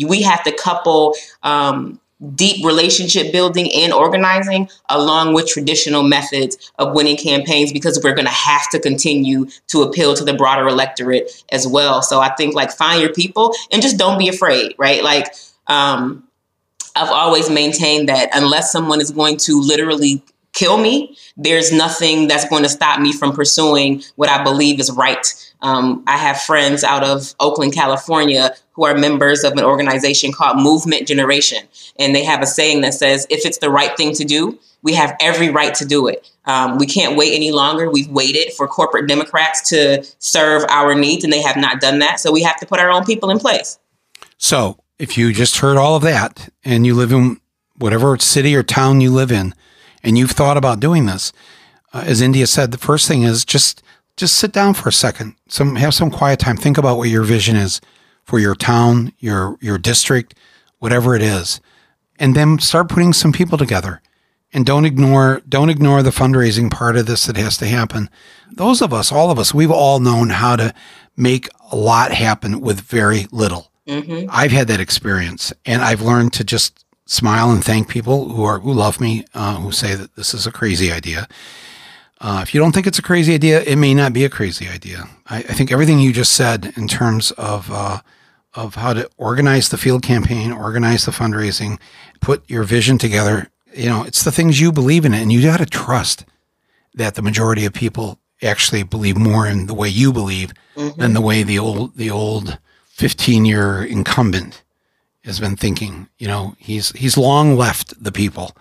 we 0.06 0.22
have 0.22 0.44
to 0.44 0.52
couple 0.52 1.16
um, 1.44 2.00
deep 2.36 2.64
relationship 2.66 3.32
building 3.32 3.72
and 3.74 3.92
organizing 3.92 4.70
along 4.90 5.34
with 5.34 5.48
traditional 5.48 6.04
methods 6.04 6.72
of 6.78 6.94
winning 6.94 7.18
campaigns 7.18 7.74
because 7.74 8.00
we're 8.04 8.14
going 8.14 8.28
to 8.28 8.32
have 8.32 8.70
to 8.70 8.80
continue 8.80 9.48
to 9.68 9.82
appeal 9.82 10.14
to 10.14 10.24
the 10.24 10.34
broader 10.34 10.68
electorate 10.68 11.44
as 11.52 11.68
well. 11.68 12.02
So 12.02 12.20
i 12.20 12.30
think 12.36 12.54
like 12.54 12.72
find 12.72 13.02
your 13.02 13.14
people 13.14 13.54
and 13.72 13.82
just 13.82 13.98
don't 13.98 14.20
be 14.20 14.28
afraid 14.28 14.76
right? 14.78 15.04
Like 15.04 15.34
um, 15.68 16.28
i've 16.96 17.10
always 17.10 17.50
maintained 17.50 18.10
that 18.10 18.30
unless 18.34 18.72
someone 18.72 19.00
is 19.02 19.12
going 19.12 19.38
to 19.38 19.62
literally 19.62 20.24
kill 20.54 20.78
me 20.78 21.18
there's 21.38 21.72
nothing 21.72 22.28
that's 22.28 22.48
going 22.50 22.64
to 22.64 22.70
stop 22.70 23.00
me 23.00 23.14
from 23.14 23.32
pursuing 23.32 24.04
what 24.16 24.30
i 24.30 24.44
believe 24.44 24.80
is 24.80 24.92
right 24.92 25.51
um, 25.62 26.04
I 26.08 26.18
have 26.18 26.42
friends 26.42 26.84
out 26.84 27.04
of 27.04 27.36
Oakland, 27.40 27.74
California, 27.74 28.56
who 28.74 28.86
are 28.86 28.98
members 28.98 29.44
of 29.44 29.54
an 29.54 29.64
organization 29.64 30.32
called 30.32 30.58
Movement 30.58 31.08
Generation. 31.08 31.68
And 32.00 32.16
they 32.16 32.24
have 32.24 32.42
a 32.42 32.48
saying 32.48 32.82
that 32.82 32.94
says, 32.94 33.28
if 33.30 33.46
it's 33.46 33.60
the 33.60 33.70
right 33.70 33.96
thing 33.96 34.14
to 34.16 34.24
do, 34.24 34.60
we 34.82 34.94
have 34.96 35.16
every 35.22 35.50
right 35.50 35.76
to 35.76 35.86
do 35.86 36.08
it. 36.08 36.30
Um, 36.46 36.78
we 36.78 36.88
can't 36.88 37.16
wait 37.16 37.36
any 37.36 37.52
longer. 37.52 37.92
We've 37.92 38.10
waited 38.10 38.54
for 38.54 38.68
corporate 38.68 39.08
Democrats 39.08 39.70
to 39.70 40.04
serve 40.18 40.64
our 40.70 40.96
needs, 40.96 41.24
and 41.24 41.32
they 41.32 41.42
have 41.42 41.58
not 41.58 41.80
done 41.80 42.00
that. 42.00 42.20
So 42.20 42.32
we 42.32 42.42
have 42.42 42.60
to 42.60 42.66
put 42.66 42.80
our 42.80 42.90
own 42.90 43.06
people 43.06 43.30
in 43.30 43.38
place. 43.38 43.78
So 44.38 44.80
if 44.98 45.18
you 45.18 45.34
just 45.34 45.58
heard 45.58 45.78
all 45.78 45.96
of 45.96 46.02
that 46.02 46.50
and 46.64 46.86
you 46.86 46.96
live 46.96 47.12
in 47.12 47.40
whatever 47.78 48.18
city 48.18 48.56
or 48.56 48.64
town 48.64 49.02
you 49.02 49.12
live 49.12 49.32
in, 49.32 49.54
and 50.04 50.18
you've 50.18 50.32
thought 50.32 50.58
about 50.58 50.80
doing 50.80 51.06
this, 51.06 51.32
uh, 51.94 52.04
as 52.08 52.22
India 52.22 52.48
said, 52.48 52.72
the 52.72 52.78
first 52.80 53.08
thing 53.08 53.22
is 53.22 53.46
just 53.46 53.84
just 54.22 54.36
sit 54.36 54.52
down 54.52 54.76
for 54.76 54.88
a 54.88 54.94
second. 54.94 55.36
Some 55.50 55.78
have 55.78 55.96
some 55.96 56.12
quiet 56.12 56.40
time. 56.40 56.56
Think 56.56 56.78
about 56.78 56.98
what 56.98 57.10
your 57.10 57.24
vision 57.24 57.56
is 57.56 57.82
for 58.24 58.38
your 58.38 58.54
town, 58.54 59.14
your 59.18 59.58
your 59.60 59.80
district, 59.80 60.36
whatever 60.78 61.16
it 61.16 61.24
is. 61.24 61.60
And 62.20 62.36
then 62.36 62.60
start 62.60 62.88
putting 62.88 63.14
some 63.14 63.32
people 63.34 63.58
together. 63.58 64.00
And 64.54 64.64
don't 64.64 64.86
ignore 64.86 65.42
don't 65.50 65.72
ignore 65.72 66.04
the 66.04 66.12
fundraising 66.12 66.70
part 66.70 66.96
of 66.98 67.08
this 67.08 67.26
that 67.26 67.36
has 67.36 67.58
to 67.58 67.66
happen. 67.66 68.12
Those 68.52 68.80
of 68.84 68.94
us, 68.94 69.12
all 69.12 69.32
of 69.32 69.40
us, 69.40 69.56
we've 69.56 69.72
all 69.72 70.00
known 70.00 70.30
how 70.30 70.56
to 70.56 70.72
make 71.18 71.50
a 71.72 71.76
lot 71.76 72.12
happen 72.12 72.62
with 72.62 72.80
very 72.80 73.26
little. 73.32 73.72
Mm-hmm. 73.88 74.30
I've 74.30 74.52
had 74.52 74.68
that 74.68 74.80
experience, 74.80 75.52
and 75.66 75.82
I've 75.82 76.02
learned 76.02 76.34
to 76.34 76.44
just 76.44 76.86
smile 77.08 77.50
and 77.50 77.66
thank 77.66 77.88
people 77.88 78.30
who 78.30 78.44
are 78.44 78.60
who 78.60 78.72
love 78.72 79.02
me, 79.02 79.26
uh, 79.34 79.56
who 79.56 79.72
say 79.72 79.96
that 79.96 80.16
this 80.16 80.36
is 80.36 80.46
a 80.46 80.52
crazy 80.52 80.92
idea, 80.92 81.28
uh, 82.22 82.40
if 82.44 82.54
you 82.54 82.62
don't 82.62 82.72
think 82.72 82.86
it's 82.86 83.00
a 83.00 83.04
crazy 83.04 83.34
idea, 83.34 83.64
it 83.64 83.78
may 83.78 83.96
not 83.96 84.14
be 84.14 84.24
a 84.24 84.30
crazy 84.30 84.68
idea. 84.68 85.10
I, 85.28 85.38
I 85.38 85.54
think 85.54 85.72
everything 85.72 86.00
you 86.00 86.14
just 86.14 86.34
said 86.34 86.72
in 86.78 86.88
terms 86.88 87.32
of 87.32 87.72
uh, 87.72 88.00
of 88.54 88.76
how 88.76 88.94
to 88.94 89.10
organize 89.18 89.70
the 89.70 89.78
field 89.78 90.04
campaign, 90.04 90.52
organize 90.52 91.06
the 91.06 91.12
fundraising, 91.12 91.80
put 92.20 92.48
your 92.50 92.64
vision 92.64 92.98
together. 92.98 93.50
You 93.74 93.90
know, 93.90 94.04
it's 94.04 94.24
the 94.24 94.32
things 94.32 94.60
you 94.60 94.72
believe 94.72 95.04
in 95.04 95.14
and 95.14 95.32
you 95.32 95.42
got 95.42 95.58
to 95.58 95.66
trust 95.66 96.26
that 96.94 97.16
the 97.16 97.22
majority 97.22 97.66
of 97.66 97.74
people 97.74 98.20
actually 98.44 98.84
believe 98.84 99.18
more 99.18 99.48
in 99.48 99.66
the 99.66 99.74
way 99.74 99.88
you 99.88 100.14
believe 100.14 100.54
mm-hmm. 100.76 101.00
than 101.00 101.14
the 101.14 101.22
way 101.22 101.42
the 101.42 101.58
old 101.58 101.96
the 101.96 102.12
old 102.12 102.60
fifteen 102.88 103.46
year 103.46 103.84
incumbent 103.84 104.62
has 105.24 105.40
been 105.40 105.56
thinking. 105.56 106.08
You 106.20 106.28
know, 106.28 106.56
he's 106.60 106.92
he's 106.92 107.18
long 107.18 107.56
left 107.56 108.04
the 108.04 108.12
people, 108.12 108.56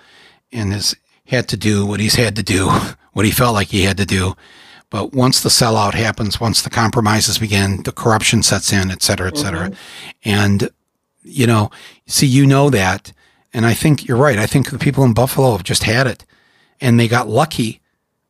and 0.51 0.73
has 0.73 0.97
had 1.31 1.49
to 1.49 1.57
do 1.57 1.85
what 1.87 2.01
he's 2.01 2.17
had 2.17 2.37
to 2.37 2.43
do 2.43 2.69
what 3.13 3.27
he 3.27 3.33
felt 3.33 3.55
like 3.55 3.69
he 3.69 3.83
had 3.83 3.97
to 3.97 4.07
do. 4.07 4.37
But 4.89 5.13
once 5.13 5.41
the 5.43 5.49
sellout 5.49 5.95
happens, 5.95 6.41
once 6.41 6.63
the 6.63 6.71
compromises 6.71 7.39
begin, 7.39 7.83
the 7.83 7.93
corruption 7.93 8.43
sets 8.43 8.73
in, 8.73 8.91
et 8.91 9.03
cetera, 9.03 9.27
et 9.29 9.37
cetera. 9.37 9.69
Mm-hmm. 9.71 10.31
And, 10.31 10.71
you 11.25 11.47
know, 11.47 11.71
see, 12.07 12.27
you 12.27 12.47
know 12.47 12.71
that. 12.71 13.13
And 13.53 13.67
I 13.67 13.75
think 13.75 14.07
you're 14.07 14.17
right. 14.17 14.39
I 14.39 14.47
think 14.47 14.71
the 14.71 14.79
people 14.79 15.03
in 15.05 15.13
Buffalo 15.13 15.53
have 15.53 15.65
just 15.65 15.83
had 15.85 16.07
it. 16.07 16.25
and 16.81 16.99
they 16.99 17.09
got 17.09 17.29
lucky 17.29 17.81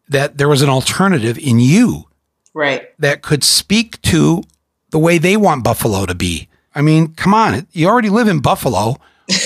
that 0.09 0.39
there 0.39 0.49
was 0.49 0.63
an 0.63 0.69
alternative 0.71 1.39
in 1.39 1.61
you 1.61 2.09
Right. 2.55 2.89
that 2.99 3.23
could 3.23 3.45
speak 3.45 4.01
to 4.03 4.43
the 4.91 4.99
way 4.99 5.19
they 5.19 5.37
want 5.37 5.63
Buffalo 5.63 6.05
to 6.07 6.15
be. 6.15 6.49
I 6.75 6.83
mean, 6.83 7.15
come 7.15 7.33
on, 7.35 7.67
you 7.73 7.87
already 7.87 8.09
live 8.11 8.29
in 8.29 8.41
Buffalo. 8.41 8.97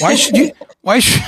Why 0.00 0.14
should 0.14 0.36
you? 0.36 0.52
Why 0.80 1.00
should? 1.00 1.22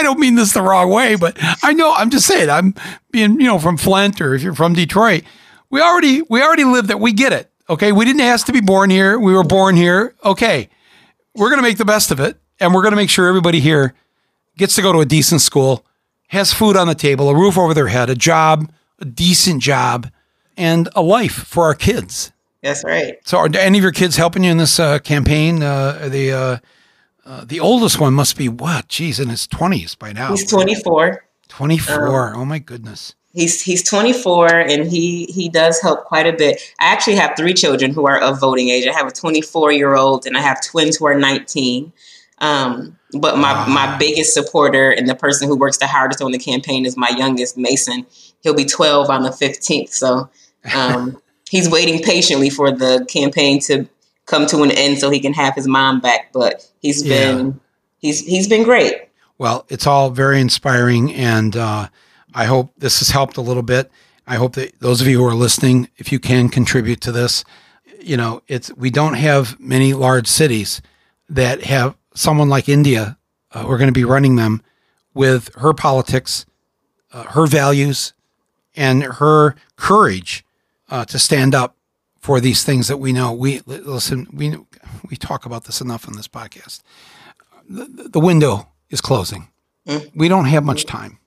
I 0.00 0.02
don't 0.02 0.18
mean 0.18 0.34
this 0.34 0.54
the 0.54 0.62
wrong 0.62 0.88
way, 0.88 1.14
but 1.14 1.36
I 1.62 1.74
know 1.74 1.92
I'm 1.92 2.08
just 2.08 2.26
saying 2.26 2.48
I'm 2.48 2.74
being 3.10 3.38
you 3.38 3.46
know 3.46 3.58
from 3.58 3.76
Flint 3.76 4.18
or 4.22 4.34
if 4.34 4.42
you're 4.42 4.54
from 4.54 4.72
Detroit, 4.72 5.24
we 5.68 5.82
already 5.82 6.22
we 6.22 6.42
already 6.42 6.64
live 6.64 6.86
that. 6.86 6.98
We 7.00 7.12
get 7.12 7.34
it. 7.34 7.50
Okay, 7.68 7.92
we 7.92 8.06
didn't 8.06 8.22
ask 8.22 8.46
to 8.46 8.52
be 8.52 8.62
born 8.62 8.88
here. 8.88 9.18
We 9.18 9.34
were 9.34 9.44
born 9.44 9.76
here. 9.76 10.14
Okay, 10.24 10.70
we're 11.34 11.50
gonna 11.50 11.60
make 11.60 11.76
the 11.76 11.84
best 11.84 12.10
of 12.10 12.18
it, 12.18 12.40
and 12.58 12.72
we're 12.72 12.82
gonna 12.82 12.96
make 12.96 13.10
sure 13.10 13.28
everybody 13.28 13.60
here 13.60 13.92
gets 14.56 14.74
to 14.76 14.82
go 14.82 14.90
to 14.90 15.00
a 15.00 15.04
decent 15.04 15.42
school, 15.42 15.84
has 16.28 16.54
food 16.54 16.78
on 16.78 16.86
the 16.86 16.94
table, 16.94 17.28
a 17.28 17.34
roof 17.34 17.58
over 17.58 17.74
their 17.74 17.88
head, 17.88 18.08
a 18.08 18.14
job, 18.14 18.72
a 19.00 19.04
decent 19.04 19.62
job, 19.62 20.10
and 20.56 20.88
a 20.96 21.02
life 21.02 21.44
for 21.44 21.64
our 21.64 21.74
kids. 21.74 22.32
That's 22.62 22.84
right. 22.84 23.18
So, 23.26 23.36
are 23.36 23.50
any 23.54 23.76
of 23.76 23.82
your 23.82 23.92
kids 23.92 24.16
helping 24.16 24.44
you 24.44 24.50
in 24.50 24.56
this 24.56 24.80
uh, 24.80 24.98
campaign? 25.00 25.62
Uh, 25.62 26.08
the 26.10 26.32
uh, 26.32 26.56
uh, 27.24 27.44
the 27.44 27.60
oldest 27.60 28.00
one 28.00 28.14
must 28.14 28.36
be 28.36 28.48
what? 28.48 28.88
Geez, 28.88 29.20
in 29.20 29.28
his 29.28 29.46
twenties 29.46 29.94
by 29.94 30.12
now. 30.12 30.30
He's 30.30 30.48
24. 30.50 31.24
Twenty 31.48 31.78
four. 31.78 32.34
oh 32.34 32.44
my 32.44 32.58
goodness. 32.58 33.14
He's 33.32 33.60
he's 33.62 33.88
24 33.88 34.48
and 34.48 34.86
he 34.90 35.26
he 35.26 35.48
does 35.48 35.80
help 35.80 36.04
quite 36.04 36.26
a 36.26 36.32
bit. 36.32 36.60
I 36.80 36.86
actually 36.86 37.14
have 37.16 37.36
three 37.36 37.54
children 37.54 37.92
who 37.92 38.04
are 38.06 38.18
of 38.18 38.40
voting 38.40 38.70
age. 38.70 38.86
I 38.88 38.92
have 38.92 39.06
a 39.06 39.12
24 39.12 39.70
year 39.72 39.94
old 39.94 40.26
and 40.26 40.36
I 40.36 40.40
have 40.40 40.60
twins 40.64 40.96
who 40.96 41.06
are 41.06 41.14
19. 41.14 41.92
Um, 42.38 42.96
but 43.12 43.36
my 43.38 43.52
Wow. 43.52 43.66
my 43.68 43.96
biggest 43.98 44.34
supporter 44.34 44.90
and 44.90 45.08
the 45.08 45.14
person 45.14 45.46
who 45.48 45.56
works 45.56 45.78
the 45.78 45.86
hardest 45.86 46.20
on 46.22 46.32
the 46.32 46.38
campaign 46.38 46.84
is 46.86 46.96
my 46.96 47.10
youngest 47.10 47.56
Mason. 47.56 48.04
He'll 48.42 48.54
be 48.54 48.64
12 48.64 49.10
on 49.10 49.22
the 49.22 49.30
15th. 49.30 49.90
So 49.90 50.28
um, 50.74 51.20
he's 51.50 51.68
waiting 51.70 52.02
patiently 52.02 52.50
for 52.50 52.72
the 52.72 53.04
campaign 53.08 53.60
to 53.62 53.86
come 54.30 54.46
to 54.46 54.62
an 54.62 54.70
end 54.70 54.98
so 54.98 55.10
he 55.10 55.20
can 55.20 55.32
have 55.34 55.54
his 55.54 55.66
mom 55.66 56.00
back. 56.00 56.32
But 56.32 56.66
he's 56.80 57.04
Yeah. 57.04 57.32
been 57.32 57.60
he's 57.98 58.20
he's 58.20 58.48
been 58.48 58.62
great. 58.62 58.94
Well, 59.38 59.64
it's 59.68 59.86
all 59.86 60.10
very 60.10 60.40
inspiring, 60.40 61.12
and 61.14 61.56
uh, 61.56 61.88
I 62.34 62.44
hope 62.44 62.72
this 62.78 62.98
has 63.00 63.08
helped 63.10 63.36
a 63.36 63.40
little 63.40 63.62
bit. 63.62 63.90
I 64.26 64.36
hope 64.36 64.54
that 64.54 64.78
those 64.80 65.00
of 65.00 65.08
you 65.08 65.18
who 65.18 65.26
are 65.26 65.34
listening, 65.34 65.88
if 65.96 66.12
you 66.12 66.18
can 66.20 66.48
contribute 66.48 67.00
to 67.02 67.12
this, 67.12 67.44
you 68.00 68.16
know, 68.16 68.42
it's 68.48 68.72
we 68.76 68.90
don't 68.90 69.14
have 69.14 69.58
many 69.58 69.92
large 69.94 70.26
cities 70.28 70.80
that 71.28 71.64
have 71.64 71.96
someone 72.14 72.48
like 72.48 72.68
India. 72.68 73.16
Uh, 73.52 73.64
we're 73.66 73.78
going 73.78 73.88
to 73.88 73.92
be 73.92 74.04
running 74.04 74.36
them 74.36 74.62
with 75.14 75.50
her 75.56 75.72
politics, 75.72 76.46
uh, 77.12 77.24
her 77.24 77.46
values, 77.46 78.12
and 78.76 79.02
her 79.02 79.56
courage 79.76 80.44
uh, 80.90 81.04
to 81.06 81.18
stand 81.18 81.54
up 81.54 81.76
for 82.20 82.40
these 82.40 82.64
things 82.64 82.88
that 82.88 82.98
we 82.98 83.12
know. 83.12 83.32
We 83.32 83.60
listen. 83.66 84.28
We 84.32 84.56
we 85.08 85.16
talk 85.16 85.46
about 85.46 85.64
this 85.64 85.80
enough 85.80 86.06
on 86.06 86.14
this 86.14 86.28
podcast. 86.28 86.82
The, 87.68 88.08
the 88.10 88.20
window 88.20 88.68
is 88.90 89.00
closing. 89.00 89.48
We 90.14 90.28
don't 90.28 90.44
have 90.44 90.62
much 90.62 90.84
time, 90.84 91.18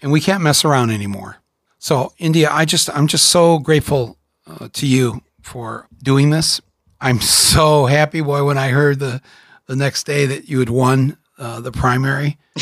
and 0.00 0.12
we 0.12 0.20
can't 0.20 0.42
mess 0.42 0.64
around 0.64 0.90
anymore. 0.90 1.38
So, 1.78 2.12
India, 2.18 2.48
I 2.50 2.64
just 2.64 2.90
I'm 2.90 3.06
just 3.06 3.28
so 3.28 3.58
grateful 3.58 4.18
uh, 4.46 4.68
to 4.74 4.86
you 4.86 5.22
for 5.42 5.88
doing 6.02 6.30
this. 6.30 6.60
I'm 7.00 7.20
so 7.20 7.86
happy, 7.86 8.20
boy, 8.20 8.44
when 8.44 8.58
I 8.58 8.68
heard 8.68 8.98
the 8.98 9.22
the 9.66 9.76
next 9.76 10.04
day 10.04 10.26
that 10.26 10.48
you 10.48 10.58
had 10.58 10.68
won 10.68 11.16
uh, 11.38 11.60
the 11.60 11.72
primary. 11.72 12.38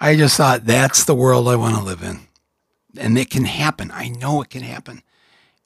I 0.00 0.16
just 0.16 0.36
thought 0.36 0.64
that's 0.64 1.04
the 1.04 1.14
world 1.14 1.48
I 1.48 1.56
want 1.56 1.76
to 1.76 1.82
live 1.82 2.02
in, 2.02 2.20
and 2.98 3.18
it 3.18 3.30
can 3.30 3.44
happen. 3.44 3.90
I 3.90 4.08
know 4.08 4.42
it 4.42 4.50
can 4.50 4.62
happen, 4.62 5.02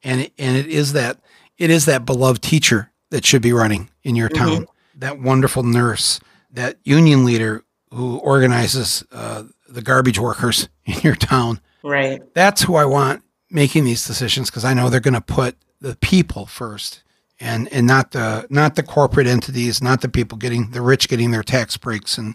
and 0.03 0.22
it, 0.22 0.33
and 0.39 0.57
it 0.57 0.66
is 0.66 0.93
that 0.95 1.20
it 1.59 1.70
is 1.70 1.85
that 1.87 2.07
beloved 2.07 2.43
teacher 2.43 2.91
that 3.11 3.26
should 3.26 3.43
be 3.43 3.53
running 3.53 3.91
in 4.03 4.16
your 4.16 4.28
town, 4.28 4.66
that 4.95 5.20
wonderful 5.20 5.62
nurse, 5.62 6.20
that 6.51 6.78
union 6.85 7.24
leader 7.24 7.64
who 7.93 8.18
organizes 8.18 9.05
uh, 9.12 9.45
the 9.68 9.83
garbage 9.83 10.18
workers 10.18 10.68
in 10.85 11.01
your 11.01 11.16
town. 11.16 11.61
Right. 11.83 12.22
That's 12.35 12.62
who 12.62 12.76
I 12.76 12.85
want 12.85 13.22
making 13.51 13.85
these 13.85 14.07
decisions 14.07 14.49
because 14.49 14.64
I 14.64 14.74
know 14.74 14.89
they're 14.89 15.01
going 15.01 15.14
to 15.14 15.20
put 15.20 15.57
the 15.81 15.97
people 15.97 16.47
first. 16.47 17.03
And, 17.43 17.72
and 17.72 17.87
not 17.87 18.11
the 18.11 18.47
not 18.51 18.74
the 18.74 18.83
corporate 18.83 19.26
entities, 19.26 19.83
not 19.83 20.03
the 20.03 20.11
people 20.11 20.37
getting 20.37 20.72
the 20.72 20.83
rich 20.83 21.09
getting 21.09 21.31
their 21.31 21.43
tax 21.43 21.78
breaks 21.78 22.18
and 22.18 22.35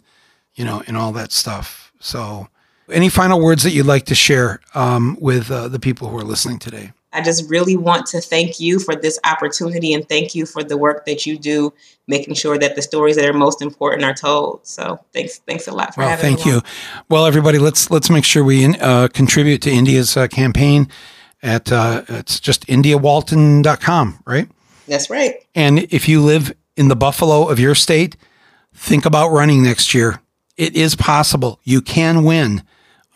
you 0.55 0.65
know 0.65 0.81
and 0.87 0.97
all 0.97 1.11
that 1.11 1.31
stuff. 1.31 1.93
So, 1.99 2.47
any 2.91 3.09
final 3.09 3.41
words 3.41 3.63
that 3.63 3.71
you'd 3.71 3.85
like 3.85 4.05
to 4.05 4.15
share 4.15 4.59
um, 4.73 5.17
with 5.19 5.49
uh, 5.51 5.67
the 5.67 5.79
people 5.79 6.09
who 6.09 6.17
are 6.17 6.23
listening 6.23 6.59
today? 6.59 6.91
I 7.13 7.21
just 7.21 7.49
really 7.49 7.77
want 7.77 8.07
to 8.07 8.19
thank 8.19 8.59
you 8.59 8.77
for 8.77 8.93
this 8.93 9.17
opportunity 9.23 9.93
and 9.93 10.07
thank 10.09 10.35
you 10.35 10.45
for 10.45 10.63
the 10.63 10.75
work 10.77 11.05
that 11.05 11.25
you 11.25 11.39
do, 11.39 11.73
making 12.07 12.33
sure 12.33 12.57
that 12.57 12.75
the 12.75 12.81
stories 12.81 13.15
that 13.15 13.23
are 13.23 13.31
most 13.31 13.61
important 13.61 14.03
are 14.03 14.13
told. 14.13 14.67
So 14.67 14.99
thanks, 15.13 15.37
thanks 15.39 15.65
a 15.67 15.71
lot 15.71 15.95
for 15.95 16.01
Well, 16.01 16.09
having 16.09 16.35
thank 16.35 16.45
me. 16.45 16.51
you. 16.51 16.57
on. 16.57 16.63
Well, 17.07 17.25
everybody, 17.25 17.57
let's 17.57 17.89
let's 17.89 18.09
make 18.09 18.25
sure 18.25 18.43
we 18.43 18.65
uh, 18.65 19.07
contribute 19.07 19.61
to 19.61 19.71
India's 19.71 20.17
uh, 20.17 20.27
campaign 20.27 20.89
at 21.41 21.71
uh, 21.71 22.03
it's 22.09 22.39
just 22.41 22.67
indiawalton.com, 22.67 24.19
right? 24.25 24.49
That's 24.87 25.09
right. 25.09 25.35
And 25.55 25.79
if 25.91 26.07
you 26.09 26.21
live 26.21 26.53
in 26.75 26.89
the 26.89 26.95
Buffalo 26.95 27.47
of 27.47 27.59
your 27.59 27.75
state, 27.75 28.17
think 28.73 29.05
about 29.05 29.29
running 29.29 29.63
next 29.63 29.93
year. 29.93 30.21
It 30.57 30.75
is 30.75 30.95
possible. 30.95 31.59
You 31.63 31.81
can 31.81 32.23
win, 32.23 32.63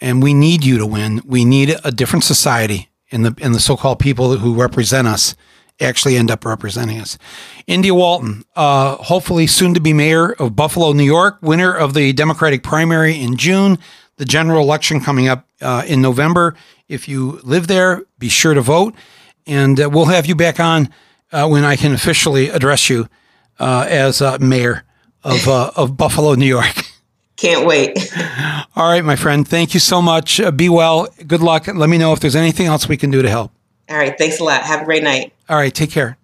and 0.01 0.23
we 0.23 0.33
need 0.33 0.63
you 0.63 0.77
to 0.77 0.85
win. 0.85 1.21
We 1.25 1.45
need 1.45 1.75
a 1.83 1.91
different 1.91 2.23
society, 2.23 2.89
and 3.11 3.25
the 3.25 3.35
and 3.41 3.53
the 3.53 3.59
so-called 3.59 3.99
people 3.99 4.37
who 4.37 4.53
represent 4.53 5.07
us 5.07 5.35
actually 5.81 6.17
end 6.17 6.29
up 6.29 6.45
representing 6.45 6.99
us. 6.99 7.17
India 7.67 7.93
Walton, 7.93 8.43
uh, 8.55 8.95
hopefully 8.97 9.47
soon 9.47 9.73
to 9.73 9.79
be 9.79 9.93
mayor 9.93 10.33
of 10.33 10.55
Buffalo, 10.55 10.91
New 10.91 11.03
York, 11.05 11.37
winner 11.41 11.73
of 11.73 11.93
the 11.93 12.11
Democratic 12.13 12.63
primary 12.63 13.19
in 13.19 13.37
June, 13.37 13.77
the 14.17 14.25
general 14.25 14.61
election 14.61 14.99
coming 14.99 15.27
up 15.27 15.47
uh, 15.61 15.83
in 15.87 16.01
November. 16.01 16.55
If 16.87 17.07
you 17.07 17.39
live 17.43 17.67
there, 17.67 18.03
be 18.17 18.29
sure 18.29 18.53
to 18.53 18.61
vote, 18.61 18.95
and 19.47 19.79
uh, 19.79 19.89
we'll 19.89 20.05
have 20.05 20.25
you 20.25 20.35
back 20.35 20.59
on 20.59 20.89
uh, 21.31 21.47
when 21.47 21.63
I 21.63 21.75
can 21.75 21.93
officially 21.93 22.49
address 22.49 22.89
you 22.89 23.07
uh, 23.59 23.85
as 23.87 24.21
uh, 24.21 24.37
mayor 24.39 24.83
of 25.23 25.47
of 25.47 25.97
Buffalo, 25.97 26.33
New 26.35 26.45
York. 26.45 26.78
Can't 27.39 27.65
wait. 27.65 27.97
All 28.75 28.89
right, 28.91 29.03
my 29.03 29.15
friend. 29.15 29.47
Thank 29.47 29.73
you 29.73 29.79
so 29.79 30.01
much. 30.01 30.39
Uh, 30.39 30.51
be 30.51 30.67
well. 30.67 31.07
Good 31.25 31.41
luck. 31.41 31.67
Let 31.67 31.89
me 31.89 31.97
know 31.97 32.11
if 32.11 32.19
there's 32.19 32.35
anything 32.35 32.65
else 32.65 32.89
we 32.89 32.97
can 32.97 33.11
do 33.11 33.21
to 33.21 33.29
help. 33.29 33.51
All 33.89 33.97
right. 33.97 34.17
Thanks 34.17 34.39
a 34.39 34.43
lot. 34.43 34.63
Have 34.63 34.81
a 34.81 34.85
great 34.85 35.03
night. 35.03 35.33
All 35.47 35.55
right. 35.55 35.73
Take 35.73 35.91
care. 35.91 36.17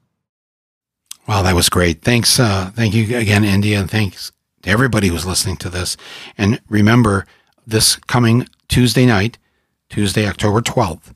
Wow, 1.27 1.41
that 1.41 1.55
was 1.55 1.69
great. 1.69 2.01
Thanks. 2.01 2.39
Uh, 2.39 2.71
thank 2.75 2.93
you 2.93 3.17
again, 3.17 3.43
India, 3.43 3.79
and 3.79 3.89
thanks 3.89 4.31
to 4.63 4.69
everybody 4.69 5.07
who's 5.07 5.25
listening 5.25 5.55
to 5.57 5.69
this. 5.69 5.95
And 6.37 6.61
remember, 6.69 7.25
this 7.65 7.95
coming 7.95 8.47
Tuesday 8.67 9.05
night, 9.05 9.37
Tuesday, 9.89 10.27
October 10.27 10.61
12th, 10.61 11.13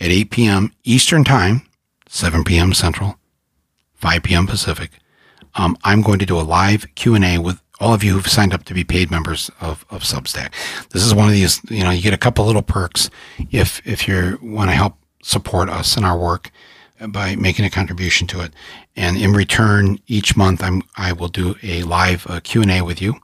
at 0.00 0.08
8 0.08 0.30
p.m. 0.30 0.72
Eastern 0.84 1.24
Time, 1.24 1.62
7 2.08 2.44
p.m. 2.44 2.74
Central, 2.74 3.18
5 3.94 4.22
p.m. 4.22 4.46
Pacific. 4.46 4.90
Um, 5.54 5.78
I'm 5.84 6.02
going 6.02 6.18
to 6.18 6.26
do 6.26 6.38
a 6.38 6.42
live 6.42 6.86
Q&A 6.94 7.38
with 7.38 7.62
all 7.80 7.92
of 7.92 8.02
you 8.02 8.14
who've 8.14 8.26
signed 8.26 8.54
up 8.54 8.64
to 8.64 8.74
be 8.74 8.84
paid 8.84 9.10
members 9.10 9.50
of, 9.60 9.84
of 9.90 10.02
Substack. 10.02 10.52
This 10.90 11.04
is 11.04 11.14
one 11.14 11.26
of 11.26 11.32
these, 11.32 11.60
you 11.70 11.82
know, 11.82 11.90
you 11.90 12.02
get 12.02 12.14
a 12.14 12.18
couple 12.18 12.44
little 12.44 12.62
perks 12.62 13.10
if 13.50 13.86
if 13.86 14.08
you 14.08 14.38
want 14.42 14.70
to 14.70 14.74
help 14.74 14.96
support 15.22 15.68
us 15.68 15.96
in 15.96 16.04
our 16.04 16.18
work 16.18 16.50
by 17.08 17.36
making 17.36 17.64
a 17.64 17.70
contribution 17.70 18.26
to 18.28 18.40
it. 18.40 18.52
And 18.94 19.16
in 19.16 19.32
return, 19.32 19.98
each 20.06 20.36
month 20.36 20.62
I'm 20.62 20.82
I 20.96 21.12
will 21.12 21.28
do 21.28 21.56
a 21.62 21.82
live 21.82 22.26
uh, 22.28 22.40
Q&A 22.40 22.82
with 22.82 23.02
you. 23.02 23.16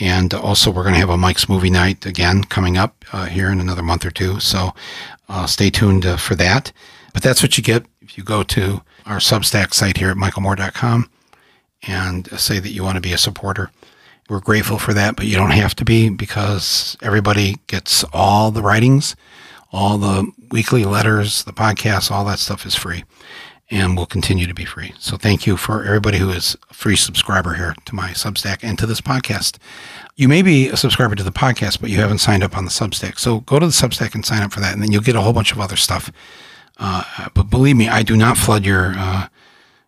And 0.00 0.34
also, 0.34 0.72
we're 0.72 0.82
going 0.82 0.94
to 0.94 1.00
have 1.00 1.10
a 1.10 1.16
Mike's 1.16 1.48
movie 1.48 1.70
night 1.70 2.04
again 2.04 2.42
coming 2.42 2.76
up 2.76 3.04
uh, 3.12 3.26
here 3.26 3.48
in 3.48 3.60
another 3.60 3.82
month 3.82 4.04
or 4.04 4.10
two. 4.10 4.40
So 4.40 4.74
uh, 5.28 5.46
stay 5.46 5.70
tuned 5.70 6.04
uh, 6.04 6.16
for 6.16 6.34
that. 6.34 6.72
But 7.12 7.22
that's 7.22 7.44
what 7.44 7.56
you 7.56 7.62
get 7.62 7.86
if 8.00 8.18
you 8.18 8.24
go 8.24 8.42
to 8.42 8.82
our 9.06 9.18
Substack 9.18 9.72
site 9.72 9.98
here 9.98 10.10
at 10.10 10.16
michaelmoore.com 10.16 11.08
and 11.86 12.28
say 12.38 12.58
that 12.58 12.70
you 12.70 12.82
want 12.82 12.96
to 12.96 13.00
be 13.00 13.12
a 13.12 13.18
supporter. 13.18 13.70
We're 14.28 14.40
grateful 14.40 14.78
for 14.78 14.94
that, 14.94 15.16
but 15.16 15.26
you 15.26 15.36
don't 15.36 15.50
have 15.50 15.74
to 15.76 15.84
be 15.84 16.08
because 16.08 16.96
everybody 17.02 17.56
gets 17.66 18.04
all 18.12 18.50
the 18.50 18.62
writings, 18.62 19.16
all 19.70 19.98
the 19.98 20.30
weekly 20.50 20.84
letters, 20.84 21.44
the 21.44 21.52
podcasts, 21.52 22.10
all 22.10 22.24
that 22.24 22.38
stuff 22.38 22.64
is 22.64 22.74
free 22.74 23.04
and 23.70 23.96
will 23.96 24.06
continue 24.06 24.46
to 24.46 24.54
be 24.54 24.64
free. 24.64 24.92
So 24.98 25.16
thank 25.16 25.46
you 25.46 25.56
for 25.56 25.84
everybody 25.84 26.18
who 26.18 26.30
is 26.30 26.56
a 26.70 26.74
free 26.74 26.96
subscriber 26.96 27.54
here 27.54 27.74
to 27.86 27.94
my 27.94 28.10
Substack 28.10 28.58
and 28.62 28.78
to 28.78 28.86
this 28.86 29.00
podcast. 29.00 29.58
You 30.16 30.28
may 30.28 30.42
be 30.42 30.68
a 30.68 30.76
subscriber 30.76 31.14
to 31.14 31.22
the 31.22 31.32
podcast, 31.32 31.80
but 31.80 31.90
you 31.90 31.98
haven't 31.98 32.18
signed 32.18 32.42
up 32.42 32.56
on 32.56 32.64
the 32.64 32.70
Substack. 32.70 33.18
So 33.18 33.40
go 33.40 33.58
to 33.58 33.66
the 33.66 33.72
Substack 33.72 34.14
and 34.14 34.24
sign 34.24 34.42
up 34.42 34.52
for 34.52 34.60
that, 34.60 34.74
and 34.74 34.82
then 34.82 34.92
you'll 34.92 35.02
get 35.02 35.16
a 35.16 35.22
whole 35.22 35.32
bunch 35.32 35.50
of 35.50 35.60
other 35.60 35.76
stuff. 35.76 36.12
Uh, 36.76 37.28
but 37.34 37.50
believe 37.50 37.76
me, 37.76 37.88
I 37.88 38.02
do 38.02 38.16
not 38.16 38.36
flood 38.36 38.64
your 38.64 38.94
uh, 38.96 39.28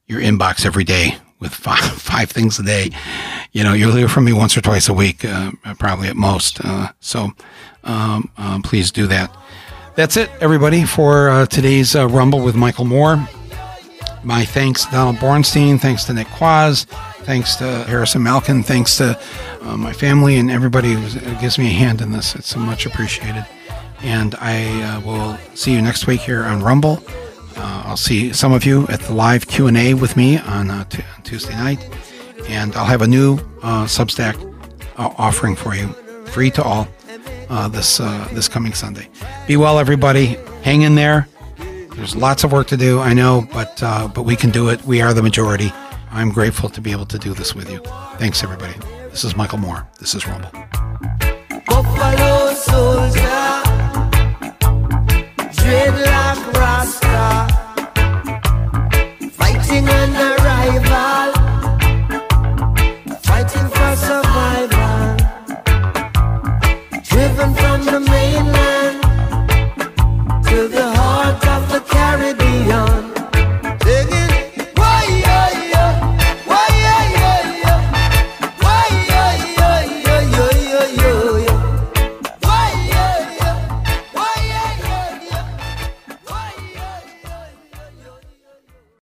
your 0.06 0.20
inbox 0.20 0.64
every 0.64 0.84
day 0.84 1.18
with 1.40 1.52
five, 1.52 1.80
five 1.80 2.30
things 2.30 2.58
a 2.58 2.62
day. 2.62 2.90
You 3.52 3.64
know, 3.64 3.72
you'll 3.72 3.94
hear 3.94 4.08
from 4.08 4.24
me 4.24 4.32
once 4.32 4.56
or 4.56 4.60
twice 4.60 4.88
a 4.88 4.94
week, 4.94 5.24
uh, 5.24 5.52
probably 5.78 6.08
at 6.08 6.16
most. 6.16 6.60
Uh, 6.64 6.92
so 7.00 7.30
um, 7.84 8.30
um, 8.36 8.62
please 8.62 8.90
do 8.90 9.06
that. 9.06 9.34
That's 9.94 10.16
it, 10.16 10.30
everybody, 10.40 10.84
for 10.84 11.30
uh, 11.30 11.46
today's 11.46 11.96
uh, 11.96 12.06
Rumble 12.08 12.40
with 12.40 12.54
Michael 12.54 12.84
Moore. 12.84 13.16
My 14.22 14.44
thanks 14.44 14.84
Donald 14.86 15.16
Bornstein. 15.16 15.80
Thanks 15.80 16.04
to 16.04 16.12
Nick 16.12 16.26
Quaz. 16.26 16.84
Thanks 17.24 17.56
to 17.56 17.84
Harrison 17.84 18.22
Malkin. 18.22 18.62
Thanks 18.62 18.96
to 18.98 19.18
uh, 19.62 19.76
my 19.76 19.92
family 19.92 20.36
and 20.36 20.50
everybody 20.50 20.92
who 20.92 21.40
gives 21.40 21.58
me 21.58 21.68
a 21.68 21.72
hand 21.72 22.00
in 22.00 22.12
this. 22.12 22.34
It's 22.34 22.54
much 22.56 22.86
appreciated. 22.86 23.46
And 24.02 24.34
I 24.38 24.82
uh, 24.82 25.00
will 25.00 25.38
see 25.54 25.72
you 25.72 25.80
next 25.80 26.06
week 26.06 26.20
here 26.20 26.44
on 26.44 26.62
Rumble. 26.62 27.02
Uh, 27.56 27.82
I'll 27.86 27.96
see 27.96 28.32
some 28.32 28.52
of 28.52 28.64
you 28.66 28.86
at 28.88 29.00
the 29.00 29.14
live 29.14 29.46
Q 29.46 29.66
and 29.66 29.76
A 29.76 29.94
with 29.94 30.16
me 30.16 30.38
on, 30.38 30.70
uh, 30.70 30.84
t- 30.84 31.02
on, 31.16 31.22
Tuesday 31.22 31.54
night, 31.54 31.78
and 32.48 32.74
I'll 32.76 32.84
have 32.84 33.00
a 33.02 33.06
new 33.06 33.38
uh, 33.62 33.84
Substack 33.86 34.36
uh, 34.98 35.14
offering 35.16 35.56
for 35.56 35.74
you, 35.74 35.88
free 36.26 36.50
to 36.52 36.62
all, 36.62 36.86
uh, 37.48 37.68
this 37.68 37.98
this 38.32 38.48
coming 38.48 38.74
Sunday. 38.74 39.08
Be 39.46 39.56
well, 39.56 39.78
everybody. 39.78 40.36
Hang 40.62 40.82
in 40.82 40.94
there. 40.96 41.28
There's 41.94 42.14
lots 42.14 42.44
of 42.44 42.52
work 42.52 42.66
to 42.68 42.76
do, 42.76 43.00
I 43.00 43.14
know, 43.14 43.48
but 43.52 43.76
but 44.14 44.24
we 44.24 44.36
can 44.36 44.50
do 44.50 44.68
it. 44.68 44.84
We 44.84 45.00
are 45.00 45.14
the 45.14 45.22
majority. 45.22 45.72
I'm 46.10 46.30
grateful 46.30 46.68
to 46.70 46.80
be 46.80 46.92
able 46.92 47.06
to 47.06 47.18
do 47.18 47.34
this 47.34 47.54
with 47.54 47.70
you. 47.70 47.80
Thanks, 48.18 48.42
everybody. 48.42 48.74
This 49.10 49.24
is 49.24 49.34
Michael 49.34 49.58
Moore. 49.58 49.88
This 49.98 50.14
is 50.14 50.26
Rumble. 50.26 50.50
Buffalo 51.66 52.52
soldier. 52.54 53.46
fighting 59.76 59.88
an 59.88 60.16
arrival, 60.16 61.32
fighting 63.22 63.68
for 63.68 63.96
survival. 63.96 65.16
Driven 67.02 67.54
from 67.54 67.84
the 67.84 68.00
mainland 68.00 69.02
to 70.46 70.68
the 70.68 70.92
heart 70.96 71.46
of 71.48 71.68
the 71.72 71.80
Caribbean. 71.80 72.45